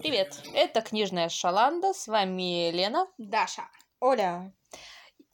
Привет, 0.00 0.42
это 0.52 0.82
книжная 0.82 1.28
Шаланда, 1.28 1.94
с 1.94 2.06
вами 2.06 2.70
Лена. 2.70 3.06
Даша. 3.18 3.68
Оля. 4.00 4.52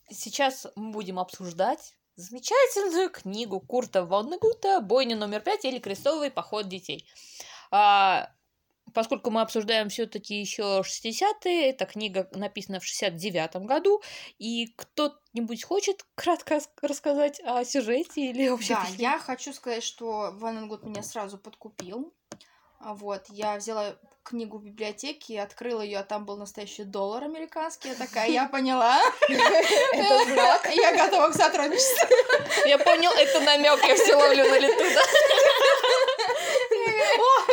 Сейчас 0.09 0.67
мы 0.77 0.93
будем 0.93 1.19
обсуждать 1.19 1.95
замечательную 2.17 3.11
книгу 3.11 3.61
Курта 3.61 4.05
Воннегута 4.05 4.81
«Бойня 4.81 5.17
номер 5.17 5.41
пять» 5.41 5.65
или 5.65 5.79
«Крестовый 5.79 6.31
поход 6.31 6.69
детей». 6.69 7.09
А, 7.71 8.31
поскольку 8.95 9.31
мы 9.31 9.41
обсуждаем 9.41 9.89
все-таки 9.89 10.41
еще 10.41 10.83
60-е, 10.85 11.71
эта 11.71 11.87
книга 11.87 12.29
написана 12.33 12.81
в 12.81 12.85
69-м 12.85 13.67
году, 13.67 14.03
и 14.39 14.75
кто-нибудь 14.77 15.65
хочет 15.65 16.05
кратко 16.15 16.55
рас- 16.55 16.71
рассказать 16.81 17.41
о 17.45 17.65
сюжете 17.65 18.31
или 18.31 18.49
вообще... 18.49 18.75
Да, 18.75 18.87
я 18.99 19.19
хочу 19.19 19.53
сказать, 19.53 19.83
что 19.83 20.31
Ваненгут 20.35 20.85
меня 20.85 21.03
сразу 21.03 21.39
подкупил. 21.39 22.13
А 22.85 22.95
Вот, 22.95 23.27
я 23.29 23.57
взяла 23.57 23.95
книгу 24.25 24.59
в 24.59 24.65
библиотеке, 24.65 25.41
открыла 25.41 25.83
ее, 25.83 25.99
а 25.99 26.03
там 26.03 26.25
был 26.25 26.37
настоящий 26.37 26.83
доллар 26.85 27.25
американский. 27.25 27.91
Я 27.91 27.95
такая, 27.95 28.29
я 28.29 28.47
поняла. 28.47 29.01
Это 29.29 30.25
знак. 30.25 30.69
Я 30.75 30.97
готова 30.97 31.29
к 31.31 31.35
сотрудничеству. 31.35 32.09
Я 32.67 32.79
понял, 32.79 33.11
это 33.13 33.41
намек, 33.41 33.83
я 33.85 33.95
все 33.95 34.15
ловлю 34.17 34.49
на 34.49 34.59
лету, 34.59 34.83
да? 34.95 35.03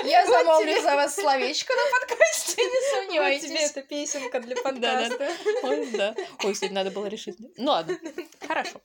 Я 0.10 0.26
замолвлю 0.26 0.82
за 0.82 0.96
вас 0.96 1.16
словечко 1.16 1.74
на 1.74 2.00
подкасте, 2.08 2.62
не 2.62 2.68
Вот 2.68 2.80
тебе 2.80 3.06
сомневайтесь. 3.06 3.72
эта 3.72 3.82
песенка 3.82 4.40
для 4.40 4.56
подкаста. 4.56 5.32
Ой, 5.64 5.92
да. 5.92 6.16
Ой, 6.44 6.54
кстати, 6.54 6.72
надо 6.72 6.92
было 6.92 7.08
решить. 7.08 7.38
Ну 7.58 7.72
ладно, 7.72 7.98
хорошо. 8.48 8.82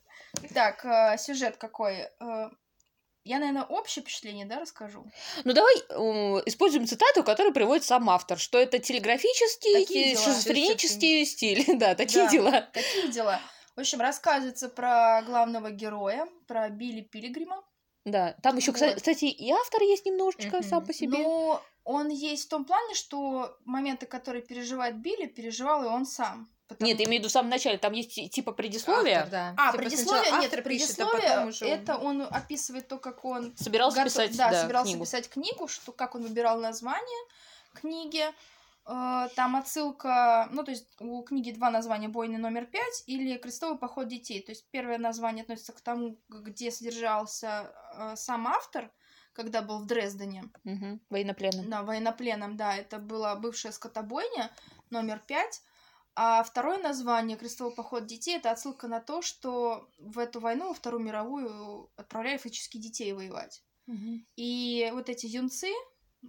Так, 0.53 0.85
э, 0.85 1.17
сюжет 1.17 1.57
какой? 1.57 2.07
Э, 2.19 2.49
Я, 3.23 3.39
наверное, 3.39 3.63
общее 3.63 4.03
впечатление, 4.03 4.45
да, 4.45 4.59
расскажу? 4.59 5.05
Ну 5.43 5.53
давай 5.53 5.75
э, 5.77 5.93
используем 6.45 6.85
цитату, 6.85 7.23
которую 7.23 7.53
приводит 7.53 7.83
сам 7.83 8.09
автор, 8.09 8.37
что 8.37 8.59
это 8.59 8.77
телеграфический, 8.79 10.15
шизофренический 10.15 11.25
стиль. 11.25 11.65
Да, 11.79 11.95
такие 11.95 12.25
Да. 12.25 12.29
дела. 12.31 12.61
Такие 12.73 13.07
дела. 13.09 13.39
В 13.75 13.79
общем, 13.79 13.99
рассказывается 13.99 14.69
про 14.69 15.21
главного 15.25 15.69
героя, 15.71 16.27
про 16.47 16.69
Билли 16.69 17.01
Пилигрима. 17.01 17.63
Да, 18.05 18.33
там 18.43 18.55
еще, 18.57 18.71
Вот. 18.71 18.95
кстати, 18.95 19.25
и 19.25 19.51
автор 19.51 19.81
есть 19.81 20.05
немножечко 20.05 20.57
Мгм. 20.57 20.63
сам 20.63 20.85
по 20.85 20.93
себе. 20.93 21.17
Но 21.17 21.61
он 21.83 22.09
есть 22.09 22.45
в 22.45 22.49
том 22.49 22.63
плане, 22.65 22.93
что 22.93 23.57
моменты, 23.65 24.05
которые 24.05 24.41
переживает 24.43 24.97
Билли, 24.97 25.25
переживал 25.25 25.83
и 25.83 25.87
он 25.87 26.05
сам. 26.05 26.47
Потому- 26.67 26.87
Нет, 26.87 26.99
я 26.99 27.05
имею 27.05 27.19
в 27.19 27.21
виду 27.21 27.29
в 27.29 27.31
самом 27.31 27.49
начале, 27.49 27.77
там 27.77 27.93
есть 27.93 28.15
ти- 28.15 28.27
типа 28.27 28.51
предисловие. 28.51 29.17
Автор, 29.17 29.31
да. 29.31 29.53
А, 29.57 29.71
Типа 29.71 29.83
предисловие? 29.83 30.31
Нет, 30.31 30.45
автор 30.45 30.61
пишет, 30.63 30.89
а 30.91 30.93
предисловие, 31.05 31.29
потом 31.29 31.47
уже 31.49 31.65
это 31.65 31.97
он 31.97 32.21
описывает 32.23 32.87
то, 32.87 32.97
как 32.97 33.23
он 33.25 33.55
Собирался 33.57 33.97
готов- 33.97 34.13
писать 34.13 34.35
да, 34.37 34.49
да, 34.51 34.61
собирался 34.63 34.89
книгу. 34.91 35.05
писать 35.05 35.29
книгу, 35.29 35.67
что 35.67 35.91
как 35.91 36.15
он 36.15 36.23
выбирал 36.23 36.59
название 36.59 37.23
книги. 37.73 38.25
Э, 38.85 39.27
Там 39.35 39.55
отсылка, 39.55 40.47
ну, 40.51 40.63
то 40.63 40.71
есть 40.71 40.87
у 40.99 41.23
книги 41.23 41.51
два 41.51 41.69
названия 41.71 42.07
«Бойня 42.07 42.37
номер 42.37 42.65
пять» 42.65 43.03
или 43.07 43.37
«Крестовый 43.37 43.77
поход 43.77 44.07
детей». 44.07 44.41
То 44.41 44.51
есть 44.51 44.65
первое 44.71 44.97
название 44.97 45.43
относится 45.43 45.73
к 45.73 45.81
тому, 45.81 46.17
где 46.29 46.71
содержался 46.71 47.73
э, 47.93 48.15
сам 48.15 48.47
автор, 48.47 48.91
когда 49.33 49.61
был 49.61 49.79
в 49.79 49.85
Дрездене, 49.85 50.43
Мгм, 50.63 51.01
Военнопленным. 51.09 51.69
на 51.69 51.83
военнопленном, 51.83 52.55
да, 52.57 52.75
это 52.77 52.99
была 52.99 53.35
бывшая 53.35 53.71
скотобойня 53.71 54.51
номер 54.89 55.21
пять. 55.27 55.61
А 56.17 56.43
второе 56.43 56.77
название 56.77 57.35
«Крестовый 57.37 57.73
поход 57.75 58.05
детей»— 58.05 58.37
это 58.37 58.51
отсылка 58.51 58.87
на 58.87 59.01
то, 59.01 59.21
что 59.21 59.89
в 59.99 60.17
эту 60.19 60.39
войну, 60.39 60.69
во 60.69 60.73
Вторую 60.73 61.03
мировую, 61.03 61.89
отправляли 61.97 62.37
фактически 62.37 62.77
детей 62.77 63.11
воевать. 63.11 63.63
Мгм. 63.87 64.25
И 64.37 64.89
вот 64.93 65.09
эти 65.09 65.25
юнцы, 65.25 65.67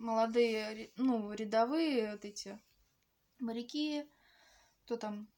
молодые, 0.00 0.90
ну, 0.96 1.32
рядовые, 1.32 2.12
вот 2.12 2.24
эти 2.24 2.58
моряки, 3.38 4.04
кто 4.84 4.96
там, 4.96 5.28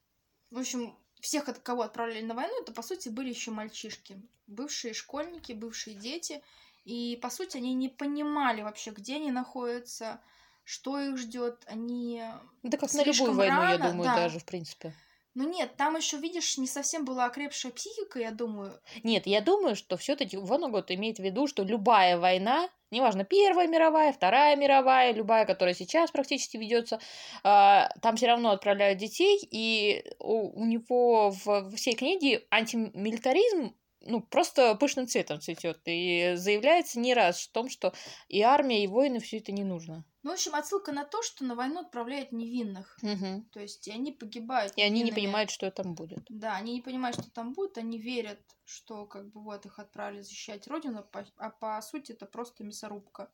в 0.50 0.58
общем, 0.58 0.96
всех, 1.20 1.48
от 1.48 1.58
кого 1.58 1.82
отправляли 1.82 2.22
на 2.22 2.34
войну, 2.34 2.62
это, 2.62 2.72
по 2.72 2.82
сути, 2.82 3.08
были 3.08 3.30
еще 3.30 3.50
мальчишки, 3.50 4.20
бывшие 4.46 4.94
школьники, 4.94 5.52
бывшие 5.52 5.96
дети, 5.96 6.42
и, 6.84 7.18
по 7.20 7.30
сути, 7.30 7.56
они 7.56 7.74
не 7.74 7.88
понимали 7.88 8.62
вообще, 8.62 8.90
где 8.90 9.16
они 9.16 9.30
находятся, 9.30 10.20
что 10.64 11.00
их 11.00 11.16
ждет, 11.18 11.64
они... 11.66 12.22
Да 12.62 12.78
как 12.78 12.92
на 12.92 13.04
любую 13.04 13.34
войну, 13.34 13.62
я 13.62 13.78
рано, 13.78 13.90
думаю, 13.90 14.04
да. 14.04 14.16
даже, 14.16 14.38
в 14.38 14.44
принципе. 14.44 14.94
Ну 15.34 15.48
нет, 15.48 15.76
там 15.76 15.96
еще, 15.96 16.16
видишь, 16.16 16.58
не 16.58 16.66
совсем 16.66 17.04
была 17.04 17.26
окрепшая 17.26 17.70
психика, 17.72 18.18
я 18.18 18.32
думаю. 18.32 18.80
Нет, 19.04 19.26
я 19.26 19.40
думаю, 19.40 19.76
что 19.76 19.96
все-таки 19.96 20.36
Воннегут 20.36 20.90
имеет 20.90 21.18
в 21.18 21.22
виду, 21.22 21.46
что 21.46 21.62
любая 21.62 22.18
война, 22.18 22.68
неважно, 22.90 23.24
Первая 23.24 23.66
мировая, 23.68 24.12
Вторая 24.12 24.56
мировая, 24.56 25.12
любая, 25.12 25.46
которая 25.46 25.74
сейчас 25.74 26.10
практически 26.10 26.56
ведется, 26.56 27.00
а, 27.44 27.90
там 28.02 28.16
все 28.16 28.26
равно 28.26 28.50
отправляют 28.50 28.98
детей, 28.98 29.38
и 29.50 30.04
у, 30.18 30.64
него 30.64 31.30
в, 31.30 31.70
всей 31.76 31.94
книге 31.94 32.44
антимилитаризм 32.50 33.74
ну, 34.08 34.20
просто 34.22 34.74
пышным 34.74 35.06
цветом 35.06 35.40
цветет. 35.40 35.80
И 35.84 36.32
заявляется 36.36 36.98
не 36.98 37.14
раз 37.14 37.40
в 37.42 37.52
том, 37.52 37.68
что 37.68 37.92
и 38.28 38.42
армия, 38.42 38.82
и 38.82 38.88
воины 38.88 39.20
все 39.20 39.38
это 39.38 39.52
не 39.52 39.64
нужно. 39.64 40.04
Ну, 40.22 40.30
в 40.30 40.34
общем, 40.34 40.54
отсылка 40.54 40.92
на 40.92 41.04
то, 41.04 41.22
что 41.22 41.44
на 41.44 41.54
войну 41.54 41.80
отправляют 41.80 42.32
невинных. 42.32 42.98
Мгм. 43.02 43.48
То 43.52 43.60
есть 43.60 43.86
и 43.86 43.92
они 43.92 44.12
погибают. 44.12 44.76
И 44.76 44.82
они 44.82 45.02
не 45.02 45.10
невинными. 45.10 45.14
понимают, 45.14 45.50
что 45.50 45.70
там 45.70 45.94
будет. 45.94 46.24
Да, 46.28 46.56
они 46.56 46.74
не 46.74 46.82
понимают, 46.82 47.16
что 47.18 47.30
там 47.30 47.52
будет, 47.52 47.78
они 47.78 47.98
верят, 47.98 48.40
что 48.64 49.06
как 49.06 49.30
бы 49.30 49.42
вот 49.42 49.64
их 49.64 49.78
отправили 49.78 50.22
защищать 50.22 50.66
родину, 50.66 51.06
а 51.36 51.50
по 51.50 51.80
сути 51.82 52.12
это 52.12 52.26
просто 52.26 52.64
мясорубка. 52.64 53.30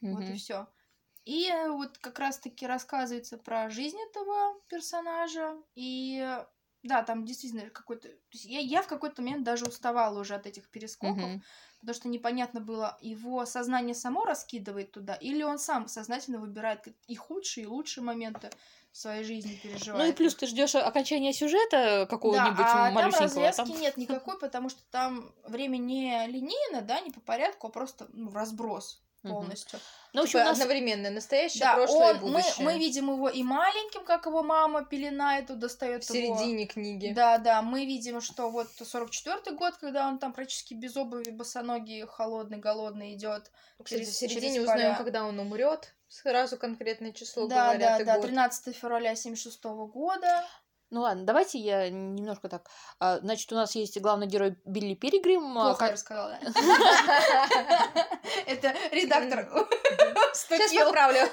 Вот 0.00 0.28
и 0.28 0.34
все. 0.34 0.68
И 1.24 1.48
э, 1.48 1.70
вот 1.70 1.98
как 1.98 2.18
раз-таки 2.18 2.66
рассказывается 2.66 3.36
про 3.36 3.68
жизнь 3.70 3.98
этого 4.08 4.58
персонажа. 4.68 5.56
И 5.74 6.38
да, 6.82 7.02
там 7.02 7.24
действительно 7.24 7.68
какой-то... 7.70 8.08
Я, 8.32 8.60
я 8.60 8.82
в 8.82 8.86
какой-то 8.86 9.22
момент 9.22 9.44
даже 9.44 9.66
уставала 9.66 10.18
уже 10.18 10.34
от 10.34 10.46
этих 10.46 10.68
перескоков, 10.70 11.16
Мгм. 11.18 11.42
потому 11.80 11.94
что 11.94 12.08
непонятно 12.08 12.60
было, 12.60 12.96
его 13.00 13.44
сознание 13.44 13.94
само 13.94 14.24
раскидывает 14.24 14.92
туда, 14.92 15.14
или 15.14 15.42
он 15.42 15.58
сам 15.58 15.88
сознательно 15.88 16.38
выбирает 16.38 16.86
и 17.06 17.14
худшие, 17.16 17.64
и 17.64 17.66
лучшие 17.66 18.02
моменты 18.04 18.50
в 18.92 18.96
своей 18.98 19.24
жизни 19.24 19.58
переживает. 19.62 20.04
Ну 20.06 20.10
и 20.10 20.16
плюс 20.16 20.34
ты 20.34 20.46
ждешь 20.46 20.74
окончания 20.74 21.32
сюжета 21.32 22.06
какого-нибудь 22.08 22.56
Да, 22.56 22.86
а 22.86 22.86
там 22.86 22.94
малюсенького. 22.94 23.26
развязки 23.26 23.72
там- 23.72 23.80
нет 23.80 23.96
никакой, 23.96 24.38
потому 24.38 24.68
что 24.68 24.82
там 24.90 25.32
время 25.46 25.76
не 25.76 26.26
линейно, 26.26 26.80
да, 26.80 27.00
не 27.00 27.10
по 27.10 27.20
порядку, 27.20 27.66
а 27.66 27.70
просто 27.70 28.08
ну, 28.12 28.30
разброс 28.32 29.02
Полностью. 29.22 29.78
Ну, 30.12 30.22
в 30.22 30.24
общем, 30.24 30.38
Типа 30.40 30.44
нас- 30.50 30.58
одновременно 30.58 31.10
настоящее, 31.10 31.60
Да, 31.60 31.74
прошлое 31.74 32.10
он, 32.14 32.16
и 32.16 32.20
мы, 32.20 32.30
будущее. 32.40 32.64
мы 32.64 32.78
видим 32.78 33.10
его 33.10 33.28
и 33.28 33.42
маленьким, 33.42 34.04
как 34.04 34.26
его 34.26 34.42
мама 34.42 34.84
пеленает, 34.84 35.50
и 35.50 35.52
в 35.52 35.56
достает 35.58 36.04
середине 36.04 36.66
книги. 36.66 37.06
его. 37.06 37.14
Да, 37.14 37.38
да, 37.38 37.60
мы 37.62 37.84
видим, 37.84 38.20
что 38.22 38.48
вот 38.50 38.68
44-й 38.80 39.54
год, 39.54 39.76
когда 39.76 40.08
он 40.08 40.18
там 40.18 40.32
практически 40.32 40.74
без 40.74 40.96
обуви, 40.96 41.30
босоногий, 41.30 42.06
холодный, 42.06 42.58
голодный 42.58 43.14
идет. 43.14 43.50
Кстати, 43.82 44.00
через- 44.00 44.14
в 44.14 44.16
середине 44.18 44.54
через 44.54 44.62
узнаем, 44.68 44.96
когда 44.96 45.24
он 45.24 45.38
умрет. 45.38 45.94
Сразу 46.08 46.56
конкретное 46.56 47.12
число 47.12 47.46
Да, 47.46 47.66
говорят 47.74 47.98
да, 47.98 48.04
да, 48.04 48.14
год. 48.16 48.26
13 48.26 48.72
февраля 48.74 49.14
76 49.14 49.86
года. 49.86 50.44
Ну 50.90 51.02
ладно, 51.02 51.24
давайте 51.24 51.58
я 51.58 51.88
немножко 51.88 52.48
так. 52.48 52.68
А, 52.98 53.18
Значит, 53.20 53.52
у 53.52 53.54
нас 53.54 53.76
есть 53.76 54.00
главный 54.00 54.26
герой 54.26 54.56
Билли 54.64 54.94
Перегрим. 54.94 55.56
а, 55.56 55.66
Плохо 55.66 55.84
я 55.86 55.92
рассказала? 55.92 56.38
Это 58.46 58.74
редактор 58.90 59.48
Сейчас 60.34 60.72
поправлю. 60.72 61.20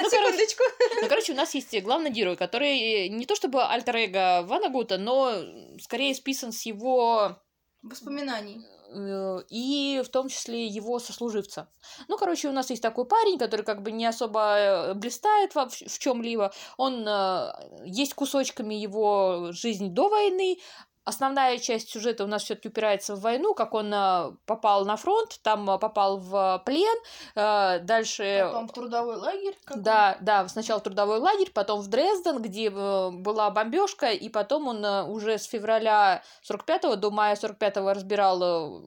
Ну, 0.00 0.10
Секундочку. 0.10 0.62
Ну, 1.02 1.08
короче, 1.08 1.32
у 1.32 1.36
нас 1.36 1.54
есть 1.54 1.82
главный 1.82 2.10
герой, 2.10 2.36
который 2.36 3.08
не 3.08 3.26
то 3.26 3.34
чтобы 3.34 3.62
альтер-эго 3.62 4.42
Ванагута, 4.46 4.98
но 4.98 5.32
скорее 5.80 6.14
списан 6.14 6.52
с 6.52 6.62
его 6.62 7.36
Воспоминаний. 7.82 8.64
Э, 8.94 9.38
и 9.48 10.02
в 10.04 10.08
том 10.08 10.28
числе 10.28 10.66
его 10.66 10.98
сослуживца. 10.98 11.68
Ну, 12.08 12.16
короче, 12.16 12.48
у 12.48 12.52
нас 12.52 12.70
есть 12.70 12.82
такой 12.82 13.04
парень, 13.04 13.38
который 13.38 13.64
как 13.64 13.82
бы 13.82 13.92
не 13.92 14.06
особо 14.06 14.40
э, 14.40 14.94
блистает 14.94 15.54
во- 15.54 15.68
в 15.68 15.98
чем-либо. 15.98 16.52
Он 16.76 17.06
э, 17.06 17.52
есть 17.84 18.14
кусочками 18.14 18.74
его 18.74 19.48
жизни 19.52 19.88
до 19.88 20.08
войны. 20.08 20.58
Основная 21.04 21.58
часть 21.58 21.90
сюжета 21.90 22.24
у 22.24 22.26
нас 22.26 22.44
все-таки 22.44 22.68
упирается 22.68 23.14
в 23.14 23.20
войну, 23.20 23.52
как 23.54 23.74
он 23.74 23.92
э, 23.92 24.32
попал 24.46 24.86
на 24.86 24.96
фронт, 24.96 25.38
там 25.42 25.68
э, 25.70 25.78
попал 25.78 26.16
в 26.16 26.62
плен, 26.64 26.96
э, 27.34 27.80
дальше 27.80 28.44
Потом 28.46 28.68
в 28.68 28.72
трудовой 28.72 29.16
лагерь. 29.16 29.54
какой- 29.64 29.82
да, 29.82 30.16
да, 30.20 30.48
сначала 30.48 30.80
в 30.80 30.82
трудовой 30.82 31.18
лагерь, 31.18 31.50
потом 31.52 31.80
в 31.80 31.88
Дрезден, 31.88 32.40
где 32.40 32.70
э, 32.70 33.10
была 33.10 33.50
бомбежка, 33.50 34.10
и 34.12 34.28
потом 34.30 34.68
он 34.68 34.84
уже 35.10 35.36
с 35.38 35.44
февраля 35.44 36.22
45 36.42 36.96
до 36.96 37.10
мая 37.10 37.36
45 37.36 37.76
разбирал 37.94 38.82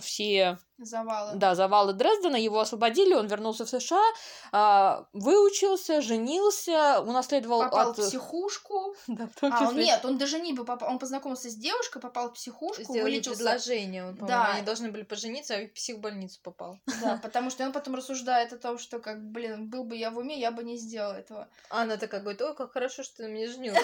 все 0.00 0.58
Завалы. 0.82 1.32
да, 1.34 1.54
завалы 1.54 1.92
Дрездена, 1.92 2.36
его 2.36 2.58
освободили, 2.58 3.12
он 3.12 3.26
вернулся 3.26 3.66
в 3.66 3.68
США, 3.68 4.02
а, 4.50 5.04
выучился, 5.12 6.00
женился, 6.00 7.00
унаследовал 7.02 7.64
Попал 7.64 7.90
от... 7.90 7.98
в 7.98 8.06
психушку. 8.08 8.94
Да, 9.06 9.26
в 9.26 9.38
том 9.38 9.52
А, 9.52 9.60
он, 9.60 9.68
числе. 9.68 9.84
нет, 9.84 10.04
он 10.04 10.16
даже 10.18 10.40
не 10.40 10.54
попал. 10.54 10.88
Он 10.88 10.98
познакомился 10.98 11.50
с 11.50 11.54
девушкой, 11.54 12.00
попал 12.00 12.30
в 12.30 12.34
психушку, 12.34 12.82
Сделали 12.82 13.02
вылечился. 13.02 13.38
предложение, 13.44 14.06
он, 14.06 14.14
Да. 14.16 14.52
они 14.54 14.62
должны 14.62 14.90
были 14.90 15.02
пожениться, 15.02 15.54
а 15.56 15.66
в 15.66 15.72
психбольницу 15.74 16.40
попал. 16.42 16.78
Да, 17.02 17.18
потому 17.22 17.50
что 17.50 17.64
он 17.64 17.72
потом 17.72 17.94
рассуждает 17.94 18.52
о 18.52 18.56
том, 18.58 18.78
что, 18.78 18.98
как, 19.00 19.20
блин, 19.22 19.68
был 19.68 19.84
бы 19.84 19.96
я 19.96 20.10
в 20.10 20.16
уме, 20.18 20.38
я 20.38 20.50
бы 20.50 20.64
не 20.64 20.76
сделал 20.78 21.12
этого. 21.12 21.48
А 21.68 21.82
она 21.82 21.96
такая 21.98 22.20
говорит, 22.20 22.40
ой, 22.40 22.54
как 22.54 22.72
хорошо, 22.72 23.02
что 23.02 23.18
ты 23.18 23.22
на 23.24 23.28
мне 23.30 23.48
женился. 23.48 23.82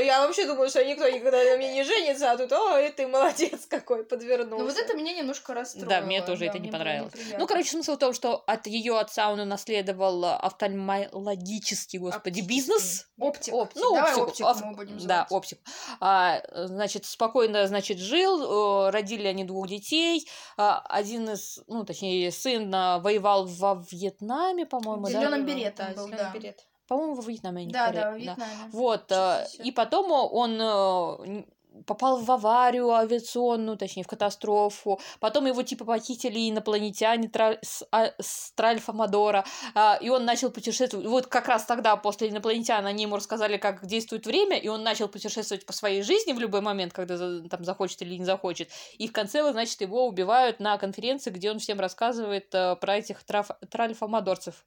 Я 0.00 0.26
вообще 0.26 0.46
думаю, 0.46 0.68
что 0.68 0.84
никто 0.84 1.08
никогда 1.08 1.42
на 1.44 1.56
мне 1.56 1.72
не 1.72 1.84
женится, 1.84 2.30
а 2.32 2.36
тут, 2.36 2.52
ой, 2.52 2.90
ты 2.90 3.06
молодец 3.06 3.66
какой, 3.70 4.04
подвернулся. 4.04 4.64
Но 4.64 4.68
вот 4.70 4.76
это 4.78 4.94
меня 4.94 5.14
немножко 5.14 5.45
расстроило. 5.54 5.88
Да, 5.88 6.00
мне 6.00 6.22
тоже 6.22 6.40
да, 6.40 6.46
это 6.46 6.58
не 6.58 6.70
понравилось. 6.70 7.12
Ну, 7.38 7.46
короче, 7.46 7.70
смысл 7.70 7.94
в 7.94 7.98
том, 7.98 8.12
что 8.12 8.36
от 8.46 8.66
ее 8.66 8.98
отца 8.98 9.30
он 9.30 9.40
унаследовал 9.40 10.24
офтальмологический, 10.24 11.98
господи, 11.98 12.40
Оптический. 12.40 12.48
бизнес. 12.56 13.06
Оптик. 13.18 13.54
Оптик. 13.54 13.82
Ну, 13.82 13.94
Давай 13.94 14.14
оптику, 14.14 14.48
оф- 14.48 14.64
мы 14.64 14.74
будем 14.76 14.98
Да, 15.06 15.26
оптик. 15.30 15.58
А, 16.00 16.40
значит, 16.66 17.04
спокойно, 17.06 17.66
значит, 17.66 17.98
жил, 17.98 18.86
э, 18.86 18.90
родили 18.90 19.26
они 19.26 19.44
двух 19.44 19.68
детей. 19.68 20.26
А, 20.56 20.80
Один 20.88 21.30
из, 21.30 21.58
ну, 21.66 21.84
точнее, 21.84 22.30
сын 22.30 22.72
а, 22.74 22.98
воевал 22.98 23.46
во 23.46 23.84
Вьетнаме, 23.90 24.66
по-моему, 24.66 25.06
В 25.06 25.12
да? 25.12 25.20
зелёном 25.20 25.46
Да, 25.46 25.52
беретом 25.52 25.94
был, 25.94 26.08
да. 26.08 26.30
берет. 26.34 26.60
По-моему, 26.88 27.14
во 27.14 27.22
Вьетнаме, 27.22 27.64
не 27.64 27.72
Да, 27.72 27.90
да, 27.90 28.12
в 28.12 28.16
Вьетнаме. 28.16 28.70
Вот, 28.72 29.10
э, 29.10 29.44
Чуть-чуть. 29.50 29.66
и 29.66 29.72
потом 29.72 30.10
он 30.12 30.58
э, 30.60 31.44
попал 31.84 32.18
в 32.18 32.30
аварию 32.30 32.90
авиационную, 32.90 33.76
точнее, 33.76 34.04
в 34.04 34.06
катастрофу. 34.06 35.00
Потом 35.20 35.46
его, 35.46 35.62
типа, 35.62 35.84
похитили 35.84 36.50
инопланетяне 36.50 37.28
Тра- 37.28 37.58
с, 37.62 37.86
а- 37.92 38.12
с 38.20 38.52
Тральфа 38.52 38.92
Мадора, 38.92 39.44
а, 39.74 39.98
и 40.00 40.08
он 40.08 40.24
начал 40.24 40.50
путешествовать. 40.50 41.06
Вот 41.06 41.26
как 41.26 41.48
раз 41.48 41.64
тогда, 41.64 41.96
после 41.96 42.28
инопланетян, 42.28 42.86
они 42.86 43.04
ему 43.04 43.16
рассказали, 43.16 43.56
как 43.56 43.86
действует 43.86 44.26
время, 44.26 44.58
и 44.58 44.68
он 44.68 44.82
начал 44.82 45.08
путешествовать 45.08 45.66
по 45.66 45.72
своей 45.72 46.02
жизни 46.02 46.32
в 46.32 46.38
любой 46.38 46.60
момент, 46.60 46.92
когда 46.92 47.16
там 47.48 47.64
захочет 47.64 48.02
или 48.02 48.16
не 48.16 48.24
захочет. 48.24 48.70
И 48.98 49.08
в 49.08 49.12
конце, 49.12 49.42
значит, 49.52 49.80
его 49.80 50.06
убивают 50.06 50.60
на 50.60 50.78
конференции, 50.78 51.30
где 51.30 51.50
он 51.50 51.58
всем 51.58 51.80
рассказывает 51.80 52.54
э, 52.54 52.76
про 52.76 52.96
этих 52.96 53.24
траф- 53.24 53.56
Тральфа-Мадорцев. 53.70 54.64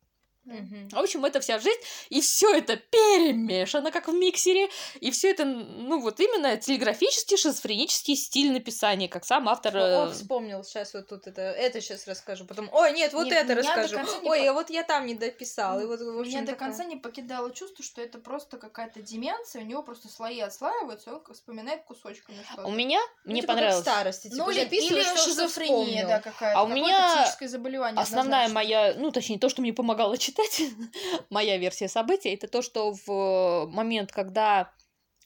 Мгм. 0.49 0.89
В 0.89 0.97
общем, 0.97 1.23
это 1.25 1.39
вся 1.39 1.59
жизнь, 1.59 1.79
и 2.09 2.21
все 2.21 2.53
это 2.55 2.75
перемешано, 2.77 3.91
как 3.91 4.07
в 4.07 4.13
миксере, 4.13 4.69
и 4.99 5.11
все 5.11 5.29
это, 5.31 5.45
ну, 5.45 5.99
вот 5.99 6.19
именно 6.19 6.57
телеграфический, 6.57 7.37
шизофренический 7.37 8.15
стиль 8.15 8.51
написания, 8.51 9.07
как 9.07 9.25
сам 9.25 9.47
автор... 9.49 9.75
О, 9.77 10.07
э, 10.07 10.11
вспомнил, 10.11 10.63
сейчас 10.63 10.93
вот 10.93 11.07
тут 11.07 11.27
это, 11.27 11.41
это 11.41 11.81
сейчас 11.81 12.07
расскажу, 12.07 12.45
потом, 12.45 12.69
ой, 12.71 12.93
нет, 12.93 13.13
вот 13.13 13.25
Нет, 13.25 13.33
это 13.45 13.55
меня 13.55 13.75
до 13.75 13.81
расскажу, 13.83 13.97
ой, 14.23 14.39
по- 14.39 14.49
а 14.49 14.53
вот 14.53 14.69
я 14.69 14.83
там 14.83 15.05
не 15.05 15.13
дописал, 15.15 15.79
и 15.81 15.85
вот, 15.85 15.99
в 15.99 16.03
Меня 16.03 16.19
общем, 16.21 16.45
до 16.45 16.51
такая- 16.53 16.69
конца 16.69 16.83
не 16.85 16.95
покидало 16.95 17.51
чувство, 17.53 17.83
что 17.83 18.01
это 18.01 18.17
просто 18.17 18.57
какая-то 18.57 19.01
деменция, 19.01 19.61
у 19.61 19.65
него 19.65 19.83
просто 19.83 20.07
слои 20.09 20.39
отслаиваются, 20.39 21.13
он 21.13 21.19
как 21.21 21.35
вспоминает 21.35 21.83
кусочками 21.83 22.37
что-то. 22.43 22.67
У 22.67 22.71
меня, 22.71 22.99
Ну, 23.25 23.31
мне 23.31 23.41
типа, 23.41 23.53
как 23.53 23.57
понравилось. 23.61 23.83
старости, 23.83 24.23
типа, 24.29 24.35
Ну, 24.45 24.49
или, 24.51 24.61
или 24.65 25.03
то, 25.03 25.15
что 25.15 25.17
шизофрения, 25.29 25.75
вспомнил. 25.85 26.07
да, 26.07 26.19
какая-то. 26.19 26.59
А 26.59 26.63
у 26.63 26.67
меня 26.67 27.35
заболевание. 27.41 28.01
Основная 28.01 28.45
однозначно. 28.45 28.53
моя, 28.53 28.93
ну, 28.97 29.11
точнее, 29.11 29.39
то, 29.39 29.49
что 29.49 29.61
мне 29.61 29.73
помогало 29.73 30.17
читать, 30.17 30.38
моя 31.29 31.57
версия 31.57 31.87
событий, 31.87 32.29
это 32.29 32.47
то, 32.47 32.61
что 32.61 32.93
в 33.05 33.67
момент, 33.67 34.11
когда 34.11 34.73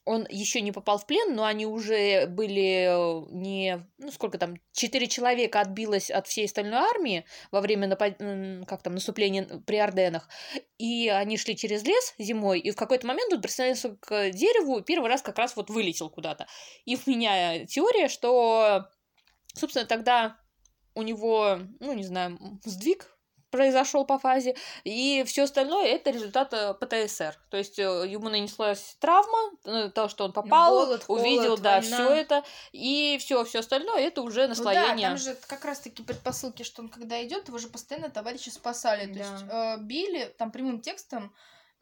он 0.06 0.28
еще 0.30 0.60
не 0.62 0.72
попал 0.72 0.98
в 0.98 1.06
плен, 1.06 1.34
но 1.34 1.46
они 1.46 1.66
уже 1.66 2.28
были 2.28 2.88
э, 2.90 3.26
не... 3.32 3.88
Ну, 3.98 4.12
сколько 4.12 4.38
там? 4.38 4.56
Четыре 4.74 5.08
человека 5.08 5.62
отбилось 5.62 6.12
от 6.12 6.28
всей 6.28 6.46
остальной 6.46 6.80
армии 6.80 7.26
во 7.52 7.62
время 7.62 7.88
напад... 7.88 8.18
как 8.68 8.84
там, 8.84 8.96
наступления 8.96 9.46
при 9.66 9.78
Орденах. 9.78 10.28
И 10.78 11.08
они 11.08 11.38
шли 11.38 11.56
через 11.56 11.84
лес 11.84 12.16
зимой, 12.18 12.60
и 12.60 12.72
в 12.72 12.76
какой-то 12.76 13.08
момент 13.08 13.32
он 13.32 13.42
прислонился 13.42 13.96
к 13.96 14.32
дереву, 14.32 14.82
первый 14.82 15.10
раз 15.10 15.22
как 15.22 15.38
раз 15.38 15.56
вот 15.56 15.70
вылетел 15.70 16.10
куда-то. 16.10 16.48
И 16.84 16.98
в 16.98 17.08
меня 17.08 17.66
теория, 17.66 18.10
что, 18.10 18.90
собственно, 19.56 19.86
тогда 19.86 20.38
у 20.96 21.02
него, 21.02 21.60
ну, 21.80 21.94
не 21.94 22.04
знаю, 22.04 22.38
сдвиг 22.66 23.13
произошел 23.54 24.04
по 24.04 24.18
фазе, 24.18 24.56
и 24.84 25.24
все 25.28 25.44
остальное 25.44 25.86
это 25.86 26.10
результат 26.10 26.52
э, 26.54 26.74
ПТСР. 26.74 27.38
То 27.52 27.58
есть 27.58 27.78
э, 27.78 27.84
ему 27.84 28.30
нанеслась 28.30 28.98
травма, 29.00 29.52
э, 29.64 29.90
то, 29.94 30.10
что 30.10 30.26
он 30.26 30.34
попал, 30.34 30.72
голод, 30.86 31.06
увидел, 31.08 31.44
холод, 31.44 31.62
да, 31.62 31.80
война. 31.80 31.96
все 31.98 32.10
это, 32.16 32.44
и 32.72 33.18
все, 33.22 33.44
все 33.46 33.60
остальное 33.60 34.00
это 34.02 34.24
уже 34.24 34.42
Ну 34.42 34.48
да, 34.48 34.50
наслоение. 34.50 35.08
там 35.10 35.18
же 35.18 35.38
как 35.48 35.64
раз-таки 35.66 36.02
предпосылки, 36.02 36.64
что 36.64 36.82
он 36.82 36.90
когда 36.90 37.24
идет, 37.24 37.48
его 37.48 37.60
же 37.60 37.68
постоянно 37.68 38.10
товарищи 38.10 38.50
спасали. 38.50 39.06
То 39.14 39.20
Да. 39.20 39.32
есть 39.32 39.46
э, 39.52 39.78
Билли, 39.82 40.34
там 40.40 40.50
прямым 40.52 40.82
текстом 40.82 41.32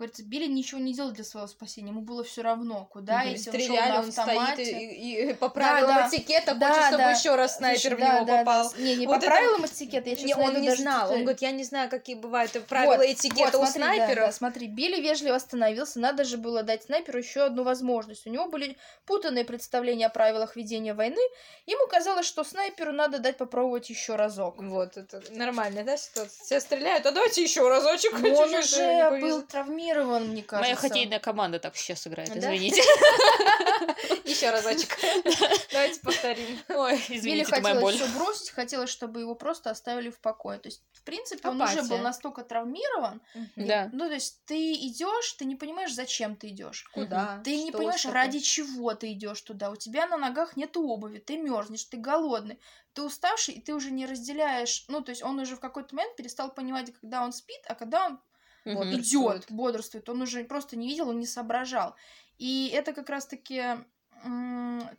говорится, 0.01 0.23
Билли 0.23 0.47
ничего 0.47 0.81
не 0.81 0.93
делал 0.93 1.11
для 1.11 1.23
своего 1.23 1.47
спасения, 1.47 1.89
ему 1.89 2.01
было 2.01 2.23
все 2.23 2.41
равно, 2.41 2.87
куда, 2.91 3.19
Мгм. 3.19 3.29
если 3.29 3.49
он 3.51 3.59
шел 3.61 3.75
на 3.75 3.99
он 3.99 4.11
стоит 4.11 4.17
автомате. 4.27 4.63
и, 4.63 5.29
и 5.29 5.33
по 5.33 5.49
правилам 5.49 5.95
да. 5.95 6.09
этикета 6.09 6.55
Да, 6.55 6.69
хочет, 6.69 6.83
чтобы 6.87 7.03
да. 7.03 7.11
еще 7.11 7.35
раз 7.35 7.57
снайпер 7.57 7.81
Слушай, 7.81 7.95
в 7.95 7.99
да, 7.99 8.15
него 8.15 8.25
да, 8.25 8.37
попал. 8.39 8.71
да. 8.71 8.81
Не, 8.81 8.95
не 8.95 9.05
Вот 9.07 9.13
по 9.13 9.17
это- 9.19 9.27
правилам 9.27 9.65
этикета, 9.67 10.09
я 10.09 10.15
сейчас 10.15 10.25
Не, 10.25 10.33
он 10.43 10.59
не 10.61 10.67
даже 10.69 10.81
знал. 10.81 11.01
Он 11.01 11.07
цитату. 11.09 11.21
говорит, 11.23 11.41
я 11.43 11.51
не 11.51 11.63
знаю, 11.63 11.89
какие 11.91 12.15
бывают 12.15 12.51
правила 12.67 12.97
Вот, 12.97 13.05
этикета 13.05 13.57
вот, 13.59 13.67
у 13.69 13.71
смотри, 13.71 13.81
да, 13.99 14.05
снайперов. 14.05 14.25
да, 14.25 14.31
смотри, 14.31 14.67
Билли 14.67 14.99
вежливо 15.01 15.35
остановился, 15.35 15.99
надо 15.99 16.23
же 16.23 16.37
было 16.37 16.63
дать 16.63 16.83
снайперу 16.83 17.19
еще 17.19 17.41
одну 17.43 17.63
возможность. 17.63 18.25
У 18.25 18.29
него 18.31 18.47
были 18.47 18.77
путанные 19.05 19.45
представления 19.45 20.07
о 20.07 20.09
правилах 20.09 20.55
ведения 20.55 20.95
войны. 20.95 21.21
Ему 21.67 21.85
казалось, 21.87 22.25
что 22.25 22.43
снайперу 22.43 22.91
надо 22.91 23.19
дать 23.19 23.37
попробовать 23.37 23.89
еще 23.91 24.15
разок. 24.15 24.55
Вот, 24.61 24.97
это 24.97 25.21
нормальная, 25.31 25.83
да, 25.83 25.95
ситуация? 25.97 26.43
Все 26.43 26.59
стреляют, 26.59 27.05
а 27.05 27.11
давайте 27.11 27.43
еще 27.43 27.67
разочек. 27.69 28.13
Но 28.19 28.29
он 28.29 28.53
уже 28.55 29.19
был 29.19 29.41
травмирован, 29.43 29.90
мне 29.93 30.43
кажется. 30.43 30.59
Моя 30.59 30.75
хоккейная 30.75 31.19
команда 31.19 31.59
так 31.59 31.75
сейчас 31.75 32.07
играет, 32.07 32.29
Да? 32.29 32.39
извините. 32.39 32.81
Еще 34.25 34.49
разочек. 34.49 34.97
Давайте 35.71 35.99
повторим. 36.01 36.57
Ой, 36.69 37.01
извините, 37.09 37.51
это 37.51 37.61
моя 37.61 37.79
боль. 37.79 37.93
хотелось 37.93 38.11
все 38.11 38.19
бросить, 38.19 38.49
хотелось, 38.51 38.89
чтобы 38.89 39.19
его 39.19 39.35
просто 39.35 39.69
оставили 39.69 40.09
в 40.09 40.19
покое. 40.19 40.59
То 40.59 40.67
есть, 40.67 40.81
в 40.93 41.03
принципе, 41.03 41.49
он 41.49 41.61
уже 41.61 41.83
был 41.83 41.97
настолько 41.99 42.43
травмирован. 42.43 43.21
Да. 43.55 43.89
Ну, 43.91 44.07
то 44.07 44.13
есть, 44.13 44.43
ты 44.45 44.73
идешь, 44.73 45.33
ты 45.33 45.45
не 45.45 45.55
понимаешь, 45.55 45.93
зачем 45.93 46.35
ты 46.35 46.49
идешь. 46.49 46.89
Куда? 46.93 47.41
Ты 47.43 47.63
не 47.63 47.71
понимаешь, 47.71 48.05
ради 48.05 48.39
чего 48.39 48.93
ты 48.93 49.11
идешь 49.11 49.41
туда. 49.41 49.71
У 49.71 49.75
тебя 49.75 50.07
на 50.07 50.17
ногах 50.17 50.55
нет 50.55 50.75
обуви, 50.77 51.19
ты 51.19 51.37
мерзнешь, 51.37 51.83
ты 51.85 51.97
голодный, 51.97 52.59
ты 52.93 53.03
уставший, 53.03 53.55
и 53.55 53.61
ты 53.61 53.73
уже 53.73 53.91
не 53.91 54.05
разделяешь. 54.05 54.85
Ну, 54.87 55.01
то 55.01 55.11
есть 55.11 55.23
он 55.23 55.39
уже 55.39 55.55
в 55.55 55.59
какой-то 55.59 55.95
момент 55.95 56.15
перестал 56.15 56.51
понимать, 56.51 56.93
когда 56.99 57.23
он 57.23 57.31
спит, 57.33 57.61
а 57.67 57.75
когда 57.75 58.07
он 58.07 58.19
Мгм. 58.65 58.93
идет, 58.95 59.51
Бодрствует. 59.51 60.07
Он 60.09 60.21
уже 60.21 60.43
просто 60.43 60.75
не 60.77 60.87
видел, 60.87 61.09
он 61.09 61.19
не 61.19 61.25
соображал. 61.27 61.95
И 62.37 62.69
это 62.73 62.93
как 62.93 63.09
раз-таки 63.09 63.63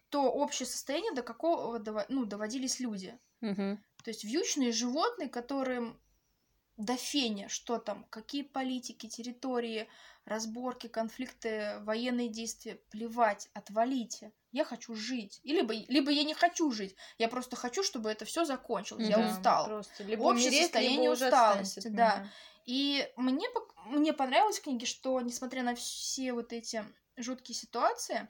то 0.09 0.23
общее 0.33 0.67
состояние, 0.67 1.13
до 1.13 1.23
какого 1.23 1.79
дово- 1.79 2.07
ну, 2.09 2.25
доводились 2.25 2.81
люди. 2.81 3.19
То 3.41 4.09
есть 4.11 4.25
вьючные 4.25 4.73
животные, 4.73 5.29
которым 5.29 6.01
до 6.77 6.97
феня, 6.97 7.49
что 7.49 7.79
там, 7.79 8.05
какие 8.11 8.43
политики, 8.43 9.07
территории, 9.07 9.89
разборки, 10.25 10.89
конфликты, 10.89 11.79
военные 11.81 12.29
действия, 12.29 12.81
плевать, 12.91 13.49
отвалите. 13.53 14.33
Я 14.53 14.65
хочу 14.65 14.95
жить. 14.95 15.41
И 15.45 15.53
либо, 15.53 15.73
либо 15.75 16.11
я 16.11 16.25
не 16.25 16.35
хочу 16.35 16.71
жить, 16.73 16.97
я 17.19 17.29
просто 17.29 17.57
хочу, 17.57 17.83
чтобы 17.83 18.11
это 18.11 18.25
все 18.25 18.45
закончилось. 18.45 19.09
Я 19.09 19.19
Да, 19.19 19.31
устал. 19.31 19.65
Просто 19.67 20.03
либо 20.05 20.23
Общее 20.23 20.49
умереть, 20.49 20.63
состояние 20.65 21.01
либо 21.03 21.13
уже 21.13 21.27
усталости, 21.27 21.89
да. 21.89 22.17
меня. 22.17 22.31
И 22.65 23.09
мне, 23.17 23.49
мне 23.87 24.13
понравилось 24.13 24.59
в 24.59 24.63
книге, 24.63 24.87
что, 24.87 25.21
несмотря 25.21 25.63
на 25.63 25.75
все 25.75 26.33
вот 26.33 26.53
эти 26.53 26.85
жуткие 27.17 27.55
ситуации, 27.57 28.29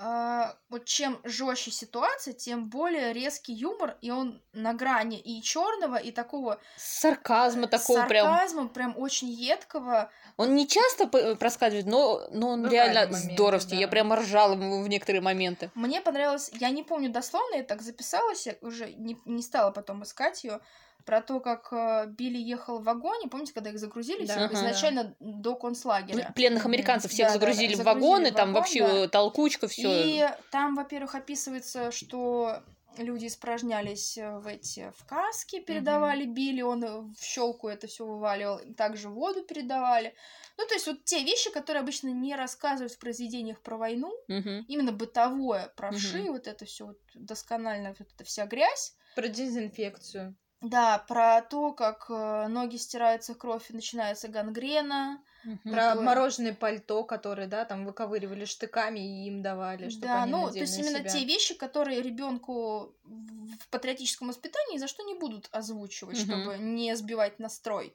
а, 0.00 0.54
вот 0.68 0.84
чем 0.84 1.18
жестче 1.24 1.72
ситуация, 1.72 2.32
тем 2.32 2.70
более 2.70 3.12
резкий 3.12 3.52
юмор, 3.52 3.96
и 4.00 4.12
он 4.12 4.40
на 4.52 4.72
грани 4.72 5.18
и 5.18 5.42
черного, 5.42 5.96
и 5.96 6.12
такого 6.12 6.60
Сарказма 6.76 7.66
такого 7.66 8.06
прям. 8.06 8.26
сарказма, 8.26 8.68
прям 8.68 8.94
очень 8.96 9.28
едкого. 9.28 10.12
Он 10.36 10.54
не 10.54 10.68
часто 10.68 11.08
п- 11.08 11.34
проскальзывает, 11.34 11.86
но, 11.86 12.28
но 12.30 12.50
он 12.50 12.62
Бывают 12.62 12.72
реально 12.72 13.06
моменты, 13.06 13.34
здоровский. 13.34 13.76
Я 13.76 13.86
да. 13.86 13.90
прям 13.90 14.14
ржала 14.14 14.54
в 14.54 14.84
в 14.84 14.88
некоторые 14.88 15.20
моменты. 15.20 15.72
Мне 15.74 16.00
понравилось, 16.00 16.52
я 16.52 16.70
не 16.70 16.84
помню 16.84 17.10
дословно, 17.10 17.56
я 17.56 17.64
так 17.64 17.82
записалась, 17.82 18.46
я 18.46 18.54
уже 18.60 18.92
не, 18.92 19.18
не 19.24 19.42
стала 19.42 19.72
потом 19.72 20.04
искать 20.04 20.44
ее, 20.44 20.60
про 21.04 21.22
то, 21.22 21.40
как 21.40 21.68
э, 21.72 22.06
Билли 22.08 22.38
ехал 22.38 22.80
в 22.80 22.84
вагоне, 22.84 23.28
помните, 23.28 23.52
когда 23.54 23.70
их 23.70 23.78
загрузили 23.78 24.26
Да, 24.26 24.34
всех 24.34 24.50
ага. 24.50 24.54
изначально 24.54 25.16
до 25.20 25.54
концлагеря. 25.56 26.26
Ну, 26.28 26.34
Пленных 26.34 26.66
американцев 26.66 27.10
всех 27.10 27.28
Да, 27.28 27.34
да, 27.34 27.38
да, 27.38 27.40
загрузили 27.40 27.74
в 27.74 27.76
загрузили 27.78 28.00
вагоны, 28.04 28.30
в 28.30 28.34
там 28.34 28.48
вагон, 28.48 28.54
вообще 28.60 28.86
да. 28.86 29.08
толкучка, 29.08 29.68
все. 29.68 30.04
И 30.04 30.28
там, 30.50 30.74
во-первых, 30.74 31.14
описывается, 31.14 31.90
что 31.90 32.62
люди 32.98 33.26
испражнялись 33.26 34.18
э, 34.18 34.38
в 34.38 34.46
эти 34.46 34.92
в 34.96 35.04
каски, 35.06 35.60
передавали 35.60 36.24
Билли, 36.26 36.62
он 36.62 36.84
э, 36.84 37.00
в 37.00 37.22
щелку 37.22 37.68
это 37.68 37.86
все 37.86 38.04
вываливал, 38.04 38.60
также 38.76 39.08
воду 39.08 39.42
передавали. 39.42 40.14
Ну, 40.56 40.66
то 40.66 40.74
есть 40.74 40.86
вот 40.86 41.04
те 41.04 41.22
вещи, 41.22 41.50
которые 41.50 41.80
обычно 41.82 42.08
не 42.08 42.34
рассказывают 42.34 42.92
в 42.92 42.98
произведениях 42.98 43.60
про 43.60 43.76
войну, 43.76 44.12
именно 44.26 44.92
бытовое, 44.92 45.72
про 45.76 45.88
Мгм. 45.88 45.98
вши, 45.98 46.30
вот 46.30 46.46
это 46.46 46.64
все 46.64 46.86
вот 46.86 46.98
досконально, 47.14 47.94
вот 47.98 48.08
эта 48.14 48.24
вся 48.24 48.46
грязь. 48.46 48.94
Про 49.14 49.28
дезинфекцию. 49.28 50.34
Да, 50.60 50.98
про 51.06 51.40
то, 51.42 51.72
как 51.72 52.06
э, 52.08 52.46
ноги 52.48 52.76
стираются 52.76 53.34
кровь 53.34 53.70
и 53.70 53.74
начинается 53.74 54.26
гангрена. 54.28 55.22
Мгм. 55.44 55.58
Про 55.72 55.90
такое. 55.90 56.04
мороженое 56.04 56.52
пальто, 56.54 57.04
которое, 57.04 57.46
да, 57.46 57.64
там 57.64 57.86
выковыривали 57.86 58.44
штыками 58.44 58.98
и 58.98 59.28
им 59.28 59.40
давали, 59.40 59.88
чтобы 59.88 60.06
Да, 60.06 60.22
они 60.24 60.32
ну, 60.32 60.50
то 60.50 60.58
есть 60.58 60.76
именно 60.76 60.98
себя. 60.98 61.08
те 61.10 61.24
вещи, 61.24 61.54
которые 61.54 62.02
ребенку 62.02 62.92
в 63.04 63.68
патриотическом 63.70 64.28
воспитании 64.28 64.74
ни 64.74 64.78
за 64.78 64.88
что 64.88 65.04
не 65.04 65.14
будут 65.14 65.48
озвучивать, 65.52 66.18
Мгм. 66.18 66.26
чтобы 66.42 66.58
не 66.58 66.94
сбивать 66.96 67.38
настрой. 67.38 67.94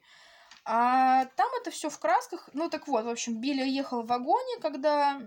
А 0.64 1.26
там 1.36 1.48
это 1.60 1.70
все 1.70 1.90
в 1.90 1.98
красках. 1.98 2.48
Ну 2.54 2.70
так 2.70 2.88
вот, 2.88 3.04
в 3.04 3.08
общем, 3.10 3.40
Билли 3.42 3.68
ехал 3.68 4.02
в 4.02 4.06
вагоне, 4.06 4.58
когда, 4.62 5.20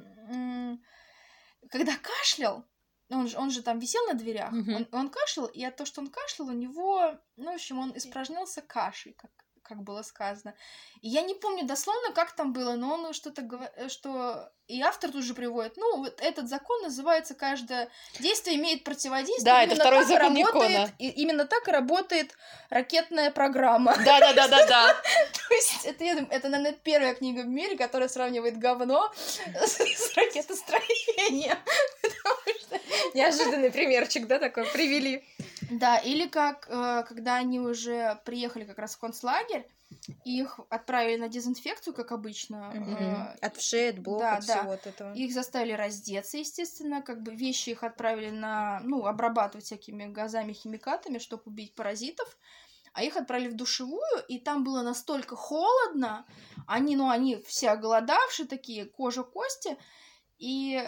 когда 1.70 1.92
кашлял. 2.02 2.66
Он 3.10 3.28
же, 3.28 3.38
он 3.38 3.52
же 3.52 3.62
там 3.62 3.80
висел 3.80 4.06
на 4.08 4.14
дверях. 4.14 4.52
Мгм. 4.52 4.76
Он, 4.76 4.88
он 4.92 5.10
кашлял, 5.10 5.48
и 5.48 5.64
от 5.64 5.76
того, 5.78 5.86
что 5.86 6.02
он 6.02 6.08
кашлял, 6.08 6.50
у 6.50 6.54
него, 6.54 7.18
ну, 7.38 7.52
в 7.52 7.56
общем, 7.56 7.80
он 7.80 7.96
испражнялся 7.96 8.62
кашей, 8.62 9.14
как, 9.14 9.32
как 9.68 9.84
было 9.84 10.02
сказано. 10.02 10.54
И 11.02 11.10
я 11.10 11.22
не 11.22 11.36
помню 11.36 11.66
дословно, 11.66 12.14
как 12.14 12.32
там 12.36 12.54
было, 12.54 12.74
но 12.74 12.94
он 12.94 13.14
что-то 13.14 13.42
говорит, 13.42 13.92
что... 13.92 14.50
И 14.68 14.82
автор 14.82 15.12
тут 15.12 15.24
же 15.24 15.34
приводит, 15.34 15.78
ну, 15.78 15.98
вот 15.98 16.20
этот 16.20 16.50
закон 16.50 16.82
называется 16.82 17.34
«Каждое 17.36 17.90
действие 18.20 18.58
имеет 18.58 18.84
противодействие». 18.84 19.46
Да, 19.46 19.64
это 19.64 19.76
Именно 19.76 19.84
второй 19.84 20.00
так 20.02 20.10
и 20.10 20.14
закон 20.14 20.38
работает- 20.38 20.70
Ньютона. 20.72 20.94
и 20.98 21.10
именно 21.10 21.46
так 21.46 21.68
и 21.68 21.72
работает 21.72 22.36
ракетная 22.70 23.32
программа. 23.32 23.96
Да-да-да-да-да. 23.96 24.94
То 25.48 25.54
есть 25.56 25.86
это, 25.86 26.04
это, 26.04 26.50
наверное, 26.50 26.74
первая 26.74 27.16
книга 27.16 27.44
в 27.44 27.48
мире, 27.48 27.78
которая 27.78 28.10
сравнивает 28.10 28.58
говно 28.58 29.10
с, 29.56 29.80
с 29.80 30.14
ракетостроением. 30.18 31.58
Потому 32.02 32.60
что 32.60 32.80
Неожиданный 33.14 33.72
примерчик, 33.72 34.28
да, 34.28 34.38
такой 34.40 34.66
привели. 34.66 35.24
Да, 35.72 35.98
или 35.98 36.28
как, 36.28 36.68
э, 36.70 37.04
когда 37.08 37.36
они 37.36 37.60
уже 37.60 38.20
приехали 38.26 38.66
как 38.66 38.78
раз 38.78 38.96
в 38.96 39.00
концлагерь, 39.00 39.68
их 40.26 40.60
отправили 40.70 41.18
на 41.18 41.30
дезинфекцию, 41.30 41.94
как 41.94 42.12
обычно. 42.12 42.72
э, 43.40 43.46
От 43.46 43.58
вшей, 43.58 43.90
от 43.90 44.00
блока, 44.00 44.24
да, 44.26 44.36
от 44.38 44.46
да. 44.46 44.58
всего 44.60 44.72
от 44.72 44.88
этого. 44.88 45.14
Их 45.14 45.34
заставили 45.34 45.72
раздеться, 45.72 46.38
естественно, 46.38 47.02
как 47.02 47.22
бы 47.22 47.34
вещи 47.34 47.70
их 47.70 47.84
отправили 47.84 48.30
на, 48.30 48.82
ну, 48.84 49.06
обрабатывать 49.06 49.66
всякими 49.66 50.06
газами, 50.06 50.54
химикатами, 50.54 51.20
чтобы 51.20 51.44
убить 51.46 51.74
паразитов. 51.76 52.38
А 52.94 53.04
их 53.04 53.16
отправили 53.16 53.50
в 53.50 53.56
душевую, 53.56 54.02
и 54.28 54.40
там 54.40 54.64
было 54.64 54.82
настолько 54.82 55.36
холодно, 55.36 56.26
они, 56.66 56.96
ну, 56.96 57.10
они 57.10 57.44
все 57.46 57.70
оголодавшие 57.70 58.48
такие, 58.48 58.86
кожа, 58.86 59.24
кости, 59.24 59.78
и 60.40 60.84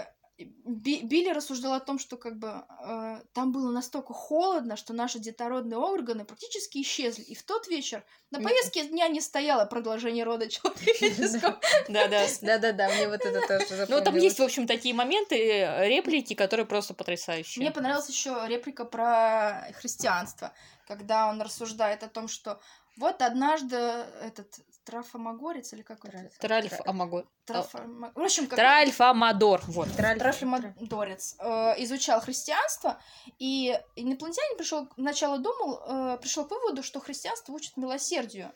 Билли 0.46 1.30
рассуждал 1.34 1.74
о 1.74 1.80
том, 1.82 2.00
что 2.00 2.16
как 2.16 2.38
бы 2.40 2.64
э, 2.86 3.22
там 3.34 3.52
было 3.52 3.72
настолько 3.72 4.14
холодно, 4.14 4.78
что 4.78 4.94
наши 4.94 5.20
детородные 5.20 5.78
органы 5.78 6.24
практически 6.24 6.82
исчезли. 6.82 7.24
И 7.24 7.36
в 7.36 7.44
тот 7.44 7.68
вечер 7.68 8.06
на 8.32 8.42
повестке 8.42 8.86
дня 8.86 9.10
не 9.10 9.20
стояло 9.20 9.66
продолжение 9.66 10.24
рода 10.24 10.48
человеческого. 10.48 11.60
Да-да. 11.90 12.26
Да-да-да, 12.42 12.90
мне 12.90 13.10
вот 13.10 13.26
это 13.26 13.42
тоже 13.48 13.86
Ну, 13.90 14.02
там 14.02 14.16
есть, 14.16 14.40
в 14.40 14.44
общем, 14.44 14.66
такие 14.66 14.96
моменты, 14.96 15.36
э, 15.36 15.90
реплики, 15.90 16.36
которые 16.36 16.66
просто 16.66 16.94
потрясающие. 16.94 17.62
Мне 17.62 17.72
понравилась 17.72 18.08
еще 18.08 18.42
реплика 18.48 18.86
про 18.86 19.68
христианство, 19.74 20.54
когда 20.88 21.28
он 21.28 21.42
рассуждает 21.42 22.04
о 22.04 22.08
том, 22.08 22.30
что 22.30 22.62
вот 23.00 23.22
однажды 23.22 23.76
этот 23.76 24.54
Трафомагорец 24.84 25.74
или 25.74 25.82
как 25.84 26.04
это? 26.06 26.30
Тральф 26.40 26.74
Амагор. 26.86 27.26
Трафома- 27.46 28.12
В 28.16 28.20
общем, 28.22 28.48
как 28.48 28.58
Тральф 28.58 29.00
Амадор. 29.02 29.62
Вот. 29.68 29.88
Трафомадорец 30.20 31.36
э, 31.40 31.84
изучал 31.84 32.22
христианство, 32.22 33.00
и 33.38 33.80
инопланетянин 33.96 34.58
пришел, 34.58 34.88
сначала 34.96 35.38
думал, 35.38 35.82
э, 35.88 36.18
пришел 36.22 36.46
к 36.46 36.52
выводу, 36.52 36.84
что 36.84 37.00
христианство 37.00 37.54
учит 37.54 37.78
милосердию, 37.78 38.52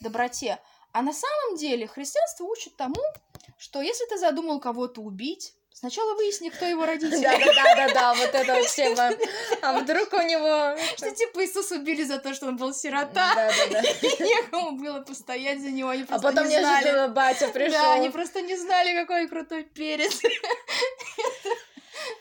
доброте. 0.00 0.58
А 0.92 1.02
на 1.02 1.12
самом 1.12 1.56
деле 1.56 1.86
христианство 1.86 2.44
учит 2.44 2.76
тому, 2.76 3.00
что 3.58 3.80
если 3.80 4.06
ты 4.06 4.18
задумал 4.18 4.58
кого-то 4.60 5.00
убить, 5.02 5.54
сначала 5.80 6.14
выясни, 6.14 6.50
кто 6.50 6.64
его 6.66 6.86
родители. 6.86 7.22
Да-да-да-да, 7.22 8.14
вот 8.14 8.34
это 8.34 8.54
вот 8.54 8.68
тема. 8.68 9.10
А 9.62 9.78
вдруг 9.80 10.12
у 10.12 10.22
него... 10.22 10.76
Что 10.96 11.10
типа 11.10 11.44
Иисус 11.44 11.70
убили 11.72 12.04
за 12.04 12.18
то, 12.18 12.32
что 12.34 12.46
он 12.46 12.56
был 12.56 12.72
сирота, 12.72 13.34
Да-да-да. 13.34 13.80
и 14.02 14.22
некому 14.22 14.72
было 14.72 15.00
постоять 15.00 15.60
за 15.60 15.70
него, 15.70 15.88
они 15.90 16.02
А 16.04 16.06
просто 16.06 16.28
потом 16.28 16.48
не 16.48 16.58
знали. 16.60 16.84
неожиданно 16.84 17.08
батя 17.08 17.48
пришел. 17.48 17.72
Да, 17.72 17.94
они 17.94 18.10
просто 18.10 18.40
не 18.42 18.56
знали, 18.56 18.94
какой 18.94 19.28
крутой 19.28 19.64
перец. 19.64 20.20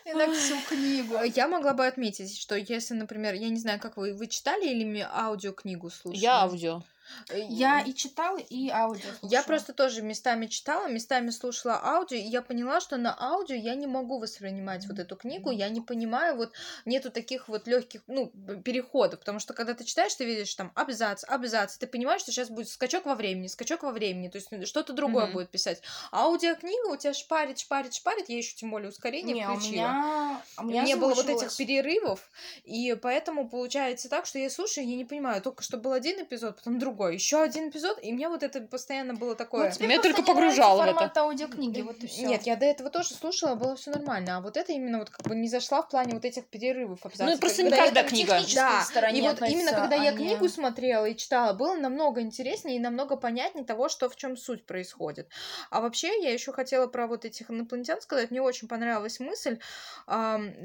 И 0.05 0.11
так 0.11 0.33
всю 0.33 0.55
книгу. 0.67 1.15
Я 1.35 1.47
могла 1.47 1.73
бы 1.73 1.85
отметить, 1.85 2.37
что 2.37 2.55
если, 2.55 2.95
например, 2.95 3.35
я 3.35 3.49
не 3.49 3.57
знаю, 3.57 3.79
как 3.79 3.95
вы, 3.97 4.13
вы 4.13 4.27
читали 4.27 4.65
или 4.67 4.83
ми- 4.83 5.05
аудиокнигу 5.09 5.89
слушали? 5.89 6.19
Я 6.19 6.41
аудио. 6.41 6.81
Я 7.29 7.81
и 7.81 7.93
читала, 7.93 8.37
и 8.37 8.69
аудио 8.69 9.13
Я 9.21 9.43
слушала. 9.43 9.43
просто 9.43 9.73
тоже 9.73 10.01
местами 10.01 10.45
читала, 10.47 10.87
местами 10.87 11.29
слушала 11.29 11.79
аудио, 11.83 12.17
и 12.17 12.21
я 12.21 12.41
поняла, 12.41 12.79
что 12.81 12.97
на 12.97 13.15
аудио 13.19 13.55
я 13.55 13.75
не 13.75 13.87
могу 13.87 14.19
воспринимать 14.19 14.87
вот 14.87 14.99
эту 14.99 15.15
книгу, 15.15 15.51
я 15.51 15.69
не 15.69 15.81
понимаю, 15.81 16.35
вот 16.35 16.53
нету 16.85 17.11
таких 17.11 17.47
вот 17.47 17.67
легких, 17.67 18.01
ну, 18.07 18.27
переходов, 18.63 19.19
потому 19.19 19.39
что 19.39 19.53
когда 19.53 19.73
ты 19.73 19.83
читаешь, 19.83 20.15
ты 20.15 20.25
видишь 20.25 20.53
там 20.55 20.71
абзац, 20.75 21.23
абзац, 21.27 21.77
ты 21.77 21.87
понимаешь, 21.87 22.21
что 22.21 22.31
сейчас 22.31 22.49
будет 22.49 22.69
скачок 22.69 23.05
во 23.05 23.15
времени, 23.15 23.47
скачок 23.47 23.83
во 23.83 23.91
времени, 23.91 24.29
то 24.29 24.37
есть 24.37 24.67
что-то 24.67 24.93
другое 24.93 25.27
Мгм. 25.27 25.33
будет 25.33 25.49
писать. 25.51 25.81
А 26.11 26.23
аудиокнига 26.25 26.87
у 26.91 26.97
тебя 26.97 27.13
шпарит, 27.13 27.59
шпарит, 27.59 27.93
шпарит, 27.93 28.29
я 28.29 28.37
еще 28.37 28.55
тем 28.55 28.71
более 28.71 28.89
ускорение 28.89 29.35
Не, 29.35 29.47
у 29.47 29.57
включила. 29.57 29.59
меня... 29.59 30.43
У 30.57 30.63
меня 30.63 30.81
не 30.83 30.95
было 30.95 31.13
вот 31.13 31.29
этих 31.29 31.55
перерывов, 31.55 32.29
и 32.63 32.93
поэтому 33.01 33.49
получается 33.49 34.09
так, 34.09 34.25
что 34.25 34.39
я 34.39 34.49
слушаю, 34.49 34.87
я 34.87 34.95
не 34.97 35.05
понимаю, 35.05 35.41
только 35.41 35.63
что 35.63 35.77
был 35.77 35.93
один 35.93 36.21
эпизод, 36.23 36.57
потом 36.57 36.79
другой, 36.79 36.98
еще 37.07 37.41
один 37.41 37.69
эпизод, 37.69 37.99
и 38.01 38.11
мне 38.11 38.27
вот 38.27 38.43
это 38.43 38.61
постоянно 38.61 39.13
было 39.13 39.35
такое. 39.35 39.73
Ну, 39.79 39.87
Меня 39.87 40.01
только 40.01 40.21
погружало 40.23 40.79
в 40.79 40.81
это. 40.81 40.93
формат 40.93 41.17
аудиокниги, 41.17 41.81
вот 41.81 42.03
и 42.03 42.07
все. 42.07 42.25
Нет, 42.25 42.43
я 42.43 42.55
до 42.55 42.65
этого 42.65 42.89
тоже 42.89 43.13
слушала, 43.13 43.55
было 43.55 43.75
все 43.75 43.91
нормально, 43.91 44.37
а 44.37 44.41
вот 44.41 44.57
это 44.57 44.73
именно 44.73 44.99
вот 44.99 45.09
как 45.09 45.25
бы 45.27 45.35
не 45.35 45.47
зашла 45.47 45.81
в 45.81 45.89
плане 45.89 46.13
вот 46.13 46.25
этих 46.25 46.45
перерывов 46.45 47.05
абзацев. 47.05 47.33
Ну, 47.33 47.39
просто 47.39 47.63
Когда 47.63 47.77
не 47.77 47.81
я 47.81 47.85
каждая 47.85 48.03
книга. 48.09 48.39
Да, 48.55 49.09
и 49.09 49.21
вот 49.21 49.41
именно 49.41 49.71
когда 49.71 49.95
я 49.95 50.09
а 50.09 50.11
не- 50.11 50.17
книгу 50.17 50.49
смотрела 50.49 51.05
и 51.05 51.15
читала, 51.15 51.53
было 51.53 51.75
намного 51.75 52.21
интереснее 52.21 52.75
и 52.77 52.79
намного 52.79 53.15
понятнее 53.15 53.65
того, 53.65 53.89
что 53.89 54.09
в 54.09 54.15
чем 54.15 54.35
суть 54.37 54.65
происходит. 54.65 55.29
А 55.69 55.81
вообще, 55.81 56.21
я 56.21 56.33
еще 56.33 56.51
хотела 56.51 56.87
про 56.87 57.07
вот 57.07 57.25
этих 57.25 57.49
инопланетян 57.49 58.01
сказать. 58.01 58.31
Мне 58.31 58.41
очень 58.41 58.67
понравилась 58.67 59.19
мысль, 59.19 59.59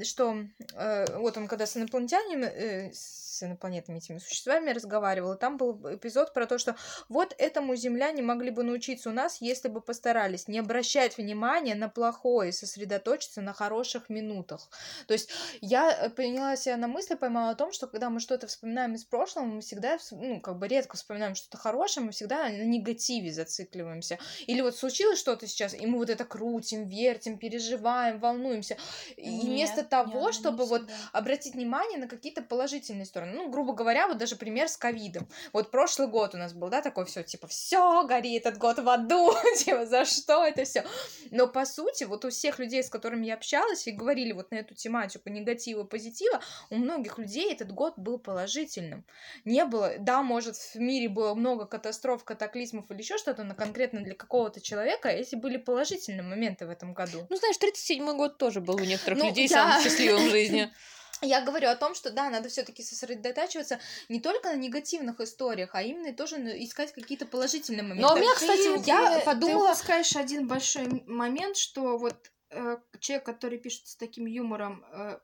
что 0.03 0.37
э, 0.73 1.17
вот 1.17 1.37
он 1.37 1.47
когда 1.47 1.65
с 1.65 1.77
инопланетянами, 1.77 2.45
э, 2.45 2.91
с 3.35 3.43
инопланетными 3.43 3.97
этими 3.97 4.17
существами 4.17 4.71
разговаривал, 4.71 5.33
и 5.33 5.37
там 5.39 5.57
был 5.57 5.95
эпизод 5.95 6.33
про 6.33 6.45
то, 6.47 6.57
что 6.57 6.75
вот 7.09 7.35
этому 7.37 7.75
земляне 7.75 8.21
могли 8.21 8.49
бы 8.51 8.63
научиться 8.63 9.09
у 9.09 9.13
нас, 9.13 9.41
если 9.41 9.67
бы 9.67 9.81
постарались 9.81 10.47
не 10.47 10.59
обращать 10.59 11.17
внимания 11.17 11.75
на 11.75 11.89
плохое, 11.89 12.51
сосредоточиться 12.51 13.41
на 13.41 13.53
хороших 13.53 14.09
минутах. 14.09 14.69
То 15.07 15.13
есть 15.13 15.29
я 15.61 15.91
э, 15.91 16.09
поняла 16.09 16.55
себя 16.55 16.77
на 16.77 16.87
мысли, 16.87 17.15
поймала 17.15 17.51
о 17.51 17.55
том, 17.55 17.71
что 17.71 17.87
когда 17.87 18.09
мы 18.09 18.19
что-то 18.19 18.47
вспоминаем 18.47 18.93
из 18.95 19.05
прошлого, 19.05 19.45
мы 19.45 19.61
всегда, 19.61 19.95
вс- 19.95 20.15
ну, 20.15 20.39
как 20.39 20.57
бы 20.57 20.67
редко 20.67 20.97
вспоминаем 20.97 21.35
что-то 21.35 21.57
хорошее, 21.57 22.05
мы 22.05 22.11
всегда 22.11 22.49
на 22.49 22.63
негативе 22.63 23.31
зацикливаемся. 23.31 24.17
Или 24.47 24.61
вот 24.61 24.75
случилось 24.75 25.19
что-то 25.19 25.47
сейчас, 25.47 25.73
и 25.73 25.85
мы 25.85 25.97
вот 25.97 26.09
это 26.09 26.25
крутим, 26.25 26.87
вертим, 26.87 27.37
переживаем, 27.37 28.19
волнуемся. 28.19 28.77
И 29.17 29.29
Нет, 29.29 29.43
вместо 29.43 29.77
нет, 29.77 29.89
того, 29.89 30.27
не 30.27 30.33
чтобы 30.33 30.65
вот 30.65 30.83
обратить 31.11 31.53
внимание 31.53 31.97
на 31.97 32.07
какие-то 32.07 32.41
положительные 32.41 33.05
стороны. 33.25 33.43
Ну, 33.43 33.49
грубо 33.49 33.73
говоря, 33.73 34.07
вот 34.07 34.17
даже 34.17 34.35
пример 34.35 34.69
с 34.69 34.77
ковидом. 34.77 35.27
Вот 35.53 35.71
прошлый 35.71 36.07
год 36.07 36.35
у 36.35 36.37
нас 36.37 36.53
был, 36.53 36.69
да, 36.69 36.81
такой 36.81 37.05
все, 37.05 37.23
типа, 37.23 37.47
все 37.47 38.05
горит 38.07 38.45
этот 38.45 38.59
год 38.59 38.79
в 38.79 38.89
аду, 38.89 39.33
типа, 39.57 39.85
за 39.85 40.05
что 40.05 40.45
это 40.45 40.63
все? 40.63 40.85
Но 41.31 41.47
по 41.47 41.65
сути, 41.65 42.03
вот 42.03 42.25
у 42.25 42.29
всех 42.29 42.59
людей, 42.59 42.83
с 42.83 42.89
которыми 42.89 43.25
я 43.25 43.35
общалась 43.35 43.87
и 43.87 43.91
говорили 43.91 44.31
вот 44.31 44.51
на 44.51 44.55
эту 44.55 44.75
тематику 44.75 45.29
негатива 45.29 45.83
и 45.83 45.87
позитива, 45.87 46.41
у 46.69 46.75
многих 46.75 47.17
людей 47.17 47.51
этот 47.51 47.71
год 47.71 47.93
был 47.97 48.19
положительным. 48.19 49.05
Не 49.45 49.65
было, 49.65 49.93
да, 49.99 50.21
может, 50.23 50.55
в 50.55 50.75
мире 50.75 51.09
было 51.09 51.33
много 51.33 51.65
катастроф, 51.65 52.23
катаклизмов 52.23 52.89
или 52.91 52.99
еще 52.99 53.17
что-то, 53.17 53.43
но 53.43 53.55
конкретно 53.55 54.01
для 54.01 54.15
какого-то 54.15 54.61
человека 54.61 55.09
эти 55.09 55.35
были 55.35 55.57
положительные 55.57 56.23
моменты 56.23 56.65
в 56.65 56.69
этом 56.69 56.93
году. 56.93 57.25
Ну, 57.29 57.35
знаешь, 57.37 57.57
37-й 57.57 58.15
год 58.15 58.37
тоже 58.37 58.61
был 58.61 58.75
у 58.75 58.79
некоторых 58.79 59.19
Ну, 59.19 59.29
людей 59.29 59.47
да. 59.47 59.55
самым 59.55 59.83
счастливым 59.83 60.27
в 60.27 60.29
жизни. 60.31 60.71
Я 61.25 61.41
говорю 61.41 61.69
о 61.69 61.75
том, 61.75 61.95
что 61.95 62.11
да, 62.11 62.29
надо 62.29 62.49
все-таки 62.49 62.83
сосредотачиваться 62.83 63.79
не 64.09 64.19
только 64.19 64.49
на 64.49 64.55
негативных 64.55 65.19
историях, 65.19 65.71
а 65.73 65.81
именно 65.81 66.13
тоже 66.13 66.35
искать 66.63 66.93
какие-то 66.93 67.25
положительные 67.25 67.83
моменты. 67.83 68.01
Но 68.01 68.13
у 68.13 68.17
меня, 68.17 68.33
Ты- 68.33 68.39
кстати, 68.39 68.87
я 68.87 69.19
ты 69.19 69.25
подумала- 69.25 69.71
упускаешь 69.71 70.15
один 70.15 70.47
большой 70.47 71.03
момент, 71.07 71.57
что 71.57 71.97
вот 71.97 72.31
э, 72.51 72.77
человек, 72.99 73.25
который 73.25 73.57
пишет 73.57 73.87
с 73.87 73.95
таким 73.95 74.27
юмором, 74.27 74.85
э, 74.93 75.19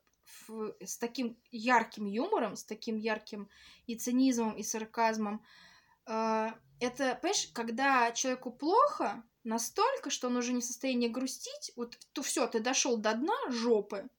в- 0.47 0.73
с 0.83 0.97
таким 0.97 1.37
ярким 1.51 2.05
юмором, 2.05 2.55
с 2.55 2.63
таким 2.63 2.97
ярким 2.97 3.49
и 3.85 3.95
цинизмом, 3.95 4.53
и 4.57 4.63
сарказмом, 4.63 5.45
э, 6.07 6.47
это, 6.79 7.17
понимаешь, 7.21 7.47
когда 7.53 8.11
человеку 8.11 8.51
плохо 8.51 9.23
настолько, 9.43 10.09
что 10.09 10.27
он 10.27 10.37
уже 10.37 10.51
не 10.53 10.61
в 10.61 10.65
состоянии 10.65 11.07
грустить, 11.07 11.71
вот 11.75 11.97
то 12.13 12.21
все, 12.21 12.47
ты 12.47 12.59
дошел 12.59 12.97
до 12.97 13.13
дна 13.13 13.35
жопы, 13.49 14.09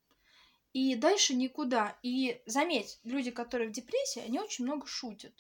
И 0.73 0.95
дальше 0.97 1.35
никуда. 1.35 1.97
И 2.03 2.43
заметь, 2.47 2.99
люди, 3.05 3.31
которые 3.31 3.69
в 3.69 3.73
депрессии, 3.73 4.23
они 4.25 4.41
очень 4.41 4.65
много 4.65 4.87
шутят. 4.87 5.33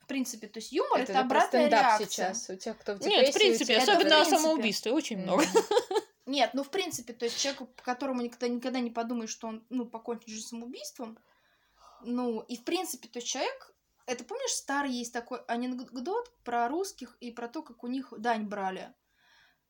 В 0.00 0.06
принципе, 0.06 0.48
то 0.48 0.58
есть 0.58 0.72
юмор 0.72 1.00
это, 1.00 1.12
Это 1.12 1.20
обратная 1.20 1.68
реакция. 1.68 2.06
сейчас. 2.06 2.50
У 2.50 2.56
тех, 2.56 2.78
кто 2.78 2.94
в 2.94 3.00
Нет, 3.00 3.28
в 3.28 3.32
депрессии, 3.32 3.38
принципе, 3.38 3.74
тех, 3.74 3.82
особенно 3.82 4.16
в 4.16 4.20
о 4.20 4.24
принципе. 4.24 4.36
самоубийстве, 4.38 4.92
очень 4.92 5.18
много. 5.18 5.44
Нет, 6.26 6.50
ну 6.54 6.62
в 6.62 6.70
принципе, 6.70 7.12
то 7.12 7.24
есть 7.26 7.38
человеку, 7.40 7.68
которому 7.82 8.20
никогда, 8.22 8.48
никогда 8.48 8.80
не 8.80 8.90
подумаешь, 8.90 9.30
что 9.30 9.48
он, 9.48 9.64
ну, 9.70 9.86
покончит 9.86 10.28
жизнь 10.28 10.48
самоубийством, 10.48 11.18
ну, 12.02 12.40
и 12.40 12.56
в 12.56 12.64
принципе, 12.64 13.08
то 13.08 13.18
есть 13.18 13.28
человек, 13.28 13.74
это 14.06 14.24
помнишь, 14.24 14.50
старый 14.52 14.92
есть 14.92 15.12
такой 15.12 15.40
анекдот 15.46 16.30
про 16.44 16.68
русских 16.68 17.16
и 17.20 17.30
про 17.30 17.48
то, 17.48 17.62
как 17.62 17.82
у 17.84 17.86
них 17.86 18.12
дань 18.18 18.44
брали. 18.44 18.92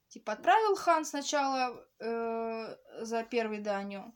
Типа 0.08 0.32
отправил 0.32 0.74
хан 0.74 1.04
сначала 1.04 1.86
э, 2.00 2.76
за 3.02 3.22
первой 3.24 3.58
данью, 3.58 4.12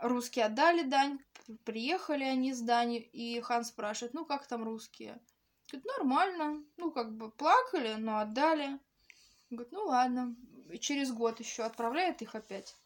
русские 0.00 0.46
отдали 0.46 0.82
дань, 0.82 1.18
приехали 1.64 2.24
они 2.24 2.52
с 2.52 2.60
данью, 2.60 3.08
и 3.12 3.40
хан 3.40 3.64
спрашивает, 3.64 4.14
ну 4.14 4.24
как 4.24 4.46
там 4.46 4.64
русские? 4.64 5.20
Говорит, 5.70 5.86
нормально, 5.86 6.64
ну 6.76 6.90
как 6.90 7.12
бы 7.16 7.30
плакали, 7.30 7.94
но 7.94 8.18
отдали. 8.18 8.78
Говорит, 9.50 9.72
ну 9.72 9.84
ладно. 9.84 10.34
И 10.70 10.78
через 10.78 11.12
год 11.12 11.40
еще 11.40 11.62
отправляет 11.62 12.22
их 12.22 12.34
опять. 12.34 12.76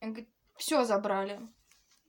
Он 0.00 0.10
говорит, 0.10 0.30
все 0.56 0.84
забрали. 0.84 1.40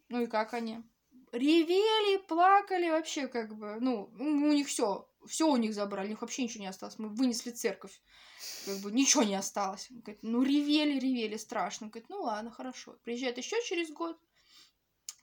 Ну 0.09 0.21
и 0.21 0.27
как 0.27 0.53
они? 0.53 0.83
Ревели, 1.31 2.17
плакали, 2.27 2.89
вообще 2.89 3.27
как 3.27 3.55
бы, 3.55 3.77
ну, 3.79 4.11
у 4.19 4.51
них 4.51 4.67
все, 4.67 5.07
все 5.27 5.47
у 5.47 5.57
них 5.57 5.73
забрали, 5.73 6.07
у 6.07 6.09
них 6.09 6.21
вообще 6.21 6.43
ничего 6.43 6.61
не 6.61 6.69
осталось. 6.69 6.97
Мы 6.97 7.09
вынесли 7.09 7.51
церковь, 7.51 8.01
как 8.65 8.77
бы 8.79 8.91
ничего 8.91 9.23
не 9.23 9.35
осталось. 9.35 9.87
Он 9.91 9.99
говорит, 9.99 10.23
ну 10.23 10.43
ревели, 10.43 10.99
ревели, 10.99 11.37
страшно. 11.37 11.85
Он 11.85 11.91
говорит, 11.91 12.09
ну 12.09 12.21
ладно, 12.21 12.51
хорошо. 12.51 12.97
Приезжает 13.03 13.37
еще 13.37 13.61
через 13.63 13.91
год, 13.91 14.19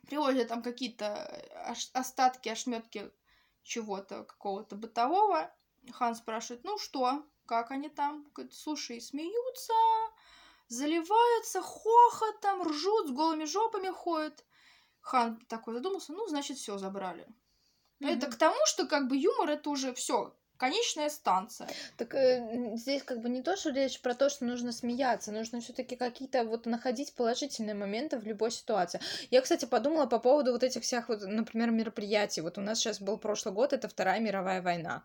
привозят 0.06 0.48
там 0.48 0.62
какие-то 0.62 1.44
ош- 1.68 1.90
остатки, 1.92 2.48
ошметки 2.48 3.10
чего-то, 3.62 4.24
какого-то 4.24 4.76
бытового. 4.76 5.54
Хан 5.92 6.14
спрашивает, 6.14 6.64
ну 6.64 6.78
что, 6.78 7.24
как 7.46 7.70
они 7.70 7.88
там? 7.88 8.26
Говорит, 8.34 8.54
слушай, 8.54 9.00
смеются, 9.00 9.72
заливаются 10.68 11.62
хохотом, 11.62 12.62
ржут, 12.62 13.08
с 13.08 13.10
голыми 13.10 13.44
жопами 13.44 13.88
ходят. 13.88 14.44
Хан 15.00 15.38
такой 15.48 15.74
задумался, 15.74 16.12
ну, 16.12 16.26
значит, 16.28 16.58
все 16.58 16.76
забрали. 16.78 17.26
Это 18.00 18.26
Мгм. 18.26 18.32
к 18.32 18.36
тому, 18.36 18.58
что 18.66 18.86
как 18.86 19.08
бы 19.08 19.16
юмор 19.16 19.50
это 19.50 19.70
уже 19.70 19.92
все, 19.94 20.34
конечная 20.56 21.08
станция. 21.08 21.68
Так 21.96 22.14
э, 22.14 22.76
здесь 22.76 23.02
как 23.02 23.20
бы 23.20 23.28
не 23.28 23.42
то, 23.42 23.56
что 23.56 23.70
речь 23.70 24.00
про 24.00 24.14
то, 24.14 24.28
что 24.28 24.44
нужно 24.44 24.72
смеяться, 24.72 25.32
нужно 25.32 25.60
все-таки 25.60 25.96
какие-то 25.96 26.44
вот 26.44 26.66
находить 26.66 27.14
положительные 27.14 27.74
моменты 27.74 28.18
в 28.18 28.24
любой 28.24 28.50
ситуации. 28.50 29.00
Я, 29.30 29.40
кстати, 29.40 29.64
подумала 29.64 30.06
по 30.06 30.18
поводу 30.18 30.52
вот 30.52 30.62
этих 30.62 30.82
всех 30.82 31.08
вот, 31.08 31.22
например, 31.22 31.70
мероприятий. 31.70 32.40
Вот 32.40 32.58
у 32.58 32.60
нас 32.60 32.78
сейчас 32.78 33.00
был 33.00 33.18
прошлый 33.18 33.54
год, 33.54 33.72
это 33.72 33.88
Вторая 33.88 34.20
мировая 34.20 34.62
война. 34.62 35.04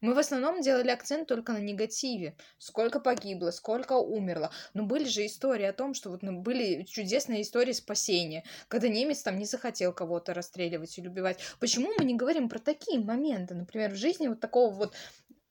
Мы 0.00 0.14
в 0.14 0.18
основном 0.18 0.60
делали 0.60 0.90
акцент 0.90 1.28
только 1.28 1.52
на 1.52 1.58
негативе. 1.58 2.36
Сколько 2.58 3.00
погибло, 3.00 3.50
сколько 3.50 3.94
умерло. 3.94 4.50
Но 4.72 4.84
были 4.84 5.04
же 5.04 5.26
истории 5.26 5.66
о 5.66 5.72
том, 5.72 5.94
что 5.94 6.10
вот 6.10 6.22
ну, 6.22 6.40
были 6.40 6.84
чудесные 6.84 7.42
истории 7.42 7.72
спасения, 7.72 8.44
когда 8.68 8.88
немец 8.88 9.22
там 9.22 9.38
не 9.38 9.44
захотел 9.44 9.92
кого-то 9.92 10.34
расстреливать 10.34 10.96
или 10.98 11.08
убивать. 11.08 11.38
Почему 11.60 11.92
мы 11.98 12.04
не 12.04 12.14
говорим 12.14 12.48
про 12.48 12.58
такие 12.58 12.98
моменты, 12.98 13.54
например, 13.54 13.92
в 13.92 13.96
жизни 13.96 14.28
вот 14.28 14.40
такого 14.40 14.72
вот 14.72 14.94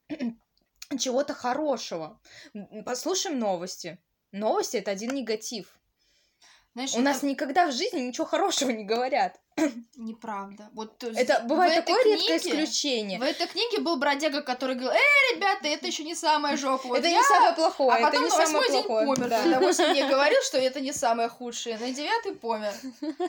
чего-то 1.00 1.34
хорошего? 1.34 2.20
Послушаем 2.86 3.40
новости. 3.40 4.00
Новости 4.32 4.78
это 4.78 4.92
один 4.92 5.13
негатив. 5.13 5.80
Знаешь, 6.74 6.96
У 6.96 7.02
нас 7.02 7.18
это 7.18 7.28
никогда 7.28 7.68
в 7.68 7.72
жизни 7.72 8.00
ничего 8.00 8.25
хорошего 8.25 8.72
не 8.72 8.84
говорят. 8.84 9.40
Неправда. 9.96 10.70
Вот 10.74 11.04
Это 11.04 11.42
бывает 11.46 11.86
такое 11.86 12.04
редкое 12.04 12.40
книге- 12.40 12.64
исключение. 12.64 13.20
В 13.20 13.24
этой 13.24 13.48
книге 13.48 13.80
был 13.80 13.98
бродяга, 13.98 14.42
который 14.42 14.76
говорил, 14.76 14.92
эй, 14.92 15.36
ребята, 15.36 15.68
это 15.68 15.88
еще 15.88 16.04
не 16.04 16.16
самая 16.16 16.58
жопа. 16.58 16.88
Вот 16.88 16.98
это 17.00 17.08
я 17.08 17.18
не 17.18 17.24
самое 17.24 17.54
плохое, 17.54 17.92
А 17.92 18.00
это 18.00 18.08
потом 18.08 18.24
не 18.24 18.30
на 18.30 18.36
самое 18.36 18.54
восьмой 18.54 18.72
день 18.72 18.84
плохое. 18.84 19.08
помер, 19.16 19.30
да. 19.30 19.42
когда 19.44 19.60
восемь 19.60 19.92
дней 19.92 20.08
говорил, 20.08 20.42
что 20.44 20.58
это 20.58 20.82
не 20.82 20.92
самое 20.94 21.30
худшее. 21.30 21.78
На 21.78 21.92
девятый 21.92 22.36
помер. 22.36 22.74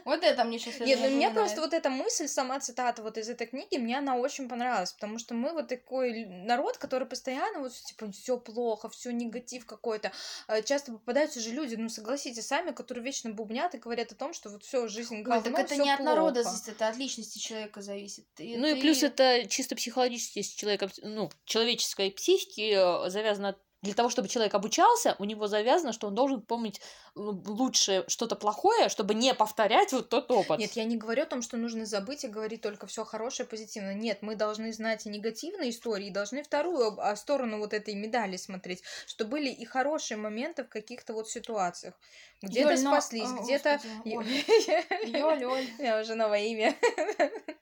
Вот 0.05 0.23
это 0.23 0.45
мне 0.45 0.59
сейчас 0.59 0.81
Нет, 0.81 0.99
ну 1.03 1.11
мне 1.11 1.31
просто 1.31 1.61
вот 1.61 1.73
эта 1.75 1.91
мысль, 1.91 2.29
сама 2.29 2.61
цитата 2.61 3.03
вот 3.03 3.19
из 3.19 3.29
этой 3.29 3.47
книги, 3.47 3.77
мне 3.77 3.99
она 3.99 4.17
очень 4.17 4.49
понравилась, 4.49 4.93
потому 4.93 5.19
что 5.19 5.35
мы 5.35 5.53
вот 5.53 5.69
такой 5.69 6.25
народ, 6.25 6.79
который 6.79 7.07
постоянно 7.07 7.61
вот 7.61 7.73
типа 7.73 8.11
все 8.13 8.39
плохо, 8.39 8.89
все 8.89 9.13
негатив 9.13 9.67
какой-то. 9.67 10.13
Э, 10.49 10.63
Часто 10.63 10.93
попадаются 10.93 11.41
же 11.41 11.51
люди, 11.51 11.75
ну 11.75 11.89
согласитесь 11.89 12.47
сами, 12.47 12.71
которые 12.73 13.05
вечно 13.05 13.31
бубнят 13.31 13.75
и 13.75 13.79
говорят 13.79 14.13
о 14.13 14.15
том, 14.15 14.33
что 14.33 14.49
вот 14.51 14.65
все 14.65 14.89
жизнь 14.89 15.17
Ой, 15.17 15.23
говно, 15.23 15.43
так 15.43 15.59
это 15.59 15.77
не 15.77 15.91
от 15.91 16.01
народа 16.17 16.43
зависит, 16.43 16.69
это 16.69 16.89
от 16.89 16.97
личности 16.97 17.39
человека 17.39 17.83
зависит. 17.83 18.27
И 18.39 18.57
Ну 18.57 18.67
и 18.67 18.75
ты- 18.75 18.81
плюс 18.81 19.03
это 19.03 19.47
чисто 19.49 19.77
психологически, 19.77 20.39
если 20.39 20.57
человека, 20.57 20.91
ну, 21.03 21.31
человеческой 21.45 22.11
психики 22.11 22.73
э, 23.07 23.11
завязано 23.11 23.57
для 23.85 23.95
того, 23.95 24.09
чтобы 24.09 24.29
человек 24.29 24.55
обучался, 24.55 25.15
у 25.19 25.25
него 25.25 25.47
завязано, 25.47 25.93
что 25.93 26.09
он 26.09 26.15
должен 26.15 26.41
помнить 26.41 26.81
ну, 27.15 27.41
лучше 27.47 28.05
что-то 28.09 28.35
плохое, 28.35 28.89
чтобы 28.89 29.15
не 29.15 29.35
повторять 29.35 29.93
вот 29.93 30.09
тот 30.09 30.31
опыт. 30.31 30.59
Нет, 30.59 30.73
я 30.73 30.85
не 30.85 30.97
говорю 30.97 31.23
о 31.23 31.27
том, 31.27 31.43
что 31.43 31.57
нужно 31.57 31.85
забыть 31.85 32.25
и 32.25 32.29
говорить 32.29 32.63
только 32.63 32.87
все 32.87 33.05
хорошее, 33.05 33.47
позитивное. 33.47 33.95
Нет, 33.95 34.23
мы 34.23 34.37
должны 34.37 34.73
знать 34.73 35.05
и 35.07 35.11
негативные 35.11 35.71
истории, 35.71 36.07
и 36.09 36.11
должны 36.11 36.43
вторую 36.43 36.99
а, 36.99 37.15
сторону 37.15 37.59
вот 37.59 37.75
этой 37.75 37.95
медали 37.95 38.37
смотреть, 38.37 38.83
что 39.07 39.27
были 39.27 39.51
и 39.51 39.65
хорошие 39.67 40.17
моменты 40.17 40.65
в 40.65 40.69
каких-то 40.69 41.13
вот 41.13 41.29
ситуациях. 41.29 41.95
Где-то 42.41 42.73
Ёль, 42.73 42.83
но- 42.83 42.93
спаслись, 42.93 43.31
о, 43.31 43.43
где-то... 43.43 43.81
господи, 44.05 45.19
Ёль, 45.19 45.45
Оль. 45.45 45.69
Я 45.79 46.01
уже 46.01 46.15
новое 46.15 46.45
имя. 46.45 46.75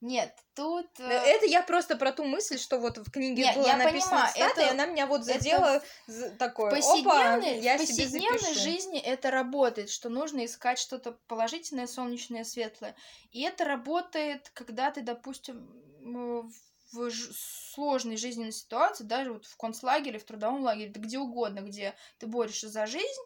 Нет, 0.00 0.32
тут... 0.54 0.86
э, 1.00 1.04
Это 1.04 1.46
я 1.46 1.62
просто 1.62 1.96
про 1.96 2.12
ту 2.12 2.24
мысль, 2.24 2.58
что 2.58 2.78
вот 2.78 2.98
в 2.98 3.10
книге 3.10 3.42
Не, 3.42 3.52
была 3.54 3.66
я 3.68 3.76
написана 3.76 4.10
понимаю, 4.10 4.32
цитата, 4.32 4.60
и 4.60 4.64
это- 4.64 4.70
она 4.70 4.86
меня 4.86 5.06
вот 5.06 5.22
это 5.22 5.32
задела 5.32 5.82
В 6.06 6.30
такое, 6.36 6.70
опа, 6.70 6.76
повседневной, 6.76 7.60
я 7.60 7.78
в 7.78 7.80
себе 7.86 8.04
повседневной 8.04 8.38
запишу. 8.38 8.60
жизни 8.60 9.00
это 9.00 9.30
работает, 9.32 9.90
что 9.90 10.08
нужно 10.08 10.44
искать 10.44 10.78
что-то 10.78 11.18
положительное, 11.26 11.88
солнечное, 11.88 12.44
светлое. 12.44 12.94
И 13.32 13.42
это 13.42 13.64
работает, 13.64 14.50
когда 14.54 14.90
ты, 14.92 15.00
допустим, 15.02 15.68
в 16.92 17.10
сложной 17.74 18.16
жизненной 18.16 18.52
ситуации, 18.52 19.04
даже 19.04 19.32
вот 19.32 19.46
в 19.46 19.56
концлагере, 19.56 20.18
в 20.18 20.24
трудовом 20.24 20.62
лагере, 20.62 20.90
да 20.90 21.00
где 21.00 21.18
угодно, 21.18 21.60
где 21.60 21.94
ты 22.18 22.26
борешься 22.26 22.68
за 22.68 22.86
жизнь, 22.86 23.22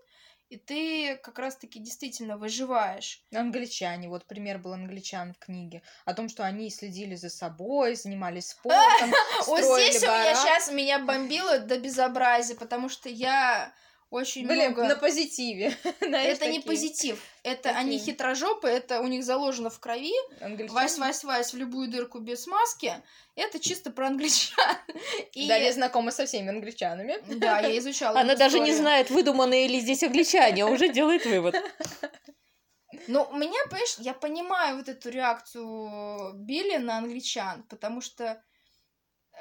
и 0.53 0.59
ты 0.59 1.17
как 1.17 1.38
раз-таки 1.38 1.79
действительно 1.79 2.37
выживаешь. 2.37 3.23
Англичане, 3.35 4.11
вот 4.11 4.27
пример 4.27 4.59
был 4.59 4.75
англичан 4.75 5.33
в 5.33 5.38
книге, 5.38 5.81
о 6.05 6.12
том, 6.12 6.29
что 6.29 6.45
они 6.45 6.69
следили 6.69 7.15
за 7.15 7.31
собой, 7.31 7.95
занимались 7.95 8.49
спортом, 8.49 9.12
Вот 9.47 9.61
здесь 9.61 10.03
у 10.03 10.07
меня 10.07 10.35
сейчас 10.35 10.71
меня 10.71 10.99
бомбило 10.99 11.59
до 11.59 11.79
безобразия, 11.79 12.55
потому 12.55 12.91
что 12.91 13.09
я 13.09 13.73
очень 14.12 14.46
Были 14.46 14.66
много... 14.66 14.85
на 14.85 14.96
позитиве. 14.96 15.75
знаешь, 16.01 16.37
Это 16.37 16.46
не 16.46 16.59
такие 16.59 16.62
позитив. 16.62 17.18
Это 17.42 17.70
они 17.70 17.98
хитрожопы, 17.98 18.68
это 18.68 19.01
у 19.01 19.07
них 19.07 19.25
заложено 19.25 19.70
в 19.70 19.81
крови. 19.81 20.12
англичане. 20.40 20.75
Вась, 20.75 20.98
Вась, 20.98 21.25
Вась 21.25 21.55
в 21.55 21.57
любую 21.57 21.88
дырку 21.88 22.18
без 22.18 22.46
маски. 22.46 22.92
Это 23.37 23.59
чисто 23.59 23.90
про 23.90 24.09
англичан. 24.09 24.77
И... 25.33 25.48
Далее 25.48 25.72
знакома 25.72 26.11
со 26.11 26.27
всеми 26.27 26.51
англичанами. 26.51 27.16
Да, 27.37 27.61
я 27.61 27.79
изучала. 27.79 28.20
Она 28.20 28.35
даже 28.35 28.61
не 28.61 28.75
знает, 28.75 29.09
выдуманные 29.09 29.66
ли 29.66 29.81
здесь 29.81 30.03
англичане, 30.03 30.64
а 30.64 30.66
уже 30.66 30.90
делает 30.90 31.25
вывод. 31.25 31.55
Но 33.09 33.25
у 33.25 33.37
меня, 33.37 33.59
понимаешь, 33.70 33.96
я 33.98 34.12
понимаю 34.12 34.77
вот 34.77 34.88
эту 34.88 35.09
реакцию 35.09 36.35
Билли 36.35 36.77
на 36.77 36.98
англичан, 36.98 37.62
потому 37.62 38.03
что 38.03 38.42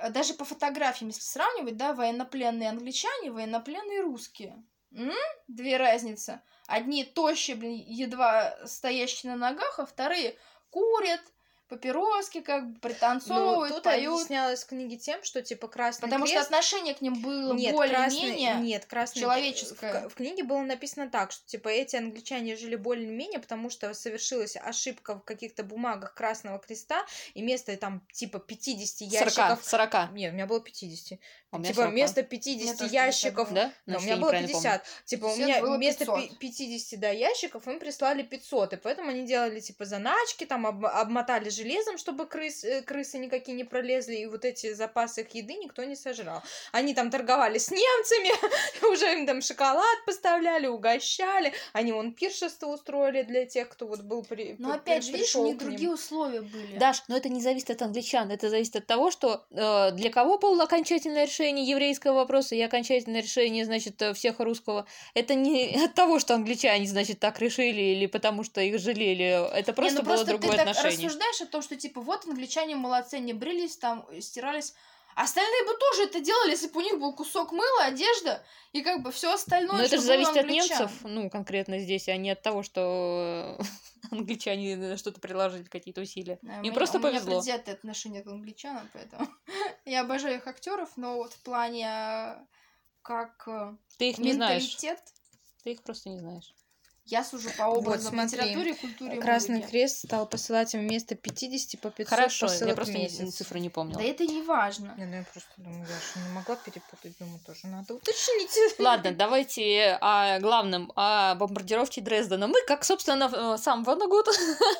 даже 0.09 0.33
по 0.33 0.45
фотографиям, 0.45 1.09
если 1.09 1.21
сравнивать, 1.21 1.77
да, 1.77 1.93
военнопленные 1.93 2.69
англичане, 2.69 3.31
военнопленные 3.31 4.01
русские. 4.01 4.63
М? 4.93 5.13
Две 5.47 5.77
разницы. 5.77 6.41
Одни 6.67 7.03
тощие, 7.03 7.55
блин, 7.55 7.83
едва 7.87 8.57
стоящие 8.67 9.31
на 9.31 9.37
ногах, 9.37 9.79
а 9.79 9.85
вторые 9.85 10.37
курят, 10.69 11.21
папироски 11.71 12.41
как 12.41 12.65
бы 12.67 12.73
Ну, 12.73 12.79
пританцовывают, 12.79 13.73
тут 13.73 13.83
поют. 13.83 14.13
объяснялось 14.13 14.63
в 14.63 14.67
книге 14.67 14.97
тем, 14.97 15.23
что 15.23 15.41
типа 15.41 15.67
красный 15.67 16.01
Потому 16.07 16.25
что 16.25 16.35
крест 16.35 16.47
отношение 16.51 16.93
к 16.93 17.01
ним 17.01 17.21
было 17.21 17.53
Нет, 17.53 17.73
более-менее... 17.73 18.55
нет, 18.55 18.85
красный, 18.85 19.21
человеческое. 19.21 20.07
В, 20.07 20.11
в 20.11 20.15
книге 20.15 20.43
было 20.43 20.61
написано 20.61 21.09
так, 21.09 21.31
что 21.31 21.45
типа 21.47 21.69
эти 21.69 21.95
англичане 21.95 22.57
жили 22.57 22.75
более-менее, 22.75 23.39
потому 23.39 23.69
что 23.69 23.93
совершилась 23.93 24.57
ошибка 24.57 25.15
в 25.15 25.23
каких-то 25.23 25.63
бумагах 25.63 26.13
Красного 26.13 26.59
Креста, 26.59 27.05
и 27.33 27.41
вместо 27.41 27.75
там 27.77 28.05
типа 28.11 28.39
50 28.39 29.09
40, 29.09 29.11
ящиков... 29.11 29.65
40. 29.65 30.11
Нет, 30.11 30.31
у 30.31 30.35
меня 30.35 30.45
было 30.47 30.59
50. 30.59 31.19
А 31.51 31.55
у 31.57 31.59
меня 31.59 31.69
типа 31.69 31.81
40. 31.83 31.91
вместо 31.93 32.19
У 32.21 32.23
меня 32.23 32.29
50 32.29 32.77
тоже 32.77 32.89
50 32.89 32.91
ящиков... 32.91 33.53
Да? 33.53 33.61
Да, 33.61 33.67
у 33.67 33.99
Значит, 33.99 34.05
меня 34.05 34.15
было 34.17 34.25
неправильно 34.27 34.51
помню. 34.53 34.71
50. 34.71 34.85
Типа, 35.05 35.25
у 35.25 35.29
50 35.35 35.47
меня 35.47 35.61
было 35.61 35.77
вместо 35.77 36.05
500. 36.05 36.29
пи- 36.29 36.35
50 36.37 36.99
да, 36.99 37.09
ящиков 37.09 37.67
им 37.67 37.79
прислали 37.79 38.23
500. 38.23 38.73
И 38.73 38.77
поэтому 38.77 39.09
они 39.09 39.25
делали, 39.25 39.59
типа, 39.59 39.85
заначки, 39.85 40.45
там 40.45 40.65
об- 40.65 40.85
обмотали 40.85 41.49
железом, 41.61 41.97
чтобы 41.97 42.25
крыс, 42.25 42.63
э, 42.63 42.81
крысы 42.81 43.17
никакие 43.17 43.55
не 43.55 43.63
пролезли, 43.63 44.15
и 44.15 44.25
вот 44.25 44.45
эти 44.45 44.73
запасы 44.73 45.21
их 45.21 45.29
еды 45.35 45.53
никто 45.53 45.83
не 45.83 45.95
сожрал. 45.95 46.41
Они 46.71 46.93
там 46.93 47.09
торговали 47.11 47.57
с 47.57 47.69
немцами, 47.71 48.31
уже 48.91 49.11
им 49.13 49.25
там 49.25 49.41
шоколад 49.41 50.05
поставляли, 50.05 50.67
угощали, 50.67 51.53
они 51.73 51.91
вон 51.91 52.13
пиршество 52.13 52.67
устроили 52.67 53.21
для 53.23 53.45
тех, 53.45 53.69
кто 53.69 53.87
вот 53.87 54.01
был 54.01 54.23
при 54.23 54.55
Но 54.59 54.69
при- 54.71 54.77
опять 54.77 55.05
же, 55.05 55.11
видишь, 55.11 55.35
у 55.35 55.45
них 55.45 55.57
другие 55.57 55.91
условия 55.91 56.41
были. 56.41 56.77
Даш, 56.77 57.03
но 57.07 57.17
это 57.17 57.29
не 57.29 57.41
зависит 57.41 57.69
от 57.69 57.81
англичан, 57.81 58.31
это 58.31 58.49
зависит 58.49 58.75
от 58.75 58.87
того, 58.87 59.11
что 59.11 59.43
э, 59.51 59.91
для 59.91 60.09
кого 60.09 60.37
было 60.37 60.63
окончательное 60.63 61.25
решение 61.25 61.65
еврейского 61.65 62.15
вопроса 62.15 62.55
и 62.55 62.61
окончательное 62.61 63.21
решение, 63.21 63.65
значит, 63.65 64.01
э, 64.01 64.13
всех 64.13 64.39
русского. 64.39 64.85
Это 65.13 65.35
не 65.35 65.75
от 65.85 65.93
того, 65.93 66.19
что 66.19 66.33
англичане, 66.35 66.87
значит, 66.87 67.19
так 67.19 67.39
решили 67.39 67.81
или 67.81 68.05
потому 68.07 68.43
что 68.43 68.61
их 68.61 68.79
жалели. 68.79 69.47
Это 69.53 69.71
Не, 69.71 69.75
просто 69.75 69.95
ну 69.95 70.01
было 70.01 70.13
просто 70.15 70.25
другое 70.27 70.51
ты 70.51 70.57
так 70.57 70.67
отношение. 70.69 71.05
рассуждаешь 71.07 71.41
о 71.41 71.45
том, 71.51 71.61
что 71.61 71.75
типа 71.75 72.01
вот 72.01 72.25
англичане 72.25 72.75
молодцы, 72.75 73.15
они 73.15 73.33
брились 73.33 73.77
там, 73.77 74.05
э, 74.09 74.21
стирались. 74.21 74.73
Остальные 75.15 75.65
бы 75.65 75.73
тоже 75.77 76.03
это 76.03 76.21
делали, 76.21 76.51
если 76.51 76.67
бы 76.67 76.79
у 76.79 76.83
них 76.83 76.99
был 76.99 77.13
кусок 77.13 77.51
мыла, 77.51 77.83
одежда 77.83 78.43
и 78.71 78.81
как 78.81 79.01
бы 79.03 79.11
все 79.11 79.33
остальное. 79.33 79.77
Но 79.77 79.83
это 79.83 79.97
же 79.97 80.03
у 80.03 80.05
зависит 80.05 80.37
от 80.37 80.47
немцев, 80.47 80.91
ну, 81.03 81.29
конкретно 81.29 81.79
здесь, 81.79 82.07
а 82.07 82.15
не 82.15 82.31
от 82.31 82.41
того, 82.41 82.63
что 82.63 83.59
англичане 84.11 84.95
что-то 84.97 85.19
приложили, 85.19 85.63
какие-то 85.63 86.01
усилия. 86.01 86.39
Да, 86.41 86.53
у 86.53 86.55
Им 86.57 86.61
меня- 86.61 86.73
просто 86.73 86.97
у 86.97 87.01
меня 87.01 87.11
повезло. 87.11 87.31
предвзятое 87.41 87.75
отношение 87.75 88.23
к 88.23 88.27
англичанам, 88.27 88.89
поэтому 88.93 89.27
я 89.85 90.01
обожаю 90.01 90.37
их 90.37 90.47
актеров, 90.47 90.89
но 90.95 91.17
вот 91.17 91.33
в 91.33 91.43
плане 91.43 91.87
э, 91.87 92.45
как 93.01 93.43
э, 93.47 93.75
Ты 93.97 94.11
их 94.11 94.17
не 94.17 94.33
знаешь. 94.33 94.77
Ты 95.63 95.73
их 95.73 95.83
просто 95.83 96.09
не 96.09 96.19
знаешь. 96.19 96.55
Я 97.11 97.23
сужу 97.23 97.49
по 97.57 97.63
образам 97.63 98.13
смотри. 98.13 98.39
литературе, 98.39 98.75
культуре 98.75 99.21
Красный 99.21 99.55
музыке. 99.55 99.71
Крест 99.71 100.05
стал 100.05 100.25
посылать 100.25 100.73
им 100.73 100.87
вместо 100.87 101.15
50 101.15 101.79
по 101.81 101.89
500 101.91 102.09
Хорошо, 102.09 102.47
я 102.65 102.73
просто 102.73 102.93
в 102.93 102.95
не- 102.95 103.03
месяц. 103.03 103.35
цифры 103.35 103.59
не 103.59 103.69
помнила. 103.69 103.99
Да 103.99 104.05
это 104.07 104.25
не 104.25 104.41
важно. 104.41 104.93
Не, 104.97 105.05
ну 105.05 105.15
я 105.17 105.23
просто 105.31 105.49
думаю, 105.57 105.81
я 105.81 105.85
же 105.87 106.27
не 106.27 106.33
могла 106.33 106.55
перепутать, 106.55 107.17
думаю, 107.19 107.39
тоже 107.45 107.67
надо 107.67 107.95
уточнить. 107.95 108.57
Ладно, 108.79 109.11
давайте 109.11 109.97
о 110.01 110.39
главном, 110.39 110.91
о 110.95 111.35
бомбардировке 111.35 112.01
Дрездена. 112.01 112.47
Мы, 112.47 112.55
как, 112.65 112.83
собственно, 112.83 113.29
э, 113.33 113.57
сам 113.57 113.83
Ванагут, 113.83 114.27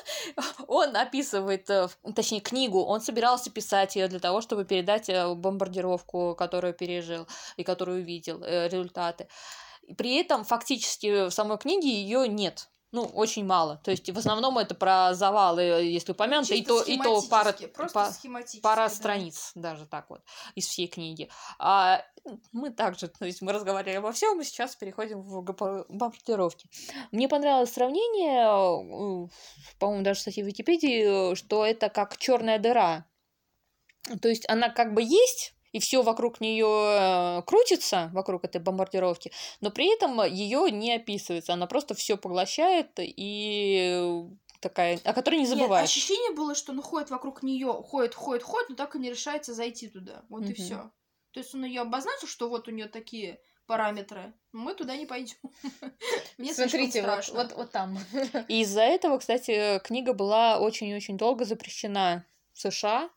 он 0.68 0.96
описывает, 0.96 1.68
э, 1.70 1.88
точнее, 2.14 2.40
книгу, 2.40 2.82
он 2.82 3.00
собирался 3.00 3.50
писать 3.50 3.96
ее 3.96 4.08
для 4.08 4.20
того, 4.20 4.40
чтобы 4.40 4.64
передать 4.64 5.08
э, 5.08 5.34
бомбардировку, 5.34 6.34
которую 6.34 6.72
пережил 6.72 7.26
и 7.56 7.64
которую 7.64 8.02
увидел, 8.02 8.42
результаты. 8.42 9.28
И 9.82 9.94
При 9.94 10.14
этом 10.16 10.44
фактически 10.44 11.28
в 11.28 11.30
самой 11.30 11.58
книге 11.58 11.88
ее 11.88 12.28
нет. 12.28 12.68
Ну, 12.92 13.04
очень 13.04 13.46
мало. 13.46 13.78
То 13.78 13.90
есть, 13.90 14.10
в 14.10 14.18
основном 14.18 14.58
это 14.58 14.74
про 14.74 15.14
завалы, 15.14 15.62
если 15.62 16.12
упомянуто, 16.12 16.52
и 16.52 16.58
Чисто 16.58 16.74
то, 16.74 16.82
и 16.82 16.98
то 16.98 17.22
пара, 17.22 17.56
па- 17.94 18.12
пара 18.62 18.88
да. 18.88 18.88
страниц, 18.90 19.52
даже 19.54 19.86
так 19.86 20.10
вот, 20.10 20.20
из 20.54 20.66
всей 20.66 20.88
книги. 20.88 21.30
А 21.58 22.04
мы 22.52 22.68
также, 22.68 23.08
то 23.08 23.24
есть 23.24 23.40
мы 23.40 23.52
разговаривали 23.52 23.96
обо 23.96 24.12
всем, 24.12 24.38
и 24.42 24.44
сейчас 24.44 24.76
переходим 24.76 25.22
в 25.22 25.42
бомбардировки. 25.42 26.68
Мне 27.12 27.28
понравилось 27.28 27.72
сравнение, 27.72 28.42
э, 28.44 29.28
по-моему, 29.78 30.04
даже 30.04 30.18
в 30.18 30.22
статье 30.22 30.44
в 30.44 30.46
Википедии, 30.46 31.32
э, 31.32 31.34
что 31.34 31.64
это 31.64 31.88
как 31.88 32.18
черная 32.18 32.58
дыра. 32.58 33.06
То 34.20 34.28
есть 34.28 34.46
она 34.50 34.68
как 34.68 34.92
бы 34.92 35.02
есть, 35.02 35.54
и 35.72 35.80
все 35.80 36.02
вокруг 36.02 36.40
нее 36.40 37.42
крутится, 37.46 38.10
вокруг 38.12 38.44
этой 38.44 38.60
бомбардировки, 38.60 39.32
но 39.60 39.70
при 39.70 39.92
этом 39.92 40.22
ее 40.24 40.70
не 40.70 40.94
описывается. 40.94 41.54
Она 41.54 41.66
просто 41.66 41.94
все 41.94 42.16
поглощает 42.16 42.90
и 42.98 44.22
такая, 44.60 45.00
о 45.04 45.12
которой 45.12 45.36
не 45.36 45.40
Нет, 45.42 45.48
забываешь. 45.50 45.88
ощущение 45.88 46.32
было, 46.32 46.54
что 46.54 46.72
он 46.72 46.80
ходит 46.80 47.10
вокруг 47.10 47.42
нее, 47.42 47.72
ходит, 47.72 48.14
ходит, 48.14 48.42
ходит, 48.42 48.68
но 48.70 48.76
так 48.76 48.94
и 48.94 48.98
не 48.98 49.10
решается 49.10 49.54
зайти 49.54 49.88
туда. 49.88 50.24
Вот 50.28 50.42
и 50.42 50.46
Мгм. 50.46 50.54
все. 50.54 50.76
То 51.32 51.40
есть 51.40 51.54
он 51.54 51.64
ее 51.64 51.80
обозначил, 51.80 52.28
что 52.28 52.48
вот 52.48 52.68
у 52.68 52.70
нее 52.70 52.86
такие 52.86 53.40
параметры. 53.66 54.34
Мы 54.52 54.74
туда 54.74 54.96
не 54.96 55.06
пойдем. 55.06 55.36
Мне 56.38 56.52
Смотрите, 56.52 57.02
вот, 57.02 57.28
вот, 57.30 57.52
вот 57.52 57.70
там. 57.72 57.98
И 58.48 58.60
из-за 58.60 58.82
этого, 58.82 59.18
кстати, 59.18 59.80
книга 59.84 60.12
была 60.12 60.58
очень-очень 60.58 61.16
долго 61.16 61.44
запрещена 61.44 62.26
в 62.52 62.60
США, 62.60 63.10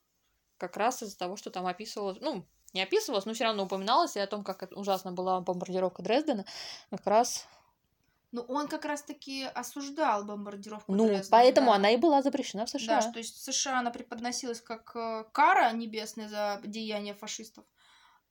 как 0.58 0.78
раз 0.78 1.04
из-за 1.04 1.18
того, 1.18 1.36
что 1.36 1.50
там 1.52 1.66
описывалось, 1.68 2.18
ну, 2.22 2.46
не 2.74 2.82
описывалось, 2.84 3.26
но 3.26 3.34
все 3.34 3.46
равно 3.46 3.64
упоминалось 3.64 4.16
и 4.16 4.20
о 4.20 4.28
том, 4.28 4.44
как 4.44 4.68
ужасно 4.72 5.12
была 5.12 5.40
бомбардировка 5.42 6.02
Дрездена, 6.04 6.46
как 6.90 7.06
раз, 7.08 7.48
Ну, 8.32 8.42
он 8.50 8.68
как 8.68 8.84
раз-таки 8.86 9.44
осуждал 9.46 10.26
бомбардировку 10.26 10.92
ну, 10.94 11.06
Дрездена, 11.08 11.28
поэтому 11.32 11.68
да. 11.68 11.76
она 11.76 11.92
и 11.92 11.98
была 11.98 12.22
запрещена 12.22 12.66
в 12.66 12.72
Да, 12.72 12.80
США. 12.80 13.02
что 13.02 13.18
есть 13.20 13.36
в 13.38 13.44
США 13.54 13.80
она 13.80 13.92
преподносилась 13.92 14.60
как 14.62 14.94
э, 14.96 15.24
кара 15.32 15.72
небесная 15.72 16.28
за 16.28 16.62
деяния 16.66 17.14
фашистов. 17.14 17.64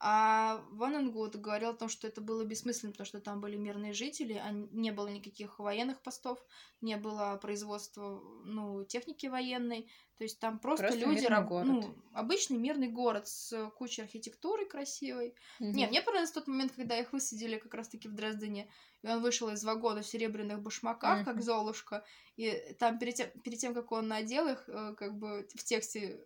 А 0.06 0.62
Ваненгут 0.72 1.36
говорил 1.36 1.70
о 1.70 1.74
том, 1.74 1.88
что 1.88 2.06
это 2.06 2.20
было 2.20 2.44
бессмысленно, 2.44 2.92
потому 2.92 3.06
что 3.06 3.20
там 3.22 3.40
были 3.40 3.56
мирные 3.56 3.94
жители, 3.94 4.34
а 4.34 4.50
не 4.50 4.90
было 4.90 5.08
никаких 5.08 5.58
военных 5.58 6.02
постов, 6.02 6.38
не 6.82 6.98
было 6.98 7.38
производства 7.40 8.20
ну, 8.44 8.84
техники 8.84 9.28
военной. 9.28 9.88
То 10.18 10.24
есть 10.24 10.38
там 10.40 10.58
просто, 10.58 10.88
Просто 10.88 11.06
люди... 11.06 11.22
мирный 11.22 11.46
город. 11.46 11.66
Ну, 11.66 11.94
обычный 12.12 12.58
мирный 12.58 12.88
город 12.88 13.26
с 13.28 13.70
кучей 13.78 14.02
архитектуры 14.02 14.66
красивой. 14.66 15.34
Мгм. 15.58 15.72
Не, 15.72 15.86
мне 15.86 16.02
понравился 16.02 16.34
тот 16.34 16.48
момент, 16.48 16.72
когда 16.72 16.98
их 16.98 17.14
высадили 17.14 17.56
как 17.56 17.72
раз-таки 17.72 18.06
в 18.06 18.14
Дрездене, 18.14 18.70
и 19.00 19.08
он 19.08 19.22
вышел 19.22 19.48
из 19.48 19.64
вагона 19.64 20.02
в 20.02 20.06
серебряных 20.06 20.60
башмаках, 20.60 21.24
как 21.24 21.36
Мгм. 21.36 21.42
Золушка, 21.42 22.04
и 22.36 22.76
там 22.78 22.98
перед 22.98 23.14
тем, 23.14 23.30
перед 23.42 23.58
тем, 23.58 23.72
как 23.72 23.90
он 23.90 24.06
надел 24.06 24.48
их, 24.48 24.68
э, 24.68 24.94
как 24.98 25.16
бы 25.16 25.48
в 25.54 25.64
тексте 25.64 26.22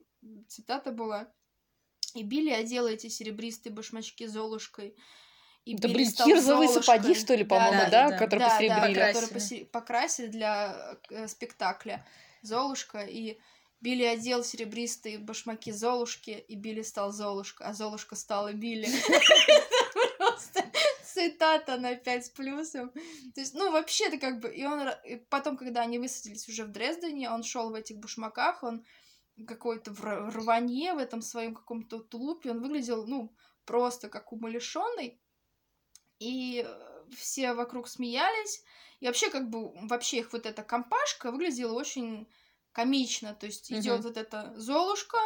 цитата 0.49 0.91
была, 0.91 1.33
и 2.15 2.23
Билли 2.23 2.51
одела 2.51 2.89
эти 2.89 3.09
серебристые 3.09 3.73
башмачки 3.73 4.27
Золушкой. 4.27 4.97
И 5.65 5.77
были 5.77 6.05
стал 6.05 6.27
кирзовые 6.27 6.69
сапоги, 6.69 7.15
что 7.15 7.35
ли, 7.35 7.45
Да, 7.45 7.49
по-моему, 7.49 7.83
да, 7.83 7.91
да, 7.91 8.11
да. 8.11 8.19
которые 8.19 8.49
да, 8.49 8.55
посеребрили. 8.55 8.95
Да, 8.95 9.07
которые 9.09 9.29
Покрасили. 9.29 9.61
посе- 9.61 9.67
покрасили 9.67 10.27
для 10.29 10.99
э, 11.11 11.29
спектакля 11.29 12.07
Золушка, 12.43 13.01
и 13.01 13.39
Билли 13.81 14.05
одел 14.05 14.43
серебристые 14.43 15.19
башмаки 15.19 15.71
Золушки, 15.71 16.31
и 16.31 16.57
Билли 16.57 16.83
стал 16.83 17.13
Золушка, 17.13 17.65
а 17.65 17.75
Золушка 17.75 18.17
стала 18.17 18.53
Билли. 18.53 18.89
Просто 20.19 20.65
цитата 21.05 21.77
на 21.77 21.95
5 21.95 22.27
с 22.27 22.31
плюсом. 22.31 22.91
То 23.35 23.41
есть, 23.41 23.55
ну, 23.55 23.71
вообще-то 23.71 24.19
как 24.19 24.41
бы... 24.41 24.49
И 24.49 24.65
он... 24.65 24.89
потом, 25.29 25.57
когда 25.57 25.83
они 25.83 25.99
высадились 25.99 26.49
уже 26.49 26.65
в 26.65 26.73
Дрездене, 26.73 27.31
он 27.31 27.43
шел 27.43 27.71
в 27.71 27.75
этих 27.75 27.99
башмаках, 27.99 28.63
он 28.63 28.85
какой-то 29.47 29.93
в 29.93 30.03
рванье 30.37 30.95
в 30.95 30.99
этом 30.99 31.23
своем 31.23 31.55
каком-то 31.55 32.01
тулупе, 32.01 32.51
он 32.51 32.61
выглядел, 32.61 33.07
ну, 33.07 33.35
просто 33.65 34.09
как 34.09 34.33
умалишенный. 34.33 35.21
И 36.19 36.65
э, 36.67 37.05
все 37.17 37.55
вокруг 37.55 37.89
смеялись. 37.89 38.65
И 39.01 39.07
вообще, 39.07 39.31
как 39.31 39.49
бы, 39.51 39.73
вообще 39.89 40.19
их 40.19 40.33
вот 40.33 40.47
эта 40.47 40.63
компашка 40.63 41.31
выглядела 41.31 41.73
очень 41.75 42.29
комично. 42.73 43.35
То 43.35 43.47
есть 43.47 43.71
Мгм. 43.71 43.81
идет 43.81 44.05
вот 44.05 44.17
эта 44.17 44.53
Золушка, 44.57 45.19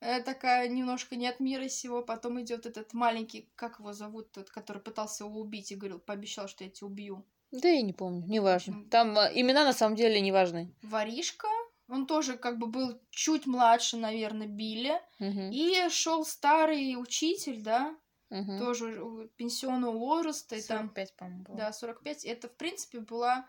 э, 0.00 0.22
такая 0.22 0.68
немножко 0.68 1.16
не 1.16 1.26
от 1.26 1.40
мира 1.40 1.68
сего, 1.68 2.02
потом 2.02 2.40
идет 2.40 2.66
этот 2.66 2.92
маленький, 2.94 3.50
как 3.56 3.80
его 3.80 3.92
зовут, 3.92 4.30
тот, 4.32 4.50
который 4.50 4.80
пытался 4.82 5.24
его 5.24 5.40
убить 5.40 5.72
и 5.72 5.76
говорил, 5.76 5.98
пообещал, 5.98 6.48
что 6.48 6.64
я 6.64 6.70
тебя 6.70 6.86
убью. 6.86 7.24
Да 7.50 7.68
я 7.68 7.82
не 7.82 7.92
помню, 7.92 8.24
неважно. 8.28 8.84
Там 8.90 9.18
э, 9.18 9.32
имена 9.34 9.64
на 9.64 9.72
самом 9.72 9.96
деле 9.96 10.20
не 10.20 10.30
важны. 10.32 10.72
Воришка, 10.82 11.48
он 11.90 12.06
тоже 12.06 12.36
как 12.36 12.58
бы 12.58 12.66
был 12.66 13.00
чуть 13.10 13.46
младше, 13.46 13.96
наверное, 13.96 14.46
Билли. 14.46 15.00
Мгм, 15.18 15.50
И 15.50 15.88
шел 15.90 16.24
старый 16.24 16.94
учитель, 16.94 17.62
да, 17.62 17.96
мгм. 18.30 18.58
тоже 18.58 19.30
пенсионного 19.36 19.98
возраста, 19.98 20.56
и 20.56 20.62
там 20.62 20.88
45, 20.88 21.16
по-моему, 21.16 21.42
было. 21.44 21.56
Да, 21.56 21.72
45. 21.72 22.24
Это, 22.24 22.48
в 22.48 22.56
принципе, 22.56 23.00
была 23.00 23.48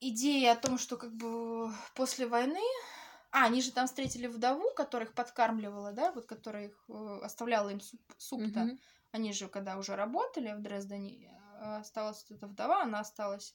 идея 0.00 0.52
о 0.52 0.56
том, 0.56 0.78
что 0.78 0.96
как 0.96 1.14
бы 1.14 1.70
после 1.94 2.26
войны... 2.26 2.62
А, 3.32 3.44
они 3.44 3.62
же 3.62 3.70
там 3.70 3.86
встретили 3.86 4.26
вдову, 4.26 4.72
которая 4.74 5.06
их 5.08 5.14
подкармливала, 5.14 5.92
да, 5.92 6.10
вот 6.10 6.26
которая 6.26 6.66
их 6.66 6.84
э, 6.88 7.20
оставляла 7.22 7.68
им 7.68 7.80
суп, 7.80 8.00
суп-то. 8.18 8.60
Мгм. 8.60 8.80
Они 9.12 9.32
же, 9.32 9.46
когда 9.46 9.78
уже 9.78 9.94
работали 9.94 10.52
в 10.52 10.60
Дрездене, 10.60 11.30
э, 11.60 11.76
осталась 11.76 12.26
эта 12.28 12.48
вдова, 12.48 12.82
она 12.82 12.98
осталась 12.98 13.54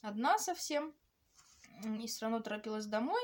одна 0.00 0.38
совсем, 0.38 0.94
и 1.84 2.06
все 2.06 2.26
равно 2.26 2.40
торопилась 2.40 2.86
домой. 2.86 3.20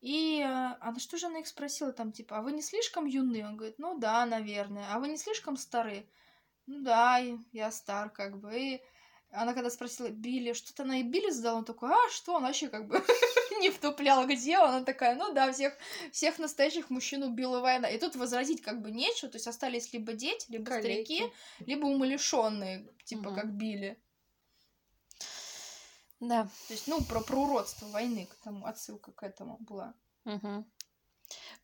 И 0.00 0.40
она 0.42 0.98
что 0.98 1.16
же 1.16 1.26
она 1.26 1.38
их 1.38 1.46
спросила 1.46 1.92
там, 1.92 2.10
типа, 2.10 2.38
а 2.38 2.42
вы 2.42 2.52
не 2.52 2.62
слишком 2.62 3.06
юны? 3.06 3.46
Он 3.46 3.56
говорит, 3.56 3.78
ну 3.78 3.98
да, 3.98 4.26
наверное. 4.26 4.86
А 4.92 4.98
вы 4.98 5.08
не 5.08 5.16
слишком 5.16 5.56
стары? 5.56 6.08
Ну 6.66 6.82
да, 6.82 7.20
я 7.52 7.70
стар, 7.70 8.10
как 8.10 8.40
бы. 8.40 8.58
И 8.58 8.82
она 9.30 9.54
когда 9.54 9.70
спросила 9.70 10.08
Билли, 10.08 10.52
что-то 10.52 10.82
она 10.82 10.98
и 10.98 11.02
Билли 11.02 11.30
задала, 11.30 11.58
он 11.58 11.64
такой, 11.64 11.90
а 11.90 12.10
что, 12.10 12.34
он 12.34 12.42
вообще 12.42 12.68
как 12.68 12.86
бы 12.86 13.00
не 13.60 13.70
втуплял, 13.70 14.26
где 14.26 14.58
он? 14.58 14.70
Она 14.70 14.84
такая, 14.84 15.14
ну 15.14 15.32
да, 15.32 15.52
всех, 15.52 15.74
всех 16.10 16.38
настоящих 16.38 16.90
мужчин 16.90 17.22
убила 17.22 17.60
война. 17.60 17.88
И 17.88 17.98
тут 17.98 18.16
возразить 18.16 18.60
как 18.60 18.82
бы 18.82 18.90
нечего, 18.90 19.30
то 19.30 19.36
есть 19.36 19.46
остались 19.46 19.92
либо 19.92 20.12
дети, 20.12 20.46
либо 20.50 20.68
старики, 20.70 21.20
Калеки. 21.20 21.34
либо 21.60 21.86
умалишенные, 21.86 22.88
типа 23.04 23.30
Мгм. 23.30 23.34
как 23.34 23.52
Билли. 23.54 24.01
Да. 26.22 26.44
То 26.68 26.74
есть, 26.74 26.86
ну, 26.86 27.02
про, 27.02 27.20
про 27.20 27.36
уродство 27.36 27.86
войны, 27.86 28.26
к 28.26 28.34
тому, 28.44 28.64
отсылка 28.64 29.10
к 29.10 29.24
этому 29.24 29.56
была. 29.58 29.92
Мгм. 30.24 30.64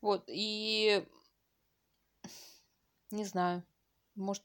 Вот, 0.01 0.25
и 0.27 1.07
не 3.11 3.23
знаю, 3.23 3.63
может... 4.15 4.43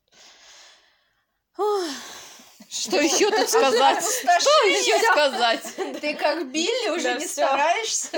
Что 2.69 3.01
еще 3.01 3.29
тут 3.31 3.49
сказать? 3.49 4.05
Что 4.05 4.67
еще 4.69 4.99
сказать? 5.11 6.01
Ты 6.01 6.15
как 6.15 6.47
Билли 6.47 6.91
уже 6.91 7.19
не 7.19 7.27
стараешься? 7.27 8.17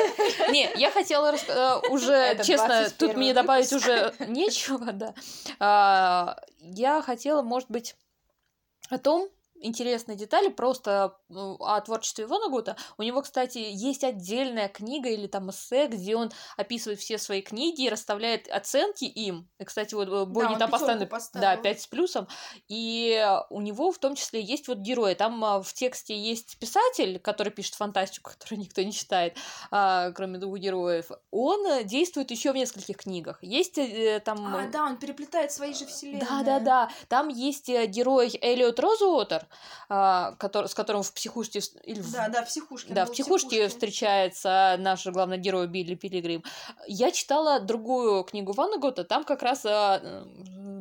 Не, 0.51 0.71
я 0.77 0.91
хотела 0.91 1.35
э, 1.35 1.89
уже, 1.89 2.39
честно, 2.45 2.91
тут 2.91 3.15
21 3.15 3.19
мне 3.19 3.33
добавить 3.33 3.73
уже 3.73 4.15
нечего, 4.21 4.93
да. 4.93 5.15
А, 5.59 6.37
Я 6.61 7.01
хотела, 7.01 7.41
может 7.41 7.71
быть, 7.71 7.97
о 8.91 8.99
том, 8.99 9.31
интересные 9.61 10.17
детали 10.17 10.49
просто 10.49 11.17
ну, 11.29 11.57
о 11.57 11.81
творчестве 11.81 12.27
Вонагута. 12.27 12.77
У 12.99 13.03
него, 13.03 13.23
кстати, 13.23 13.59
есть 13.59 14.05
отдельная 14.05 14.69
книга 14.69 15.09
или 15.09 15.27
там 15.27 15.51
эссе, 15.51 15.87
где 15.89 16.17
он 16.17 16.31
описывает 16.57 17.01
все 17.01 17.19
свои 17.19 17.43
книги 17.43 17.85
и 17.85 17.89
расставляет 17.89 18.49
оценки 18.49 19.05
им. 19.05 19.49
И, 19.59 19.65
кстати, 19.65 19.95
вот 19.95 20.09
э, 20.09 20.25
Бонни 20.25 20.55
он 20.55 20.59
там 20.59 20.71
поставил, 20.71 21.07
поставил. 21.07 21.43
да, 21.43 21.57
5 21.57 21.83
с 21.83 21.87
плюсом. 21.87 22.29
И 22.69 23.25
у 23.51 23.61
него 23.61 23.91
в 23.93 23.99
том 23.99 24.15
числе 24.15 24.43
есть 24.43 24.69
вот 24.69 24.79
герои. 24.79 25.15
Там 25.15 25.45
а, 25.45 25.63
в 25.63 25.73
тексте 25.73 26.17
есть 26.17 26.59
писатель, 26.59 27.19
который 27.19 27.53
пишет 27.53 27.75
фантастику, 27.75 28.31
которую 28.39 28.61
никто 28.61 28.83
не 28.83 28.93
читает, 28.93 29.37
а, 29.71 30.11
кроме 30.13 30.39
двух 30.39 30.59
героев. 30.59 31.11
Он 31.31 31.67
э, 31.67 31.85
действует 31.85 32.31
еще 32.31 32.53
в 32.53 32.57
нескольких 32.57 32.97
книгах. 32.99 33.39
Есть 33.43 33.79
э, 33.79 34.21
там... 34.25 34.55
А, 34.55 34.67
да, 34.69 34.85
он 34.85 34.97
переплетает 34.97 35.53
свои 35.53 35.75
же 35.75 35.87
вселенные. 35.87 36.27
Да, 36.29 36.43
да, 36.43 36.61
да. 36.61 36.91
Там 37.09 37.29
есть 37.29 37.69
э, 37.69 37.87
герой 37.87 38.37
Эллиот 38.41 38.79
Розуотер, 38.79 39.46
а, 39.89 40.33
который, 40.39 40.69
с 40.69 40.75
которым 40.75 41.03
в 41.03 41.13
психушке 41.13 41.61
или 41.85 42.01
в- 42.01 42.13
Да, 42.13 42.29
да, 42.29 42.43
в 42.45 42.47
психушке. 42.49 42.93
да, 42.93 43.05
был 43.05 43.11
в 43.11 43.13
психушке 43.13 43.69
встречается 43.69 44.77
наш 44.79 45.07
главный 45.07 45.39
герой 45.39 45.67
Билли 45.67 45.95
Пилигрим. 45.95 46.43
Я 46.87 47.11
читала 47.11 47.61
другую 47.61 48.25
книгу 48.25 48.53
Ваннегота, 48.53 49.05
там 49.05 49.25
как 49.25 49.43
раз 49.43 49.65
а, 49.65 50.01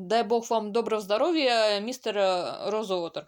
«Дай 0.06 0.24
бог 0.24 0.50
вам 0.50 0.72
доброго 0.72 1.02
здоровья, 1.02 1.80
мистер 1.80 2.18
э, 2.18 2.70
Розуотер». 2.70 3.26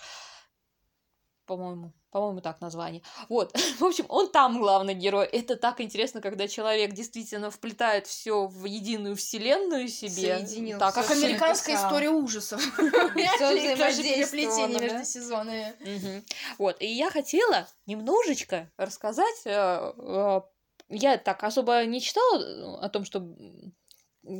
По-моему, 1.47 1.93
по-моему, 2.12 2.41
так 2.41 2.60
название. 2.62 3.01
Вот, 3.29 3.57
в 3.79 3.83
общем, 3.86 4.05
он 4.10 4.29
там 4.29 4.60
главный 4.60 4.93
герой. 4.93 5.25
Это 5.25 5.55
так 5.55 5.79
интересно, 5.81 6.21
когда 6.21 6.47
человек 6.47 6.91
действительно 6.93 7.49
вплетает 7.49 8.05
все 8.05 8.45
в 8.47 8.65
единую 8.65 9.15
вселенную 9.15 9.88
себе. 9.88 10.38
Соединил 10.38 10.77
Так, 10.77 10.93
Как 10.93 11.10
американская 11.10 11.75
написал. 11.75 11.89
история 11.89 12.10
ужасов. 12.10 12.62
Взаимодействовало, 12.77 14.03
переплетение 14.03 14.79
между 14.79 15.05
сезонами. 15.05 16.23
Вот, 16.57 16.75
и 16.81 16.88
я 16.88 17.10
хотела 17.10 17.67
немножечко 17.86 18.69
рассказать. 18.77 19.41
э, 19.45 19.93
э, 19.97 20.41
Я 20.89 21.17
так 21.17 21.43
особо 21.43 21.83
не 21.86 22.01
читала 22.01 22.79
о 22.81 22.89
том, 22.89 23.05
что 23.05 23.25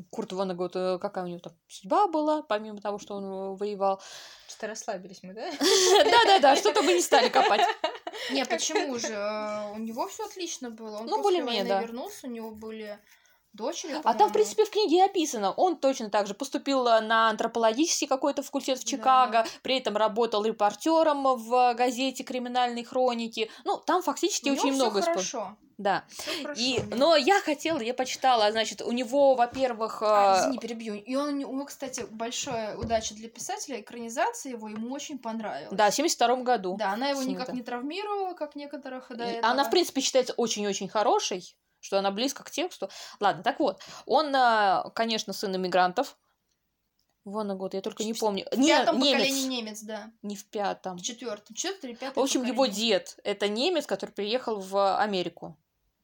Курт 0.10 0.32
Воннегут, 0.34 0.76
э, 0.76 0.98
какая 1.00 1.24
у 1.26 1.28
него 1.28 1.40
там 1.40 1.54
судьба 1.68 2.08
была, 2.08 2.42
помимо 2.42 2.80
того, 2.82 3.00
что 3.00 3.16
он 3.16 3.24
э, 3.26 3.58
воевал. 3.58 4.02
Что-то 4.48 4.68
расслабились 4.68 5.24
мы, 5.24 5.34
да? 5.34 5.50
Да-да-да, 6.12 6.56
что-то 6.56 6.82
мы 6.82 6.94
не 6.94 7.02
стали 7.02 7.30
копать. 7.30 7.62
Не, 8.32 8.46
почему 8.46 8.98
же? 9.00 9.08
Э, 9.14 9.72
У 9.74 9.78
него 9.80 10.08
все 10.08 10.26
отлично 10.26 10.70
было. 10.70 10.98
Он 10.98 11.06
Ну, 11.06 11.18
после 11.22 11.24
более-менее, 11.42 11.64
войны 11.64 11.70
да. 11.70 11.82
вернулся, 11.82 12.28
у 12.28 12.30
него 12.30 12.52
были 12.52 13.00
дочери, 13.54 14.00
А 14.04 14.14
там, 14.14 14.30
в 14.30 14.34
принципе, 14.34 14.66
в 14.66 14.70
книге 14.70 15.06
описано. 15.06 15.52
Он 15.52 15.78
точно 15.78 16.10
так 16.10 16.28
же 16.28 16.34
поступил 16.34 16.88
э, 16.88 17.02
на 17.02 17.30
антропологический 17.30 18.08
какой-то 18.08 18.44
факультет 18.44 18.80
в 18.80 18.84
Да, 18.84 18.90
Чикаго, 18.90 19.46
при 19.64 19.78
этом 19.78 19.98
работал 19.98 20.44
репортером 20.46 21.24
в 21.36 21.74
газете 21.74 22.24
«Криминальные 22.24 22.86
хроники». 22.86 23.50
Ну, 23.66 23.78
там 23.78 24.02
фактически 24.02 24.50
У 24.50 24.54
очень 24.54 24.74
всё 24.74 24.76
много... 24.76 25.00
спо- 25.00 25.04
хорошо. 25.04 25.58
Да. 25.78 26.06
всё 26.10 26.42
хорошо 26.42 26.60
И, 26.62 26.80
но 26.96 27.16
я 27.16 27.40
хотела, 27.40 27.80
я 27.80 27.94
почитала, 27.94 28.52
значит, 28.52 28.82
у 28.82 28.92
него, 28.92 29.36
во-первых... 29.36 30.02
А, 30.02 30.38
э, 30.38 30.40
извини, 30.42 30.58
перебью. 30.58 30.96
И 30.96 31.16
он, 31.16 31.30
у 31.30 31.32
него, 31.32 31.66
кстати, 31.66 32.06
большая 32.10 32.76
удача 32.78 33.14
для 33.14 33.30
писателя. 33.30 33.80
Экранизация 33.80 34.54
его 34.54 34.68
ему 34.70 34.92
очень 34.92 35.20
понравилась. 35.20 35.70
Да, 35.72 35.92
в 35.92 35.94
72 35.94 36.36
году. 36.38 36.78
Да, 36.80 36.94
она 36.94 37.10
его 37.10 37.22
никак 37.22 37.54
не 37.54 37.62
травмировала, 37.62 38.34
как 38.34 38.56
некоторых 38.56 39.10
до 39.10 39.24
И 39.24 39.34
этого. 39.34 39.52
Она, 39.52 39.64
в 39.66 39.70
принципе, 39.70 40.02
считается 40.02 40.34
очень-очень 40.34 40.90
хорошей, 40.90 41.56
что 41.88 41.98
она 41.98 42.12
близко 42.12 42.44
к 42.44 42.52
тексту. 42.52 42.90
Ладно, 43.22 43.42
так 43.44 43.60
вот, 43.60 43.82
он, 44.06 44.36
э, 44.36 44.84
конечно, 44.94 45.32
сын 45.34 45.56
иммигрантов. 45.56 46.18
Вон 47.24 47.58
год, 47.58 47.74
я 47.74 47.82
только 47.82 48.04
не 48.04 48.14
В- 48.14 48.20
помню. 48.20 48.46
В 48.52 48.58
Не, 48.58 48.68
пятом 48.70 49.00
немец. 49.00 49.20
поколении 49.22 49.48
немец, 49.48 49.82
да. 49.82 50.12
Не 50.22 50.36
в 50.36 50.46
пятом. 50.50 50.98
В 50.98 51.02
четвертом. 51.02 51.56
Четвертый 51.56 51.90
или 51.92 51.98
пятый 51.98 52.16
В 52.16 52.20
общем, 52.24 52.44
его 52.44 52.64
поколение. 52.64 52.90
дед 53.00 53.18
это 53.24 53.48
немец, 53.48 53.86
который 53.86 54.12
приехал 54.12 54.60
в 54.60 54.98
Америку. 55.00 55.58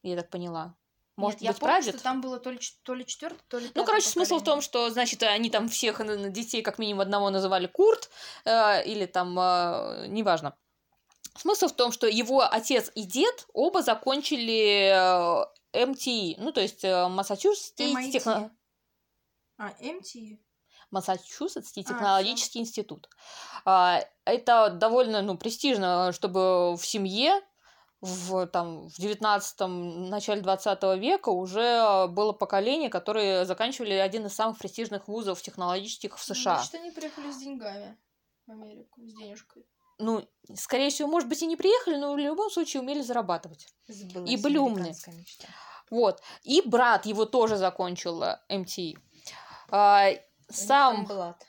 Я 0.03 0.15
так 0.17 0.29
поняла. 0.29 0.75
Может 1.15 1.41
Нет, 1.41 1.43
я 1.43 1.51
быть, 1.51 1.59
помню, 1.59 1.75
прадед? 1.75 1.93
что 1.95 2.03
там 2.03 2.21
было 2.21 2.39
то 2.39 2.49
ли, 2.49 2.59
ч- 2.59 2.73
то 2.83 2.93
ли 2.93 3.05
четвертый, 3.05 3.39
то 3.47 3.59
ли 3.59 3.69
Ну, 3.75 3.85
короче, 3.85 4.07
смысл 4.09 4.35
в 4.35 4.43
том, 4.43 4.59
поколение. 4.59 4.61
что, 4.63 4.89
значит, 4.89 5.21
они 5.23 5.49
там 5.49 5.69
всех 5.69 5.99
э, 6.01 6.29
детей, 6.29 6.61
как 6.61 6.79
минимум 6.79 7.01
одного, 7.01 7.29
называли 7.29 7.67
Курт, 7.67 8.09
э, 8.45 8.83
или 8.85 9.05
там, 9.05 9.37
э, 9.39 10.07
неважно. 10.07 10.55
Смысл 11.37 11.67
в 11.67 11.73
том, 11.73 11.91
что 11.91 12.05
его 12.07 12.41
отец 12.41 12.91
и 12.95 13.03
дед 13.03 13.47
оба 13.53 13.81
закончили 13.81 14.89
МТИ, 15.73 16.35
ну, 16.39 16.51
то 16.51 16.61
есть 16.61 16.83
э, 16.83 17.07
Массачусетский 17.07 18.11
техно- 18.11 18.51
А, 19.57 19.69
МТ. 19.79 20.39
Массачусетский 20.91 21.81
А, 21.83 21.85
технологический 21.85 22.59
институт. 22.59 23.09
А, 23.65 24.01
Это 24.25 24.69
довольно 24.69 25.21
ну, 25.21 25.37
престижно, 25.37 26.11
чтобы 26.13 26.75
в 26.75 26.85
семье 26.85 27.41
в, 28.01 28.47
там, 28.47 28.89
в 28.89 28.99
19-м, 28.99 30.09
начале 30.09 30.41
20 30.41 30.83
века 30.97 31.29
уже 31.29 32.07
было 32.09 32.33
поколение, 32.33 32.89
которые 32.89 33.45
заканчивали 33.45 33.93
один 33.93 34.25
из 34.25 34.33
самых 34.33 34.57
престижных 34.57 35.07
вузов 35.07 35.41
технологических 35.41 36.17
в 36.17 36.23
США. 36.23 36.55
Значит, 36.57 36.75
они 36.75 36.91
приехали 36.91 37.31
с 37.31 37.37
деньгами 37.37 37.97
в 38.45 38.51
Америку, 38.51 39.01
с 39.05 39.13
денежкой. 39.13 39.65
Ну, 39.99 40.27
скорее 40.55 40.89
всего, 40.89 41.07
может 41.07 41.29
быть, 41.29 41.41
и 41.41 41.45
не 41.45 41.55
приехали, 41.55 41.95
но 41.97 42.13
в 42.13 42.17
любом 42.17 42.49
случае 42.49 42.81
умели 42.81 43.01
зарабатывать. 43.01 43.67
Сбылась 43.87 44.29
И 44.29 44.37
были 44.37 44.57
умные. 44.57 44.93
мечта. 45.07 45.47
Вот. 45.89 46.21
И 46.43 46.61
брат 46.61 47.05
его 47.05 47.25
тоже 47.25 47.57
закончил 47.57 48.23
э, 48.23 48.39
МТИ. 48.49 48.97
А, 49.69 50.09
Сам... 50.49 51.05
Блад. 51.05 51.45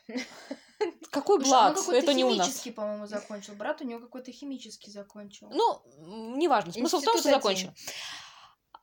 Какой 1.11 1.39
блат? 1.45 1.77
какой-то 1.77 1.99
Это 1.99 2.13
не 2.15 2.25
у 2.25 2.35
нас. 2.35 2.47
химический, 2.47 2.73
по-моему, 2.73 3.07
закончил. 3.07 3.55
Брат 3.55 3.81
у 3.81 3.85
него 3.85 4.01
какой-то 4.01 4.33
химический 4.33 4.93
закончил. 4.93 5.49
Ну, 5.51 5.83
неважно. 6.37 6.73
Смысл 6.73 7.01
в 7.01 7.05
том, 7.05 7.19
что 7.19 7.29
Институт 7.31 7.43
закончил. 7.43 7.73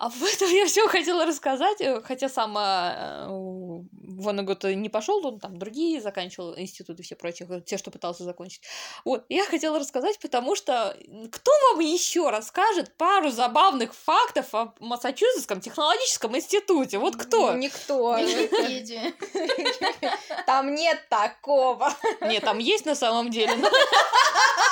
А 0.02 0.10
в 0.10 0.24
этом 0.24 0.50
я 0.50 0.66
все 0.66 0.88
хотела 0.88 1.28
рассказать, 1.28 1.80
э, 1.80 2.02
хотя 2.02 2.28
сам 2.28 2.58
э, 2.58 3.28
у 3.30 3.86
Воннегут 3.94 4.64
не 4.64 4.90
пошел, 4.90 5.24
он 5.24 5.40
там 5.40 5.60
другие 5.60 6.02
заканчивал 6.02 6.58
институты 6.58 7.04
и 7.04 7.06
все 7.06 7.16
прочие, 7.16 7.48
э, 7.52 7.62
те, 7.62 7.78
что 7.78 7.92
пытался 7.92 8.24
закончить. 8.24 8.64
Вот, 9.06 9.26
я 9.30 9.46
хотела 9.46 9.78
рассказать, 9.78 10.18
потому 10.18 10.56
что 10.56 10.98
кто 11.32 11.52
вам 11.70 11.82
еще 11.82 12.32
расскажет 12.32 12.98
пару 12.98 13.30
забавных 13.30 13.94
фактов 13.94 14.48
о 14.56 14.74
Массачусетском 14.80 15.62
технологическом 15.62 16.36
институте? 16.36 16.98
Вот 16.98 17.16
кто? 17.16 17.54
Никто. 17.54 18.18
Там 20.48 20.74
нет 20.74 20.98
такого. 21.10 21.94
Нет, 22.22 22.44
там 22.44 22.58
есть 22.58 22.86
на 22.86 22.96
самом 22.96 23.30
деле, 23.30 23.54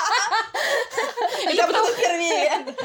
первее. 2.30 2.76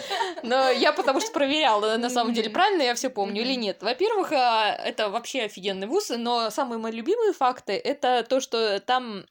Но 0.43 0.69
я 0.69 0.91
потому 0.93 1.21
что 1.21 1.31
проверяла, 1.31 1.97
на 1.97 2.09
самом 2.09 2.33
деле, 2.33 2.49
правильно 2.49 2.81
я 2.81 2.95
все 2.95 3.09
помню 3.09 3.41
или 3.41 3.55
нет. 3.55 3.81
Во-первых, 3.81 4.31
а, 4.31 4.71
это 4.71 5.09
вообще 5.09 5.43
офигенный 5.43 5.87
вуз, 5.87 6.09
но 6.09 6.49
самые 6.49 6.79
мои 6.79 6.91
любимые 6.91 7.33
факты 7.33 7.73
это 7.73 8.25
то, 8.27 8.39
что 8.39 8.79
там 8.79 9.25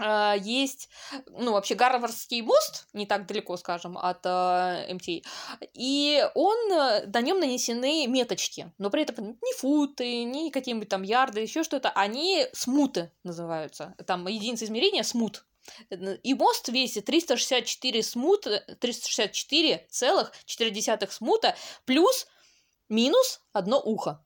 а, 0.00 0.34
есть, 0.34 0.88
ну, 1.26 1.52
вообще 1.52 1.74
Гарвардский 1.74 2.40
мост, 2.40 2.86
не 2.94 3.04
так 3.06 3.26
далеко, 3.26 3.56
скажем, 3.58 3.98
от 3.98 4.20
а, 4.24 4.86
МТ, 4.88 5.26
и 5.74 6.26
он, 6.34 6.72
а, 6.72 7.02
на 7.06 7.20
нем 7.20 7.38
нанесены 7.38 8.06
меточки, 8.06 8.72
но 8.78 8.88
при 8.88 9.02
этом 9.02 9.38
не 9.42 9.52
футы, 9.58 10.24
не 10.24 10.50
какие-нибудь 10.50 10.88
там 10.88 11.02
ярды, 11.02 11.40
еще 11.40 11.62
что-то, 11.62 11.90
они 11.90 12.46
смуты 12.52 13.12
называются, 13.24 13.94
там 14.06 14.26
единица 14.26 14.64
измерения 14.64 15.02
смут, 15.02 15.44
и 16.22 16.34
мост 16.34 16.68
весит 16.68 17.06
364 17.06 18.02
смут, 18.02 18.46
364,4 18.46 21.10
смута 21.10 21.56
плюс 21.84 22.26
минус 22.88 23.40
одно 23.52 23.80
ухо. 23.80 24.24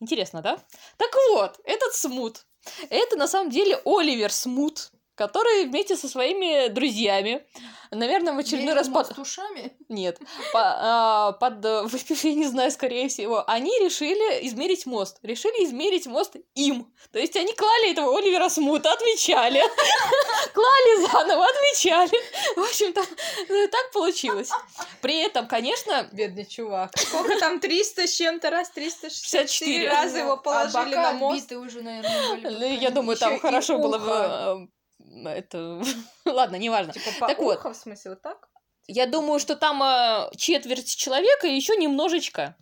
Интересно, 0.00 0.42
да? 0.42 0.56
Так 0.96 1.10
вот, 1.30 1.60
этот 1.64 1.94
смут, 1.94 2.46
это 2.88 3.16
на 3.16 3.28
самом 3.28 3.50
деле 3.50 3.80
Оливер 3.84 4.32
Смут, 4.32 4.90
который 5.20 5.66
вместе 5.66 5.96
со 5.96 6.08
своими 6.08 6.68
друзьями, 6.68 7.44
наверное, 7.90 8.32
в 8.32 8.38
очередной 8.38 8.72
раз 8.72 8.88
под... 8.88 9.14
с 9.14 9.18
ушами? 9.18 9.76
Нет, 9.90 10.18
по- 10.50 10.60
а, 10.62 11.32
под, 11.32 11.62
э, 11.62 11.84
я 12.22 12.34
не 12.34 12.46
знаю, 12.46 12.70
скорее 12.70 13.08
всего, 13.08 13.44
они 13.46 13.70
решили 13.80 14.46
измерить 14.46 14.86
мост. 14.86 15.18
Решили 15.22 15.66
измерить 15.66 16.06
мост 16.06 16.36
им. 16.54 16.90
То 17.12 17.18
есть 17.18 17.36
они 17.36 17.52
клали 17.52 17.92
этого 17.92 18.16
Оливера 18.16 18.48
Смута, 18.48 18.92
отвечали. 18.92 19.60
Клали 20.54 21.06
заново, 21.06 21.44
отвечали. 21.44 22.16
В 22.56 22.62
общем-то, 22.62 23.02
ну, 23.48 23.68
так 23.68 23.92
получилось. 23.92 24.48
При 25.02 25.18
этом, 25.20 25.46
конечно, 25.46 26.08
Бедный 26.12 26.46
чувак. 26.46 26.96
Сколько 26.96 27.38
там, 27.38 27.60
300 27.60 28.06
с 28.06 28.16
чем-то 28.16 28.48
раз, 28.48 28.70
364 28.70 29.50
54 29.50 29.88
раза 29.90 30.18
его 30.18 30.32
А 30.32 30.36
положили 30.38 30.94
на 30.94 31.12
мост. 31.12 31.52
уже, 31.52 31.82
наверное, 31.82 32.50
ну, 32.50 32.64
я 32.64 32.90
думаю, 32.90 33.18
там 33.18 33.38
хорошо 33.38 33.78
было 33.78 34.70
Это... 35.24 35.82
Ладно, 36.24 36.56
неважно. 36.56 36.92
Типа 36.92 37.10
по 37.18 37.26
Так 37.28 37.38
вот. 37.38 37.58
ухо, 37.58 37.72
в 37.72 37.76
смысле, 37.76 38.12
вот 38.12 38.22
так? 38.22 38.48
Я 38.86 39.06
думаю, 39.06 39.38
что 39.40 39.56
там 39.56 39.82
э, 39.82 40.30
четверть 40.36 40.96
человека 40.96 41.46
и 41.46 41.54
еще 41.54 41.76
немножечко. 41.76 42.56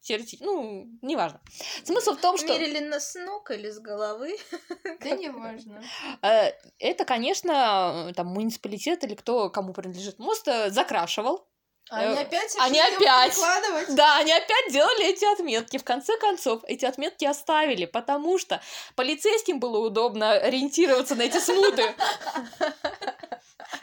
теоретически, 0.00 0.42
Ну, 0.44 0.86
неважно. 1.02 1.40
Смысл 1.84 2.12
в 2.14 2.20
том, 2.20 2.38
что 2.38 2.48
Мерили 2.58 2.78
на 2.78 3.00
с 3.00 3.14
ног 3.14 3.50
или 3.50 3.70
с 3.70 3.78
головы? 3.78 4.36
Да 5.00 5.10
не 5.10 5.28
важно. 5.28 5.82
э, 6.22 6.52
это, 6.78 7.04
конечно, 7.04 8.12
там 8.16 8.28
муниципалитет 8.28 9.04
или 9.04 9.14
кто, 9.14 9.50
кому 9.50 9.72
принадлежит 9.72 10.18
мост, 10.18 10.46
э, 10.48 10.70
закрашивал. 10.70 11.46
Они 11.90 12.16
Э, 12.16 12.20
опять 12.22 12.54
они 12.58 12.80
опять. 12.80 13.32
прикладывать? 13.34 13.94
Да, 13.94 14.16
они 14.16 14.32
опять 14.32 14.72
делали 14.72 15.06
эти 15.06 15.24
отметки. 15.32 15.76
В 15.78 15.84
конце 15.84 16.16
концов, 16.18 16.62
эти 16.66 16.84
отметки 16.84 17.24
оставили, 17.24 17.84
потому 17.86 18.38
что 18.38 18.60
полицейским 18.96 19.60
было 19.60 19.78
удобно 19.78 20.32
ориентироваться 20.32 21.14
на 21.14 21.22
эти 21.22 21.38
смуты. 21.38 21.94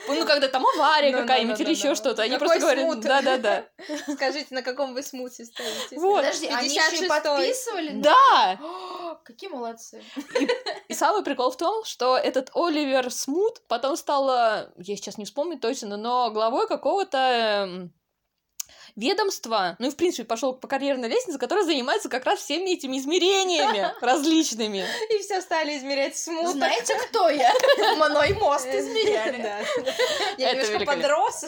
Ну, 0.08 0.26
когда 0.26 0.48
там 0.48 0.66
авария 0.76 1.12
какая-нибудь 1.12 1.60
или 1.60 1.72
еще 1.72 1.96
что-то. 1.96 2.24
Они 2.24 2.38
просто 2.38 2.60
говорят, 2.60 3.00
да-да-да. 3.00 3.66
Скажите, 4.13 4.54
на 4.54 4.62
каком 4.62 4.94
вы 4.94 5.04
смуте 5.04 5.46
стоите? 5.46 5.98
Вот. 5.98 6.18
Подожди, 6.18 6.48
они 6.48 6.68
еще 6.68 6.96
и 6.98 7.02
56-й. 7.02 7.08
подписывали? 7.08 8.02
Да! 8.02 8.60
Какие 9.24 9.50
молодцы. 9.50 10.04
И 10.88 10.94
самый 10.94 11.24
прикол 11.24 11.52
в 11.52 11.58
том, 11.58 11.84
что 11.86 12.18
этот 12.18 12.52
Оливер 12.54 13.12
Смут 13.12 13.62
потом 13.68 13.96
стал, 13.96 14.28
я 14.30 14.96
сейчас 14.96 15.18
не 15.18 15.26
вспомню 15.26 15.60
точно, 15.60 15.98
но 15.98 16.32
главой 16.32 16.68
какого-то 16.68 17.89
ведомства, 18.96 19.76
ну 19.80 19.88
и 19.88 19.92
в 19.92 19.96
принципе 19.96 20.26
пошел 20.26 20.54
по 20.54 20.68
карьерной 20.68 21.10
лестнице, 21.10 21.38
которое 21.38 21.64
занимается 21.64 22.10
как 22.10 22.26
раз 22.26 22.40
всеми 22.40 22.72
этими 22.72 22.98
измерениями 22.98 23.94
различными. 24.02 24.86
И 25.10 25.20
все 25.20 25.42
стали 25.42 25.78
измерять 25.78 26.18
смуток. 26.18 26.54
Знаете, 26.54 26.96
кто 27.08 27.30
я? 27.30 27.54
Мной 27.98 28.34
мост 28.34 28.64
Э, 28.74 28.80
измеряли. 28.80 29.42
Да. 29.42 29.60
Я 30.38 30.54
немножко 30.54 30.86
подрос. 30.86 31.46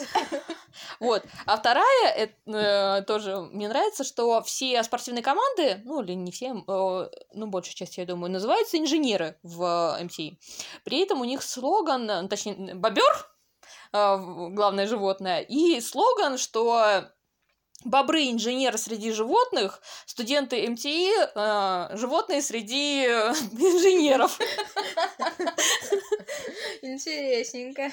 Вот. 1.00 1.24
А 1.46 1.56
вторая, 1.56 2.10
это, 2.10 2.34
э, 2.46 3.02
тоже 3.02 3.40
мне 3.52 3.68
нравится, 3.68 4.04
что 4.04 4.42
все 4.42 4.82
спортивные 4.82 5.22
команды, 5.22 5.80
ну 5.84 6.02
или 6.02 6.12
не 6.12 6.30
все, 6.30 6.64
э, 6.66 7.08
ну 7.32 7.46
большая 7.46 7.74
часть, 7.74 7.98
я 7.98 8.06
думаю, 8.06 8.30
называются 8.30 8.78
инженеры 8.78 9.38
в 9.42 9.96
э, 9.98 10.04
МТИ. 10.04 10.38
При 10.84 11.00
этом 11.02 11.20
у 11.20 11.24
них 11.24 11.42
слоган, 11.42 12.08
э, 12.10 12.28
точнее, 12.28 12.74
бобер, 12.74 13.30
главное 13.92 14.86
животное, 14.86 15.40
и 15.40 15.80
слоган, 15.80 16.38
что 16.38 17.08
бобры 17.84 18.30
инженеры 18.30 18.78
среди 18.78 19.12
животных, 19.12 19.80
студенты 20.06 20.68
МТИ 20.68 21.10
э, 21.34 21.96
животные 21.96 22.42
среди 22.42 23.04
э, 23.06 23.30
инженеров. 23.52 24.38
Интересненько. 26.82 27.92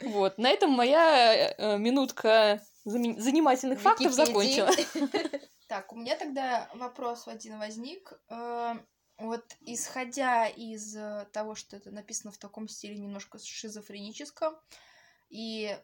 Вот. 0.00 0.38
На 0.38 0.50
этом 0.50 0.70
моя 0.70 1.52
э, 1.56 1.78
минутка 1.78 2.62
занимательных 2.84 3.80
фактов 3.80 4.12
закончила. 4.12 4.70
Так, 5.68 5.90
у 5.94 5.96
меня 5.96 6.16
тогда 6.16 6.68
вопрос 6.74 7.26
один 7.28 7.58
возник. 7.58 8.12
Э, 8.28 8.74
Вот 9.18 9.44
исходя 9.60 10.46
из 10.46 10.94
того, 11.32 11.54
что 11.54 11.76
это 11.76 11.90
написано 11.90 12.30
в 12.30 12.36
таком 12.36 12.68
стиле 12.68 12.98
немножко 12.98 13.38
шизофреническом, 13.38 14.54
и 15.30 15.74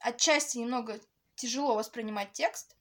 отчасти 0.00 0.58
немного 0.58 0.98
тяжело 1.36 1.76
воспринимать 1.76 2.32
текст, 2.32 2.76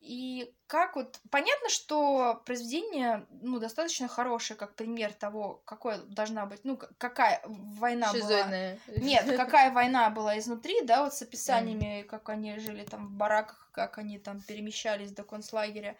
и 0.00 0.54
как 0.68 0.94
вот... 0.94 1.20
Понятно, 1.30 1.68
что 1.68 2.40
произведение, 2.46 3.26
ну, 3.42 3.58
достаточно 3.58 4.06
хорошее, 4.06 4.56
как 4.56 4.76
пример 4.76 5.12
того, 5.12 5.62
какой 5.64 5.98
должна 6.06 6.46
быть, 6.46 6.60
ну, 6.64 6.78
какая 6.98 7.42
война 7.44 8.12
была. 8.12 8.20
Шизоидная. 8.20 8.78
Нет, 8.98 9.36
какая 9.36 9.72
война 9.72 10.08
была 10.10 10.38
изнутри, 10.38 10.82
да, 10.82 11.02
вот 11.02 11.14
с 11.14 11.22
описаниями, 11.22 12.02
как 12.02 12.28
они 12.28 12.56
жили 12.58 12.84
там 12.84 13.08
в 13.08 13.10
бараках, 13.12 13.68
как 13.72 13.98
они 13.98 14.18
там 14.18 14.40
перемещались 14.40 15.10
до 15.10 15.24
концлагеря, 15.24 15.96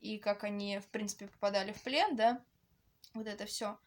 и 0.00 0.18
как 0.18 0.44
они, 0.44 0.78
в 0.78 0.86
принципе, 0.88 1.26
попадали 1.26 1.72
в 1.72 1.82
плен, 1.82 2.16
да, 2.16 2.40
вот 3.14 3.26
это 3.26 3.46
все. 3.46 3.78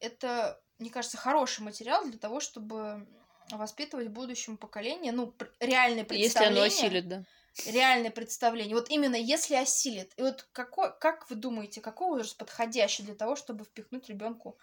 Это, 0.00 0.58
мне 0.78 0.88
кажется, 0.88 1.18
хороший 1.18 1.60
материал 1.60 2.04
для 2.06 2.18
того, 2.18 2.40
чтобы 2.40 3.06
воспитывать 3.50 4.08
будущему 4.08 4.56
поколению, 4.56 5.14
ну, 5.14 5.26
пр- 5.28 5.52
реальное 5.60 5.98
Если 6.10 6.14
представление. 6.14 6.56
оно 6.58 6.66
осилит, 6.66 7.08
да. 7.08 7.22
Реальное 7.66 8.10
представление. 8.10 8.74
Вот 8.74 8.90
именно 8.90 9.14
если 9.16 9.54
осилит. 9.54 10.12
И 10.16 10.22
вот 10.22 10.46
какой, 10.52 10.92
как 10.98 11.30
вы 11.30 11.36
думаете, 11.36 11.80
какой 11.80 12.08
возраст 12.08 12.36
подходящий 12.36 13.02
для 13.04 13.14
того, 13.14 13.36
чтобы 13.36 13.64
впихнуть 13.64 14.08
ребенку 14.08 14.58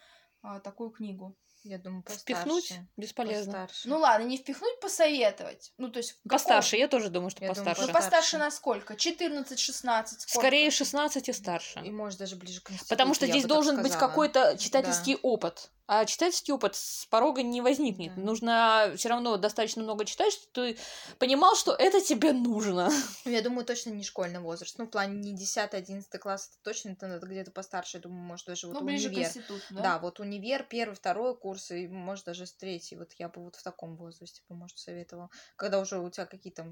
такую 0.63 0.89
книгу? 0.89 1.35
Я 1.63 1.77
думаю, 1.77 2.03
Впихнуть 2.09 2.63
постарше. 2.69 2.87
бесполезно. 2.97 3.51
Постарше. 3.53 3.87
Ну 3.87 3.99
ладно, 3.99 4.25
не 4.25 4.37
впихнуть, 4.37 4.79
посоветовать. 4.79 5.73
Ну, 5.77 5.89
то 5.91 5.97
есть... 5.99 6.13
какого- 6.13 6.31
Постарше, 6.39 6.75
я 6.75 6.87
тоже 6.87 7.09
думаю, 7.09 7.29
что 7.29 7.45
Я 7.45 7.53
думаю, 7.53 7.65
постарше. 7.65 7.87
Ну, 7.87 7.93
Постарше. 7.93 8.37
на 8.39 8.49
сколько? 8.51 8.95
14, 8.95 9.59
16, 9.59 10.21
сколько? 10.21 10.39
Скорее 10.39 10.71
16 10.71 11.29
и 11.29 11.33
старше. 11.33 11.79
И 11.85 11.91
может 11.91 12.17
даже 12.17 12.35
ближе 12.35 12.61
к 12.61 12.71
институту, 12.71 12.89
Потому 12.89 13.13
что 13.13 13.27
здесь 13.27 13.45
должен 13.45 13.81
быть 13.83 13.93
какой-то 13.93 14.57
читательский 14.57 15.17
опыт. 15.21 15.69
А 15.93 16.05
читательский 16.05 16.53
опыт 16.53 16.77
с 16.77 17.05
порога 17.07 17.43
не 17.43 17.59
возникнет. 17.59 18.15
Да. 18.15 18.21
Нужно 18.21 18.93
все 18.95 19.09
равно 19.09 19.35
достаточно 19.35 19.83
много 19.83 20.05
читать, 20.05 20.31
чтобы 20.31 20.47
ты 20.53 20.77
понимал, 21.19 21.53
что 21.57 21.73
это 21.73 21.99
тебе 21.99 22.31
нужно. 22.31 22.89
Ну, 23.25 23.31
Я 23.31 23.41
думаю, 23.41 23.65
точно 23.65 23.89
не 23.89 24.05
школьный 24.05 24.39
возраст. 24.39 24.77
Ну, 24.77 24.85
в 24.85 24.89
плане 24.89 25.19
не 25.19 25.35
10-11 25.35 26.17
класс, 26.17 26.47
это 26.47 26.63
точно 26.63 26.91
это 26.91 27.07
надо 27.07 27.27
где-то 27.27 27.51
постарше. 27.51 27.97
Я 27.97 28.03
думаю, 28.03 28.21
может, 28.21 28.45
даже 28.45 28.67
вот 28.67 28.79
Ну, 28.79 28.85
ближе 28.85 29.09
универ. 29.09 29.25
к 29.25 29.27
институту, 29.27 29.65
да? 29.71 29.81
Да? 29.81 29.99
вот 29.99 30.21
универ, 30.21 30.63
первый, 30.63 30.93
второй 30.93 31.35
курс, 31.35 31.71
и 31.71 31.89
может 31.89 32.23
даже 32.23 32.45
с 32.45 32.53
третий. 32.53 32.95
Вот 32.95 33.11
я 33.17 33.27
бы 33.27 33.43
вот 33.43 33.57
в 33.57 33.61
таком 33.61 33.97
возрасте 33.97 34.43
бы, 34.47 34.55
может, 34.55 34.77
советовала. 34.77 35.29
Когда 35.57 35.77
уже 35.81 35.99
у 35.99 36.09
тебя 36.09 36.25
какие-то 36.25 36.71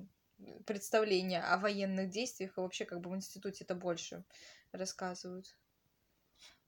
представления 0.65 1.41
о 1.41 1.57
военных 1.57 2.09
действиях, 2.09 2.57
и 2.57 2.61
вообще 2.61 2.85
как 2.85 3.01
бы 3.01 3.09
в 3.09 3.15
институте 3.17 3.65
это 3.65 3.75
больше 3.75 4.23
рассказывают. 4.71 5.57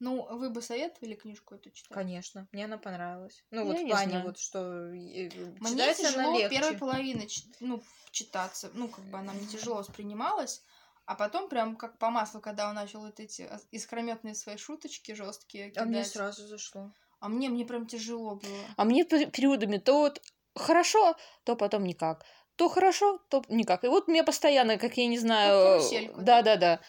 Ну, 0.02 0.26
вы 0.36 0.50
бы 0.50 0.64
советовали 0.64 1.14
книжку 1.14 1.54
эту 1.54 1.70
читать? 1.70 1.94
Конечно, 1.94 2.48
мне 2.52 2.66
она 2.66 2.80
понравилась. 2.80 3.44
Ну, 3.52 3.60
Я 3.62 3.66
вот 3.66 3.78
в 3.78 3.84
не 3.84 3.92
плане 3.92 4.10
знаю. 4.10 4.26
вот, 4.26 4.40
что 4.40 4.60
э, 4.88 4.90
Мне 4.90 5.30
читается 5.70 6.08
она 6.08 6.24
тяжело 6.24 6.40
легче. 6.40 6.60
первой 6.60 6.78
половины 6.80 7.28
ну, 7.60 7.84
читаться. 8.10 8.72
Ну, 8.74 8.88
как 8.88 9.06
бы 9.06 9.20
она 9.20 9.34
мне 9.34 9.46
тяжело 9.46 9.76
воспринималась. 9.76 10.64
А 11.06 11.14
потом 11.14 11.50
прям 11.50 11.76
как 11.76 12.00
по 12.00 12.10
маслу, 12.10 12.42
когда 12.42 12.68
он 12.68 12.74
начал 12.74 13.02
вот 13.02 13.20
эти 13.20 13.48
искрометные 13.70 14.34
свои 14.34 14.58
шуточки 14.58 15.12
жесткие 15.14 15.72
А 15.76 15.84
мне 15.86 16.00
кидать. 16.00 16.08
сразу 16.08 16.48
зашло. 16.48 16.92
А 17.20 17.30
мне, 17.30 17.50
мне 17.50 17.64
прям 17.64 17.86
тяжело 17.86 18.36
было. 18.38 18.66
А 18.78 18.84
мне 18.86 19.04
пер- 19.04 19.30
периодами 19.30 19.78
то 19.78 20.00
вот 20.00 20.20
хорошо, 20.56 21.16
то 21.44 21.56
потом 21.56 21.84
никак. 21.84 22.26
То 22.56 22.70
хорошо, 22.70 23.20
то 23.30 23.44
никак. 23.50 23.84
И 23.84 23.88
вот 23.88 24.08
мне 24.08 24.24
постоянно, 24.24 24.80
как 24.80 24.98
я 24.98 25.06
не 25.06 25.20
знаю... 25.20 25.80
карусельку, 25.80 26.22
Да, 26.22 26.42
да, 26.42 26.56
да. 26.56 26.80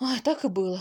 Ой, 0.00 0.20
так 0.20 0.44
и 0.44 0.48
было. 0.48 0.80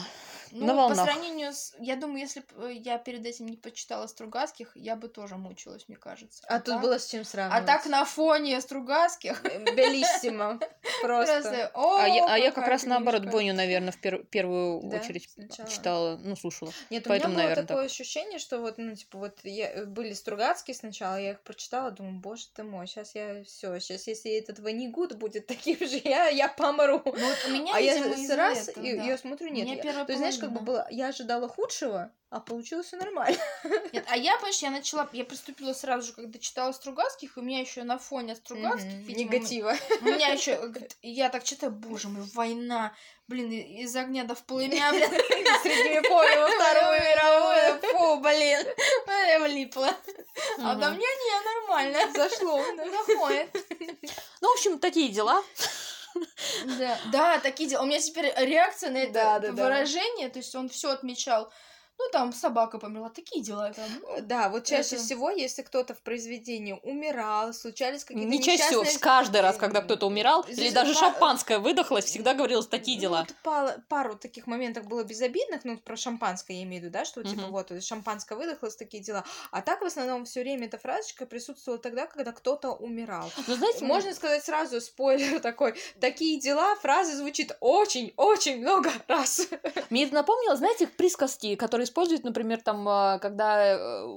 Ну, 0.55 0.67
На 0.67 0.73
по 0.73 0.77
волнах. 0.81 1.09
сравнению 1.09 1.51
с... 1.51 1.73
Я 1.79 1.95
думаю, 1.95 2.19
если 2.19 2.43
бы 2.55 2.71
я 2.71 2.99
перед 2.99 3.25
этим 3.25 3.47
не 3.47 3.57
почитала 3.57 4.05
Стругацких, 4.05 4.71
я 4.75 4.95
бы 4.95 5.07
тоже 5.07 5.35
мучилась, 5.35 5.85
мне 5.87 5.97
кажется. 5.97 6.43
А 6.47 6.59
тут 6.59 6.75
так- 6.75 6.81
было 6.81 6.99
с 6.99 7.07
чем 7.07 7.21
А 7.21 7.25
сравнивать. 7.25 7.65
так 7.65 7.85
на 7.87 8.05
фоне 8.05 8.61
Стругацких... 8.61 9.41
Белиссимо. 9.75 10.59
Просто. 11.01 11.71
А, 11.73 12.07
я, 12.07 12.25
а 12.27 12.37
я 12.37 12.51
как 12.51 12.67
раз 12.67 12.83
наоборот. 12.83 13.25
Боню, 13.25 13.53
наверное, 13.55 13.91
в 13.91 13.99
пер- 13.99 14.23
первую 14.25 14.87
очередь 14.93 15.27
читала, 15.69 16.17
ну, 16.23 16.35
слушала. 16.35 16.71
Нет, 16.91 17.07
у 17.07 17.13
меня 17.13 17.27
было 17.27 17.55
такое 17.55 17.85
ощущение, 17.85 18.37
что 18.37 18.59
вот, 18.59 18.77
ну, 18.77 18.95
типа, 18.95 19.17
вот 19.17 19.39
я, 19.43 19.85
были 19.85 20.13
Стругацкие 20.13 20.75
сначала, 20.75 21.19
я 21.19 21.31
их 21.31 21.41
прочитала, 21.41 21.89
думаю, 21.91 22.19
боже 22.19 22.45
ты 22.53 22.63
мой, 22.63 22.85
сейчас 22.87 23.15
я 23.15 23.43
все, 23.43 23.79
сейчас 23.79 24.07
если 24.07 24.31
этот 24.31 24.59
Ванигут 24.59 25.15
будет 25.15 25.47
таким 25.47 25.79
же, 25.79 25.99
я, 26.03 26.27
я 26.27 26.47
помру. 26.47 27.01
Ну, 27.05 27.11
вот 27.11 27.37
у 27.47 27.51
меня, 27.51 27.73
а 27.75 27.79
я 27.79 28.03
раз, 28.35 28.69
и 28.77 28.95
да. 28.97 29.03
я 29.03 29.17
смотрю, 29.17 29.49
нет. 29.49 29.67
Я- 29.67 30.05
То 30.05 30.11
есть, 30.11 30.17
знаешь, 30.17 30.37
как 30.43 30.53
бы 30.53 30.59
было, 30.59 30.87
я 30.89 31.07
ожидала 31.07 31.47
худшего, 31.47 32.11
а 32.29 32.39
получилось 32.39 32.87
все 32.87 32.97
нормально. 32.97 33.37
Нет, 33.93 34.05
а 34.09 34.17
я, 34.17 34.35
понимаешь, 34.37 34.59
я 34.59 34.71
начала, 34.71 35.07
я 35.13 35.23
приступила 35.23 35.73
сразу 35.73 36.07
же, 36.07 36.13
когда 36.13 36.39
читала 36.39 36.71
Стругацких, 36.71 37.37
и 37.37 37.39
у 37.39 37.43
меня 37.43 37.59
еще 37.59 37.83
на 37.83 37.97
фоне 37.97 38.35
Стругацких, 38.35 38.91
Мгм, 38.91 39.03
видимо, 39.03 39.31
Негатива. 39.31 39.75
У 40.01 40.05
меня 40.05 40.27
еще, 40.29 40.73
я 41.01 41.29
так 41.29 41.43
читаю, 41.43 41.71
боже 41.71 42.09
мой, 42.09 42.23
война, 42.33 42.93
блин, 43.27 43.51
из 43.51 43.95
огня 43.95 44.23
до 44.23 44.35
в 44.35 44.43
полымя, 44.43 44.91
блин, 44.91 45.09
Средневековье 45.61 46.39
во 46.39 46.47
Вторую 46.49 46.99
мировую, 47.01 47.81
фу, 47.81 48.19
блин, 48.21 48.67
я 49.07 49.39
влипла. 49.39 49.95
А 50.59 50.75
до 50.75 50.89
меня 50.89 50.97
не, 50.97 51.45
нормально. 51.45 51.99
Зашло. 52.13 52.61
Заходит. 53.07 53.49
Ну, 54.41 54.49
в 54.49 54.53
общем, 54.53 54.79
такие 54.79 55.09
дела. 55.09 55.43
Да, 56.79 56.97
да, 57.11 57.39
такие 57.39 57.69
дела. 57.69 57.83
У 57.83 57.85
меня 57.85 57.99
теперь 57.99 58.33
реакция 58.37 58.89
на 58.89 58.97
это 58.97 59.13
Да, 59.13 59.39
да, 59.39 59.51
да. 59.51 59.63
выражение, 59.63 60.29
то 60.29 60.39
есть 60.39 60.53
он 60.55 60.69
все 60.69 60.89
отмечал. 60.91 61.51
Ну, 61.99 62.05
там 62.11 62.33
собака 62.33 62.79
померла, 62.79 63.09
такие 63.09 63.43
дела 63.43 63.71
там. 63.73 63.85
ну, 64.01 64.21
Да, 64.21 64.49
вот 64.49 64.65
чаще 64.65 64.95
Это- 64.95 65.05
всего, 65.05 65.29
если 65.29 65.61
кто-то 65.61 65.93
в 65.93 66.01
произведении 66.01 66.77
умирал, 66.83 67.53
случались 67.53 68.03
какие-то 68.03 68.29
Не 68.29 68.41
чаще 68.41 68.63
всего, 68.63 68.81
несчастные- 68.81 68.99
каждый 69.01 69.41
раз, 69.41 69.57
когда 69.57 69.81
кто-то 69.81 70.07
умирал, 70.07 70.41
или 70.43 70.53
Здесь 70.53 70.73
даже 70.73 70.93
па- 70.93 70.99
шампанское 70.99 71.59
выдохлось, 71.59 72.05
всегда 72.05 72.33
говорилось 72.33 72.67
такие 72.67 72.97
Ну, 72.97 73.01
дела. 73.01 73.19
вот 73.27 73.35
пала- 73.43 73.81
пару 73.89 74.15
таких 74.15 74.47
моментов 74.47 74.85
было 74.87 75.03
безобидных, 75.03 75.61
ну, 75.65 75.77
про 75.77 75.95
шампанское 75.95 76.57
я 76.57 76.63
имею 76.63 76.81
в 76.81 76.85
виду, 76.85 76.93
да, 76.93 77.05
что 77.05 77.23
типа 77.23 77.43
Мгм. 77.43 77.51
вот 77.51 77.83
шампанское 77.83 78.35
выдохлось, 78.37 78.75
такие 78.75 79.01
дела. 79.01 79.23
А 79.51 79.61
так 79.61 79.81
в 79.81 79.85
основном 79.85 80.25
все 80.25 80.41
время 80.41 80.67
эта 80.67 80.77
фразочка 80.77 81.25
присутствовала 81.25 81.81
тогда, 81.81 82.05
когда 82.07 82.31
кто-то 82.31 82.71
умирал. 82.71 83.31
Ну, 83.47 83.55
знаете, 83.55 83.85
Можно 83.85 84.13
сказать 84.13 84.43
сразу, 84.43 84.81
спойлер 84.81 85.39
такой, 85.41 85.75
такие 86.01 86.39
дела, 86.39 86.75
фраза 86.77 87.15
звучит 87.15 87.55
очень-очень 87.59 88.59
много 88.61 88.91
раз. 89.07 89.47
Мне 89.89 90.05
это 90.05 90.13
напомнило, 90.15 90.55
знаете, 90.55 90.87
присказки, 90.87 91.55
которые 91.55 91.82
используют, 91.83 92.23
например, 92.23 92.61
там, 92.61 92.87
э, 92.87 93.19
когда 93.19 93.75
э, 93.75 94.07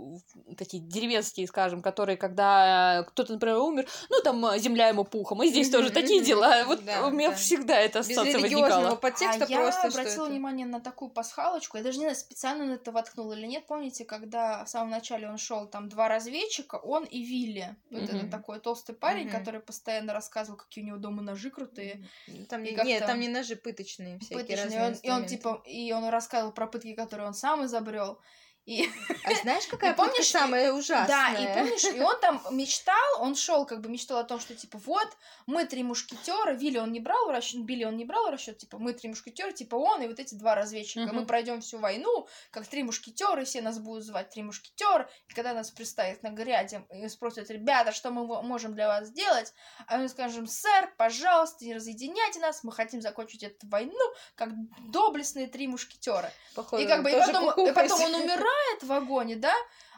такие 0.57 0.83
деревенские, 0.83 1.47
скажем, 1.47 1.83
которые, 1.83 2.17
когда 2.17 3.01
э, 3.01 3.05
кто-то, 3.05 3.33
например, 3.35 3.59
умер, 3.59 3.87
ну, 4.11 4.21
там, 4.23 4.45
э, 4.47 4.59
земля 4.59 4.89
ему 4.89 5.05
пухом, 5.05 5.43
и 5.43 5.49
здесь 5.49 5.71
тоже 5.71 5.91
такие 5.91 6.23
дела. 6.23 6.65
Вот 6.67 6.85
Да, 6.85 7.07
у 7.07 7.11
меня 7.11 7.31
да. 7.31 7.37
всегда 7.37 7.87
Без 7.87 7.97
ассоциация 7.97 8.41
возникала. 8.41 8.97
подтекста 8.97 9.45
а 9.45 9.49
я 9.49 9.59
просто, 9.61 9.91
что 9.91 10.01
обратила 10.01 10.25
это. 10.25 10.33
внимание 10.33 10.67
на 10.67 10.81
такую 10.81 11.11
пасхалочку. 11.11 11.77
Я 11.77 11.83
даже 11.83 11.99
не 11.99 12.05
знаю, 12.05 12.17
специально 12.17 12.65
на 12.65 12.73
это 12.75 12.93
воткнула 12.93 13.33
или 13.35 13.47
нет. 13.47 13.67
Помните, 13.67 14.05
когда 14.05 14.65
в 14.65 14.69
самом 14.69 14.91
начале 14.91 15.29
он 15.29 15.39
шел, 15.39 15.67
там 15.67 15.89
два 15.89 16.09
разведчика, 16.09 16.77
он 16.77 17.05
и 17.05 17.23
Вилли. 17.23 17.77
Вот 17.91 18.03
Мгм. 18.03 18.17
это 18.17 18.31
такой 18.31 18.61
толстый 18.61 18.95
парень, 18.95 19.29
который 19.29 19.61
постоянно 19.61 20.13
рассказывал, 20.13 20.57
какие 20.59 20.85
у 20.85 20.87
него 20.87 20.97
дома 20.99 21.23
ножи 21.23 21.51
крутые. 21.51 22.05
Там, 22.49 22.63
И 22.65 22.75
не- 22.75 22.83
нет, 22.85 23.07
там? 23.07 23.21
не 23.21 23.29
ножи 23.29 23.57
пыточные, 23.57 24.19
всякие 24.19 24.39
пыточные. 24.39 24.65
разные 24.65 24.79
И 24.79 24.81
он, 24.81 24.87
и 24.87 24.87
он 24.87 24.93
инструменты. 25.25 25.29
типа, 25.37 25.63
и 25.67 25.93
он 25.93 26.09
рассказывал 26.09 26.53
про 26.53 26.67
пытки, 26.67 26.95
которые 26.95 27.27
он 27.29 27.35
сам 27.57 27.65
изобрел. 27.65 28.19
И 28.67 28.91
А 29.25 29.35
знаешь, 29.43 29.65
какая 29.71 29.93
И 29.93 29.97
помнишь, 29.97 30.27
самая 30.27 30.73
ужасная? 30.73 31.07
Да, 31.07 31.33
и 31.35 31.55
помнишь, 31.55 31.85
и 31.85 32.01
он 32.01 32.21
там 32.21 32.43
мечтал, 32.51 33.21
он 33.21 33.37
шел, 33.37 33.65
как 33.65 33.81
бы 33.81 33.89
мечтал 33.89 34.19
о 34.19 34.25
том, 34.25 34.41
что 34.41 34.57
типа 34.57 34.79
вот 34.85 35.09
мы 35.47 35.65
три 35.67 35.85
мушкетера, 35.85 36.53
Вилли 36.53 36.79
он 36.79 36.91
не 36.91 36.99
брал 36.99 37.27
в 37.27 37.31
расчет, 37.31 37.63
Билли 37.63 37.85
он 37.85 37.97
не 37.97 38.05
брал 38.05 38.27
в 38.27 38.31
расчет, 38.31 38.59
типа 38.59 38.79
мы 38.79 38.93
три 38.93 39.09
мушкетера, 39.09 39.53
типа 39.53 39.77
он 39.77 40.03
и 40.03 40.09
вот 40.09 40.19
эти 40.19 40.35
два 40.35 40.57
разведчика, 40.57 41.07
Мгм. 41.07 41.17
мы 41.17 41.27
пройдем 41.27 41.61
всю 41.61 41.79
войну, 41.79 42.27
как 42.51 42.67
три 42.67 42.83
мушкетера, 42.83 43.45
все 43.45 43.63
нас 43.63 43.79
будут 43.79 44.05
звать 44.05 44.31
три 44.31 44.43
мушкетера, 44.43 45.09
и 45.29 45.33
когда 45.33 45.55
нас 45.55 45.71
представят 45.71 46.25
на 46.25 46.31
гряде 46.31 46.85
и 46.93 47.09
спросят, 47.09 47.49
ребята, 47.51 47.93
что 47.93 48.11
мы 48.11 48.43
можем 48.43 48.75
для 48.75 48.89
вас 48.89 49.07
сделать, 49.07 49.55
а 49.87 49.99
мы 49.99 50.09
скажем, 50.09 50.49
сэр, 50.49 50.93
пожалуйста, 50.99 51.65
не 51.65 51.75
разъединяйте 51.75 52.41
нас, 52.41 52.65
мы 52.65 52.73
хотим 52.73 53.01
закончить 53.01 53.45
эту 53.45 53.69
войну, 53.69 53.95
как 54.35 54.51
доблестные 54.91 55.47
три 55.47 55.69
мушкетера. 55.69 56.33
Походу, 56.57 56.83
И 56.83 56.87
как 56.87 57.05
бы 57.05 57.11
и 57.11 57.15
потом, 57.15 57.69
и 57.69 57.73
потом 57.73 58.03
он 58.03 58.27
умирает 58.57 58.83
в 58.83 58.87
вагоне, 58.87 59.37
да? 59.37 59.55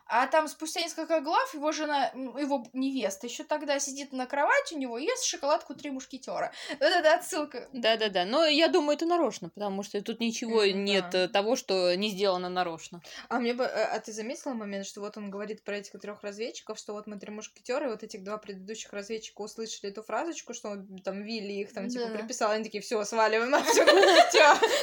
А 0.09 0.27
там 0.27 0.49
спустя 0.49 0.81
несколько 0.81 1.21
глав 1.21 1.53
его 1.55 1.71
жена, 1.71 2.07
его 2.15 2.67
невеста, 2.73 3.27
еще 3.27 3.45
тогда 3.45 3.79
сидит 3.79 4.13
на 4.13 4.27
кровати 4.27 4.75
у 4.75 4.79
него 4.79 4.99
и 4.99 5.05
ест 5.05 5.25
шоколадку 5.25 5.75
три 5.75 5.91
мушкетера. 5.91 6.51
Это 6.81 7.15
отсылка. 7.15 7.69
Да-да-да, 7.73 8.25
но 8.25 8.47
я 8.47 8.69
думаю, 8.69 8.97
это 8.97 9.05
нарочно, 9.07 9.51
потому 9.51 9.83
что 9.83 10.01
тут 10.03 10.21
ничего 10.21 10.65
Мгм, 10.65 10.85
нет 10.85 11.05
да. 11.11 11.25
э, 11.25 11.29
того, 11.29 11.57
что 11.57 11.95
не 11.95 12.09
сделано 12.11 12.49
нарочно. 12.49 13.03
А 13.29 13.39
мне 13.39 13.53
бы, 13.53 13.65
э, 13.65 13.69
а 13.85 14.01
ты 14.01 14.13
заметила 14.13 14.55
момент, 14.55 14.87
что 14.87 15.01
вот 15.01 15.17
он 15.19 15.31
говорит 15.31 15.63
про 15.63 15.77
этих 15.77 16.01
трех 16.01 16.23
разведчиков, 16.23 16.79
что 16.79 16.95
вот 16.95 17.07
мы 17.07 17.19
три 17.19 17.31
мушкетера, 17.31 17.87
и 17.87 17.91
вот 17.91 18.03
этих 18.03 18.25
два 18.25 18.39
предыдущих 18.39 18.93
разведчика 18.95 19.43
услышали 19.43 19.91
эту 19.93 20.03
фразочку, 20.03 20.55
что 20.55 20.71
он 20.71 20.99
там 21.05 21.23
Вилли 21.23 21.53
их 21.53 21.73
там 21.75 21.89
типа 21.89 22.07
Да. 22.07 22.17
приписал, 22.17 22.51
они 22.53 22.65
такие, 22.65 22.81
все, 22.83 23.05
сваливаем 23.05 23.55
отсюда, 23.55 23.93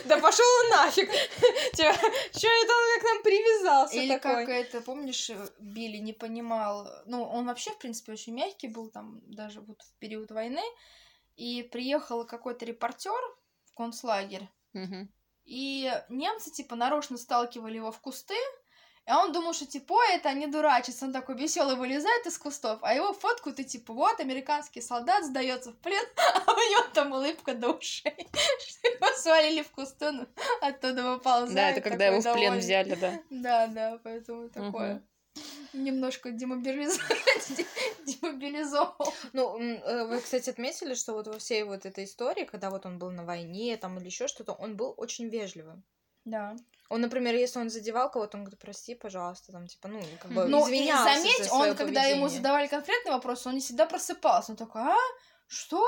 да 0.05 0.17
пошел 0.19 0.45
он 0.65 0.69
нафиг, 0.69 1.09
что 1.73 1.84
это 1.84 2.73
он 2.73 2.99
к 2.99 3.03
нам 3.03 3.23
привязался 3.23 3.95
Или 3.95 4.13
такой? 4.17 4.45
как 4.45 4.49
это, 4.49 4.82
помнишь, 4.82 5.14
э, 5.30 5.49
Билли 5.59 5.97
не 5.97 6.13
понимал, 6.13 6.89
ну, 7.05 7.24
он 7.24 7.45
вообще, 7.45 7.72
в 7.72 7.80
принципе, 7.80 8.13
очень 8.13 8.34
мягкий 8.34 8.68
был 8.68 8.89
там, 8.89 9.22
даже 9.26 9.61
вот 9.61 9.82
в 9.82 9.93
период 9.99 10.32
войны, 10.32 10.63
и 11.36 11.63
приехал 11.63 12.26
какой-то 12.26 12.66
репортер 12.66 13.22
в 13.66 13.74
концлагерь, 13.74 14.49
Мгм. 14.74 15.09
И 15.45 15.91
немцы, 16.09 16.51
типа, 16.51 16.76
нарочно 16.76 17.18
сталкивали 17.18 17.78
его 17.78 17.91
в 17.91 17.99
кусты, 17.99 18.36
и 19.07 19.11
он 19.11 19.31
думал, 19.31 19.53
что, 19.53 19.67
типа, 19.67 19.93
«Ой, 19.93 20.15
это 20.15 20.29
они 20.29 20.47
дурачатся, 20.47 21.05
он 21.05 21.13
такой 21.13 21.35
веселый 21.35 21.75
вылезает 21.75 22.25
из 22.25 22.39
кустов, 22.39 22.79
а 22.81 22.93
его 22.93 23.13
фоткают, 23.13 23.59
и, 23.59 23.63
типа, 23.63 23.93
вот, 23.93 24.19
американский 24.19 24.81
солдат 24.81 25.25
сдается 25.25 25.71
в 25.71 25.77
плен, 25.77 26.03
а 26.17 26.51
у 26.51 26.55
него 26.55 26.87
там 26.93 27.11
улыбка 27.11 27.53
до 27.53 27.73
ушей, 27.73 28.27
что 28.67 28.87
его 28.87 29.17
свалили 29.17 29.61
в 29.61 29.69
кусты, 29.69 30.11
ну, 30.11 30.25
оттуда 30.61 31.11
выползает. 31.11 31.53
Да, 31.53 31.69
это 31.69 31.81
когда 31.81 32.07
его 32.07 32.19
в 32.19 32.33
плен 32.33 32.57
взяли, 32.57 32.95
да. 32.95 33.19
Да, 33.29 33.67
да, 33.67 33.99
поэтому 34.03 34.49
такое. 34.49 35.03
Немножко 35.73 36.31
демобилизовал. 36.31 39.13
Ну, 39.33 39.59
э, 39.59 40.07
вы, 40.07 40.21
кстати, 40.21 40.49
отметили, 40.49 40.95
что 40.95 41.13
вот 41.13 41.27
во 41.27 41.37
всей 41.37 41.63
вот 41.63 41.85
этой 41.85 42.05
истории, 42.05 42.45
когда 42.45 42.69
вот 42.69 42.85
он 42.85 42.97
был 42.97 43.11
на 43.11 43.25
войне 43.25 43.75
там 43.77 43.99
или 43.99 44.05
еще 44.05 44.27
что-то, 44.27 44.53
он 44.53 44.77
был 44.77 44.93
очень 44.97 45.27
вежливым. 45.27 45.83
Да. 46.23 46.55
Он, 46.89 47.01
например, 47.01 47.33
если 47.36 47.59
он 47.59 47.69
задевал 47.69 48.11
кого-то, 48.11 48.38
он 48.38 48.43
говорит, 48.43 48.59
прости, 48.59 48.95
пожалуйста, 48.95 49.51
там, 49.51 49.67
типа, 49.67 49.88
ну, 49.88 50.01
как 50.21 50.31
бы 50.31 50.43
и 50.43 50.45
извинялся 50.45 51.15
заметь, 51.15 51.45
за 51.45 51.53
он, 51.53 51.75
когда 51.75 52.03
ему 52.03 52.21
поведение. 52.21 52.29
задавали 52.29 52.67
конкретный 52.67 53.11
вопрос, 53.11 53.47
он 53.47 53.55
не 53.55 53.61
всегда 53.61 53.86
просыпался. 53.86 54.51
Он 54.51 54.57
такой, 54.57 54.81
а? 54.81 54.95
Что? 55.47 55.83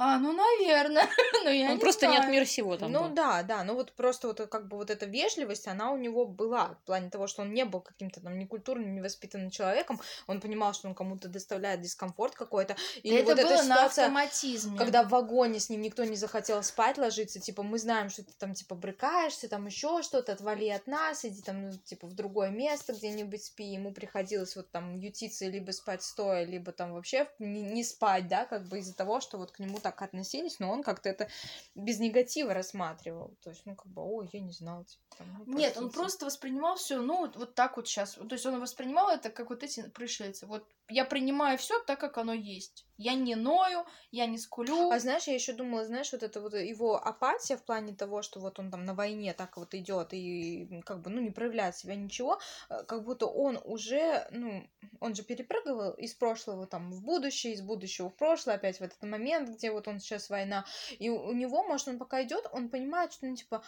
А, 0.00 0.18
ну, 0.18 0.32
наверное. 0.32 1.08
Но 1.44 1.50
я 1.50 1.66
Он 1.70 1.74
не 1.74 1.80
просто 1.80 2.06
не 2.06 2.14
от 2.16 2.22
знаю». 2.22 2.32
мира 2.32 2.44
сего 2.44 2.76
там 2.76 2.92
Ну 2.92 3.04
был. 3.08 3.14
да, 3.14 3.42
да, 3.42 3.64
ну 3.64 3.74
вот 3.74 3.92
просто 3.92 4.28
вот 4.28 4.38
э, 4.38 4.46
как 4.46 4.68
бы 4.68 4.76
вот 4.76 4.90
эта 4.90 5.06
вежливость, 5.06 5.66
она 5.66 5.90
у 5.90 5.96
него 5.96 6.24
была, 6.24 6.76
в 6.82 6.86
плане 6.86 7.10
того, 7.10 7.26
что 7.26 7.42
он 7.42 7.52
не 7.52 7.64
был 7.64 7.80
каким-то 7.80 8.20
там 8.20 8.38
некультурным, 8.38 8.94
невоспитанным 8.94 9.50
человеком, 9.50 10.00
он 10.28 10.40
понимал, 10.40 10.72
что 10.72 10.86
он 10.88 10.94
кому-то 10.94 11.28
доставляет 11.28 11.80
дискомфорт 11.80 12.36
какой-то, 12.36 12.76
и 13.02 13.10
это 13.10 13.30
вот 13.34 13.36
было 13.42 13.50
эта 13.54 13.62
на 13.64 13.74
ситуация, 13.76 14.04
автоматизме. 14.04 14.78
когда 14.78 15.02
в 15.02 15.08
вагоне 15.08 15.58
с 15.58 15.68
ним 15.68 15.80
никто 15.82 16.04
не 16.04 16.16
захотел 16.16 16.62
спать 16.62 16.96
ложиться, 16.96 17.40
типа, 17.40 17.64
мы 17.64 17.78
знаем, 17.78 18.08
что 18.08 18.22
ты 18.22 18.32
там, 18.38 18.54
типа, 18.54 18.76
брыкаешься, 18.76 19.48
там 19.48 19.66
еще 19.66 20.02
что-то, 20.02 20.32
отвали 20.32 20.68
от 20.68 20.86
нас, 20.86 21.24
иди 21.24 21.42
там, 21.42 21.70
ну, 21.70 21.72
типа, 21.76 22.06
в 22.06 22.14
другое 22.14 22.50
место 22.50 22.92
где-нибудь 22.92 23.42
спи, 23.42 23.64
ему 23.64 23.92
приходилось 23.92 24.54
вот 24.54 24.70
там 24.70 24.94
ютиться, 24.94 25.46
либо 25.46 25.72
спать 25.72 26.04
стоя, 26.04 26.44
либо 26.44 26.70
там 26.70 26.92
вообще 26.92 27.28
не, 27.40 27.62
не 27.62 27.82
спать, 27.82 28.28
да, 28.28 28.44
как 28.44 28.62
бы 28.68 28.78
из-за 28.78 28.94
того, 28.94 29.20
что 29.20 29.38
вот 29.38 29.50
к 29.50 29.58
нему 29.58 29.80
так 29.88 30.02
относились, 30.02 30.58
но 30.58 30.70
он 30.70 30.82
как-то 30.82 31.08
это 31.08 31.28
без 31.74 31.98
негатива 31.98 32.54
рассматривал, 32.54 33.36
то 33.40 33.50
есть, 33.50 33.62
ну, 33.64 33.74
как 33.74 33.86
бы, 33.86 34.02
ой, 34.02 34.28
я 34.32 34.40
не 34.40 34.52
знал, 34.52 34.84
типа, 34.84 35.02
там, 35.16 35.44
ну, 35.46 35.58
Нет, 35.58 35.76
он 35.76 35.90
просто 35.90 36.26
воспринимал 36.26 36.76
все, 36.76 37.00
ну, 37.00 37.18
вот, 37.18 37.36
вот 37.36 37.54
так 37.54 37.76
вот 37.76 37.88
сейчас. 37.88 38.14
То 38.14 38.32
есть 38.32 38.46
он 38.46 38.60
воспринимал 38.60 39.08
это 39.10 39.30
как 39.30 39.50
вот 39.50 39.62
эти 39.62 39.88
пришельцы. 39.88 40.46
Вот 40.46 40.66
я 40.88 41.04
принимаю 41.04 41.58
все 41.58 41.78
так, 41.84 42.00
как 42.00 42.18
оно 42.18 42.32
есть. 42.32 42.86
Я 42.96 43.14
не 43.14 43.36
ною, 43.36 43.84
я 44.10 44.26
не 44.26 44.38
скулю. 44.38 44.90
А 44.90 44.98
знаешь, 44.98 45.28
я 45.28 45.34
еще 45.34 45.52
думала, 45.52 45.84
знаешь, 45.84 46.10
вот 46.12 46.22
это 46.22 46.40
вот 46.40 46.54
его 46.54 46.96
апатия 46.96 47.56
в 47.56 47.62
плане 47.62 47.94
того, 47.94 48.22
что 48.22 48.40
вот 48.40 48.58
он 48.58 48.70
там 48.70 48.84
на 48.84 48.94
войне 48.94 49.34
так 49.34 49.56
вот 49.56 49.74
идет 49.74 50.08
и 50.12 50.82
как 50.84 51.00
бы, 51.02 51.10
ну, 51.10 51.20
не 51.20 51.30
проявляет 51.30 51.76
себя 51.76 51.94
ничего, 51.94 52.40
э, 52.70 52.82
как 52.84 53.04
будто 53.04 53.26
он 53.26 53.60
уже, 53.64 54.26
ну, 54.30 54.68
он 54.98 55.14
же 55.14 55.22
перепрыгивал 55.22 55.92
из 55.92 56.14
прошлого 56.14 56.66
там 56.66 56.90
в 56.90 57.02
будущее, 57.02 57.52
из 57.52 57.60
будущего 57.60 58.10
в 58.10 58.16
прошлое, 58.16 58.56
опять 58.56 58.80
в 58.80 58.82
этот 58.82 59.02
момент, 59.02 59.48
где 59.50 59.70
вот 59.70 59.86
он 59.86 60.00
сейчас 60.00 60.30
война, 60.30 60.64
и 60.98 61.08
у 61.08 61.32
него, 61.32 61.62
может, 61.62 61.88
он 61.88 61.98
пока 61.98 62.22
идет, 62.22 62.46
он 62.52 62.68
понимает, 62.68 63.12
что, 63.12 63.26
ну, 63.26 63.36
типа, 63.36 63.62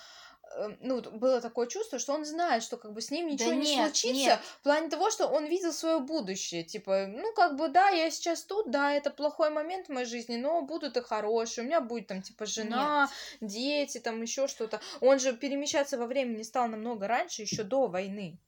ну, 0.80 0.96
вот 0.96 1.12
было 1.12 1.40
такое 1.40 1.66
чувство, 1.68 1.98
что 1.98 2.12
он 2.12 2.24
знает, 2.24 2.62
что 2.62 2.76
как 2.76 2.92
бы 2.92 3.00
с 3.00 3.10
ним 3.10 3.28
Да 3.28 3.34
ничего 3.34 3.52
не 3.54 3.64
нет, 3.64 3.92
случится, 3.92 4.30
нет. 4.30 4.40
в 4.58 4.62
плане 4.62 4.88
того, 4.90 5.10
что 5.10 5.26
он 5.28 5.46
видел 5.46 5.72
свое 5.72 6.00
будущее, 6.00 6.64
типа, 6.64 7.06
ну, 7.08 7.32
как 7.34 7.56
бы, 7.56 7.68
да, 7.68 7.88
я 7.90 8.10
сейчас 8.10 8.42
тут, 8.44 8.70
да, 8.70 8.92
это 8.92 9.10
плохой 9.10 9.50
момент 9.50 9.86
в 9.86 9.92
моей 9.92 10.06
жизни, 10.06 10.36
но 10.36 10.62
будут 10.62 10.96
и 10.96 11.00
хорошие, 11.02 11.64
у 11.64 11.66
меня 11.66 11.80
будет 11.80 12.08
там, 12.08 12.22
типа, 12.22 12.46
жена, 12.46 13.10
дети, 13.40 13.98
там 13.98 14.20
еще 14.22 14.48
что-то. 14.48 14.80
Он 15.00 15.18
же 15.20 15.36
перемещаться 15.36 15.98
во 15.98 16.06
времени 16.06 16.42
стал 16.42 16.68
намного 16.68 17.06
раньше, 17.08 17.42
еще 17.42 17.62
до 17.62 17.86
войны. 17.86 18.38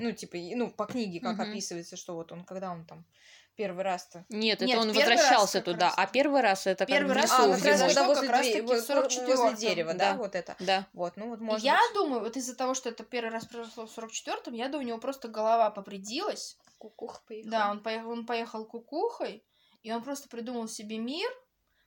Ну, 0.00 0.12
типа, 0.12 0.36
ну, 0.56 0.70
по 0.70 0.86
книге, 0.86 1.20
как 1.20 1.40
Мгм. 1.40 1.40
описывается, 1.40 1.96
что 1.96 2.14
вот 2.14 2.30
он, 2.32 2.44
когда 2.44 2.70
он 2.70 2.86
там 2.86 3.04
Первый 3.58 3.82
раз-то. 3.82 4.24
Нет, 4.28 4.60
Нет, 4.60 4.70
это 4.70 4.80
он 4.80 4.88
возвращался 4.92 5.58
как 5.58 5.64
туда, 5.64 5.86
раз. 5.86 5.94
а 5.96 6.06
первый 6.06 6.42
раз 6.42 6.66
это 6.68 6.86
как 6.86 6.94
Первый 6.94 7.12
в 7.12 7.16
раз 7.16 7.30
А, 7.32 7.42
он 7.44 7.54
как 7.56 7.64
раз 7.64 7.80
когда 7.80 7.94
Как 7.94 8.06
возле, 8.06 8.28
раз 8.30 8.46
таки 8.46 8.60
44-м. 8.60 9.26
возле 9.26 9.56
дерева, 9.56 9.94
да, 9.94 10.12
Да. 10.12 10.14
вот 10.14 10.34
это. 10.36 10.54
Да. 10.60 10.86
Вот, 10.92 11.16
ну 11.16 11.28
вот 11.30 11.40
может 11.40 11.64
я 11.64 11.76
быть, 11.76 11.94
думаю, 11.94 12.20
вот 12.20 12.36
из-за 12.36 12.54
того, 12.54 12.74
что 12.74 12.88
это 12.88 13.02
первый 13.02 13.30
раз 13.32 13.46
произошло 13.46 13.86
в 13.88 13.98
44-м, 13.98 14.54
я 14.54 14.68
думаю, 14.68 14.84
у 14.84 14.88
него 14.90 14.98
просто 14.98 15.26
голова 15.26 15.70
попредилась. 15.70 16.56
кукуха 16.78 17.20
поехала. 17.26 17.50
Да, 17.50 17.70
он 17.72 17.80
поехал, 17.82 18.10
он 18.12 18.24
поехал 18.26 18.64
кукухой, 18.64 19.42
и 19.82 19.92
он 19.92 20.04
просто 20.04 20.28
придумал 20.28 20.68
себе 20.68 20.96
мир, 20.98 21.28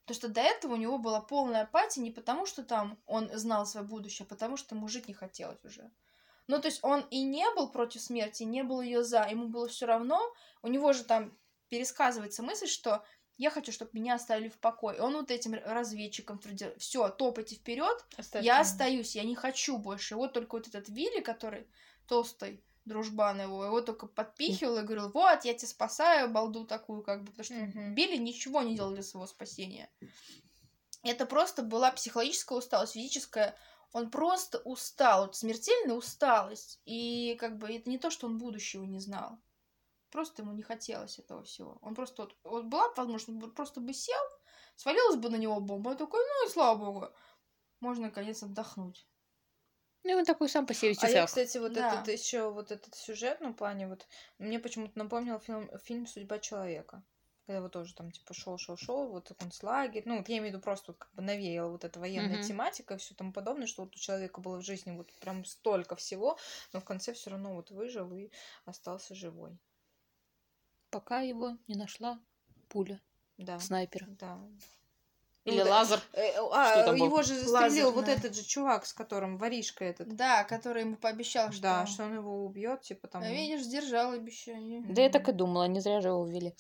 потому 0.01 0.15
что 0.15 0.27
до 0.27 0.41
этого 0.41 0.73
у 0.73 0.75
него 0.75 0.97
была 0.97 1.21
полная 1.21 1.61
апатия 1.61 2.01
не 2.01 2.11
потому, 2.11 2.45
что 2.45 2.63
там 2.63 2.97
он 3.05 3.29
знал 3.33 3.65
свое 3.65 3.87
будущее, 3.87 4.25
а 4.25 4.29
потому 4.29 4.57
что 4.57 4.75
ему 4.75 4.89
жить 4.89 5.07
не 5.07 5.13
хотелось 5.13 5.63
уже. 5.63 5.89
Ну, 6.47 6.59
то 6.59 6.67
есть 6.67 6.79
он 6.83 7.05
и 7.11 7.23
не 7.23 7.49
был 7.55 7.69
против 7.69 8.01
смерти, 8.01 8.43
и 8.43 8.45
не 8.45 8.63
был 8.63 8.81
ее 8.81 9.05
за, 9.05 9.21
ему 9.29 9.47
было 9.47 9.69
все 9.69 9.85
равно. 9.85 10.19
У 10.61 10.67
него 10.67 10.91
же 10.91 11.05
там 11.05 11.31
пересказывается 11.71 12.43
мысль, 12.43 12.67
что 12.67 13.03
я 13.37 13.49
хочу, 13.49 13.71
чтобы 13.71 13.91
меня 13.93 14.15
оставили 14.15 14.49
в 14.49 14.59
покое. 14.59 15.01
Он 15.01 15.13
вот 15.13 15.31
этим 15.31 15.53
разведчикам 15.53 16.37
твердил, 16.37 16.73
все, 16.77 17.09
топайте 17.09 17.55
вперед, 17.55 18.05
я 18.33 18.59
остаюсь, 18.59 19.15
я 19.15 19.23
не 19.23 19.35
хочу 19.35 19.77
больше. 19.77 20.13
И 20.13 20.17
вот 20.17 20.33
только 20.33 20.55
вот 20.55 20.67
этот 20.67 20.89
Вилли, 20.89 21.21
который 21.21 21.65
толстый, 22.07 22.61
дружбан 22.83 23.41
его, 23.41 23.63
его 23.63 23.81
только 23.81 24.05
подпихивал 24.05 24.79
и 24.79 24.83
говорил, 24.83 25.11
вот, 25.11 25.45
я 25.45 25.53
тебя 25.53 25.67
спасаю, 25.67 26.29
балду 26.29 26.65
такую, 26.65 27.03
как 27.03 27.23
бы, 27.23 27.31
потому 27.31 27.45
что 27.45 27.53
Мгм. 27.53 27.95
Билли 27.95 28.17
ничего 28.17 28.61
не 28.63 28.75
делал 28.75 28.91
для 28.91 29.03
своего 29.03 29.27
спасения. 29.27 29.89
Это 31.03 31.25
просто 31.25 31.63
была 31.63 31.91
психологическая 31.91 32.57
усталость, 32.57 32.93
физическая. 32.93 33.55
Он 33.93 34.11
просто 34.11 34.59
устал, 34.59 35.27
вот 35.27 35.35
смертельная 35.35 35.95
усталость. 35.95 36.81
И 36.85 37.35
как 37.39 37.57
бы 37.57 37.71
это 37.71 37.89
не 37.89 37.97
то, 37.97 38.09
что 38.09 38.27
он 38.27 38.37
будущего 38.37 38.83
не 38.83 38.99
знал. 38.99 39.39
Просто 40.11 40.41
ему 40.43 40.53
не 40.53 40.63
хотелось 40.63 41.19
этого 41.19 41.43
всего. 41.43 41.79
Он 41.81 41.95
просто 41.95 42.23
вот, 42.23 42.37
вот 42.43 42.65
была 42.65 42.89
бы 42.89 42.95
возможность, 42.97 43.29
он 43.29 43.39
бы 43.39 43.51
просто 43.53 43.81
бы 43.81 43.93
сел, 43.93 44.21
свалилась 44.75 45.17
бы 45.17 45.29
на 45.29 45.37
него 45.37 45.59
бомба, 45.61 45.89
он 45.89 45.97
такой, 45.97 46.21
ну 46.25 46.47
и 46.47 46.51
слава 46.51 46.77
богу, 46.77 47.07
можно 47.81 48.07
наконец 48.07 48.43
отдохнуть. 48.43 49.07
Ну, 50.03 50.15
он 50.17 50.25
такой 50.25 50.47
сам 50.49 50.65
по 50.67 50.73
себе 50.75 50.93
А 50.95 51.09
я, 51.09 51.23
кстати, 51.25 51.57
вот 51.57 51.75
Да. 51.75 51.77
этот 51.77 52.07
еще 52.07 52.49
вот 52.49 52.71
этот 52.71 52.95
сюжетном 52.95 53.53
плане, 53.53 53.87
вот 53.89 54.07
мне 54.37 54.57
почему-то 54.59 54.97
напомнил 54.97 55.37
фильм, 55.39 55.69
фильм 55.79 56.05
Судьба 56.07 56.39
человека. 56.39 57.03
Когда 57.45 57.61
вот 57.61 57.73
тоже 57.73 57.93
там 57.95 58.11
типа 58.11 58.33
шел, 58.33 58.57
шел, 58.57 58.77
шел, 58.77 59.09
вот 59.09 59.31
концлагерь. 59.37 60.03
Ну, 60.05 60.17
вот 60.19 60.29
я 60.29 60.37
имею 60.37 60.51
в 60.51 60.55
виду 60.55 60.63
просто 60.63 60.91
вот 60.91 60.99
как 60.99 61.11
бы 61.13 61.21
навеяла 61.23 61.71
вот 61.71 61.83
эта 61.83 61.99
военная 61.99 62.37
Мгм. 62.37 62.39
тематика 62.39 62.93
и 62.93 62.97
все 62.97 63.15
тому 63.15 63.33
подобное, 63.33 63.67
что 63.67 63.83
вот 63.83 63.95
у 63.95 63.99
человека 63.99 64.39
было 64.41 64.57
в 64.61 64.65
жизни 64.65 64.91
вот 64.95 65.11
прям 65.19 65.43
столько 65.43 65.95
всего, 65.97 66.37
но 66.71 66.79
в 66.79 66.85
конце 66.85 67.13
все 67.13 67.31
равно 67.31 67.55
вот 67.55 67.71
выжил 67.71 68.13
и 68.13 68.29
остался 68.65 69.13
живой. 69.15 69.59
Пока 70.91 71.21
его 71.21 71.57
не 71.67 71.75
нашла 71.75 72.19
пуля 72.69 73.01
Да. 73.37 73.59
снайпера. 73.59 74.05
Да. 74.19 74.37
Или 75.45 75.63
Ну 75.63 75.69
лазер. 75.71 75.99
Э, 76.13 76.33
Что 76.33 76.51
А, 76.53 76.83
там 76.83 76.97
был? 76.99 77.05
его 77.07 77.21
же 77.23 77.33
застрелил 77.39 77.91
вот 77.91 78.07
этот 78.07 78.35
же 78.35 78.43
чувак, 78.43 78.85
с 78.85 78.93
которым 78.93 79.37
воришка 79.39 79.83
этот. 79.85 80.15
Да, 80.15 80.43
который 80.43 80.83
ему 80.83 80.95
пообещал, 80.97 81.51
что... 81.51 81.61
Да, 81.63 81.85
что 81.87 82.03
он 82.03 82.13
его 82.13 82.45
убьет, 82.45 82.81
типа 82.81 83.07
там. 83.07 83.23
А 83.23 83.29
видишь, 83.29 83.61
сдержал 83.63 84.11
обещание. 84.11 84.83
Да 84.87 85.01
я 85.01 85.09
так 85.09 85.27
и 85.29 85.31
думала, 85.31 85.67
не 85.67 85.79
зря 85.79 85.99
же 86.01 86.09
его 86.09 86.19
увели. 86.21 86.53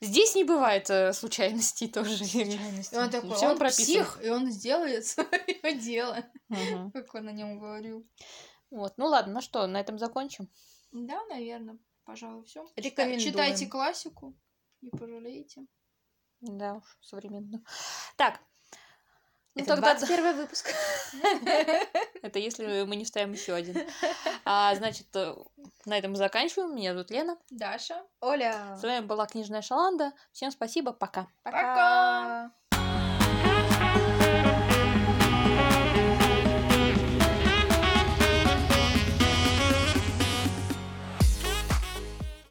Здесь 0.00 0.34
не 0.36 0.44
бывает 0.44 0.88
э, 0.90 1.12
случайностей 1.12 1.88
тоже. 1.88 2.16
случайности. 2.16 2.94
И 2.94 2.98
он 2.98 3.10
такой, 3.10 3.34
Всё 3.34 3.50
он 3.50 3.58
прописано. 3.58 3.84
псих, 4.04 4.24
и 4.24 4.28
он 4.30 4.50
сделает 4.50 5.04
свое 5.06 5.74
дело. 5.80 6.24
Мгм. 6.48 6.92
Как 6.92 7.12
он 7.14 7.26
о 7.28 7.32
нем 7.32 7.58
говорил. 7.58 8.06
Вот, 8.70 8.94
ну 8.98 9.06
ладно, 9.06 9.34
ну 9.34 9.40
что, 9.40 9.66
на 9.66 9.78
этом 9.80 9.98
закончим. 9.98 10.48
Да, 10.92 11.24
наверное, 11.26 11.78
пожалуй, 12.04 12.44
все. 12.44 12.66
Рекомендуем. 12.76 13.20
Читайте 13.20 13.66
классику, 13.66 14.34
не 14.80 14.90
пожалеете. 14.90 15.66
Да 16.40 16.74
уж, 16.74 16.98
современную. 17.00 17.64
Так. 18.16 18.40
Ну, 19.54 19.62
Это 19.62 19.74
тогда 19.74 19.94
21 19.94 20.36
выпуск. 20.36 20.72
это 22.22 22.38
если 22.38 22.84
мы 22.84 22.96
не 22.96 23.04
вставим 23.04 23.32
еще 23.32 23.52
один. 23.52 23.76
А, 24.46 24.74
значит, 24.74 25.14
э, 25.14 25.34
на 25.84 25.98
этом 25.98 26.12
мы 26.12 26.16
заканчиваем. 26.16 26.74
Меня 26.74 26.94
зовут 26.94 27.10
Лена. 27.10 27.36
Даша. 27.50 28.02
Оля. 28.20 28.76
С 28.78 28.82
вами 28.82 29.04
была 29.04 29.26
книжная 29.26 29.60
Шаланда. 29.60 30.14
Всем 30.32 30.50
спасибо, 30.50 30.92
пока. 30.92 31.28
Пока. 31.42 32.50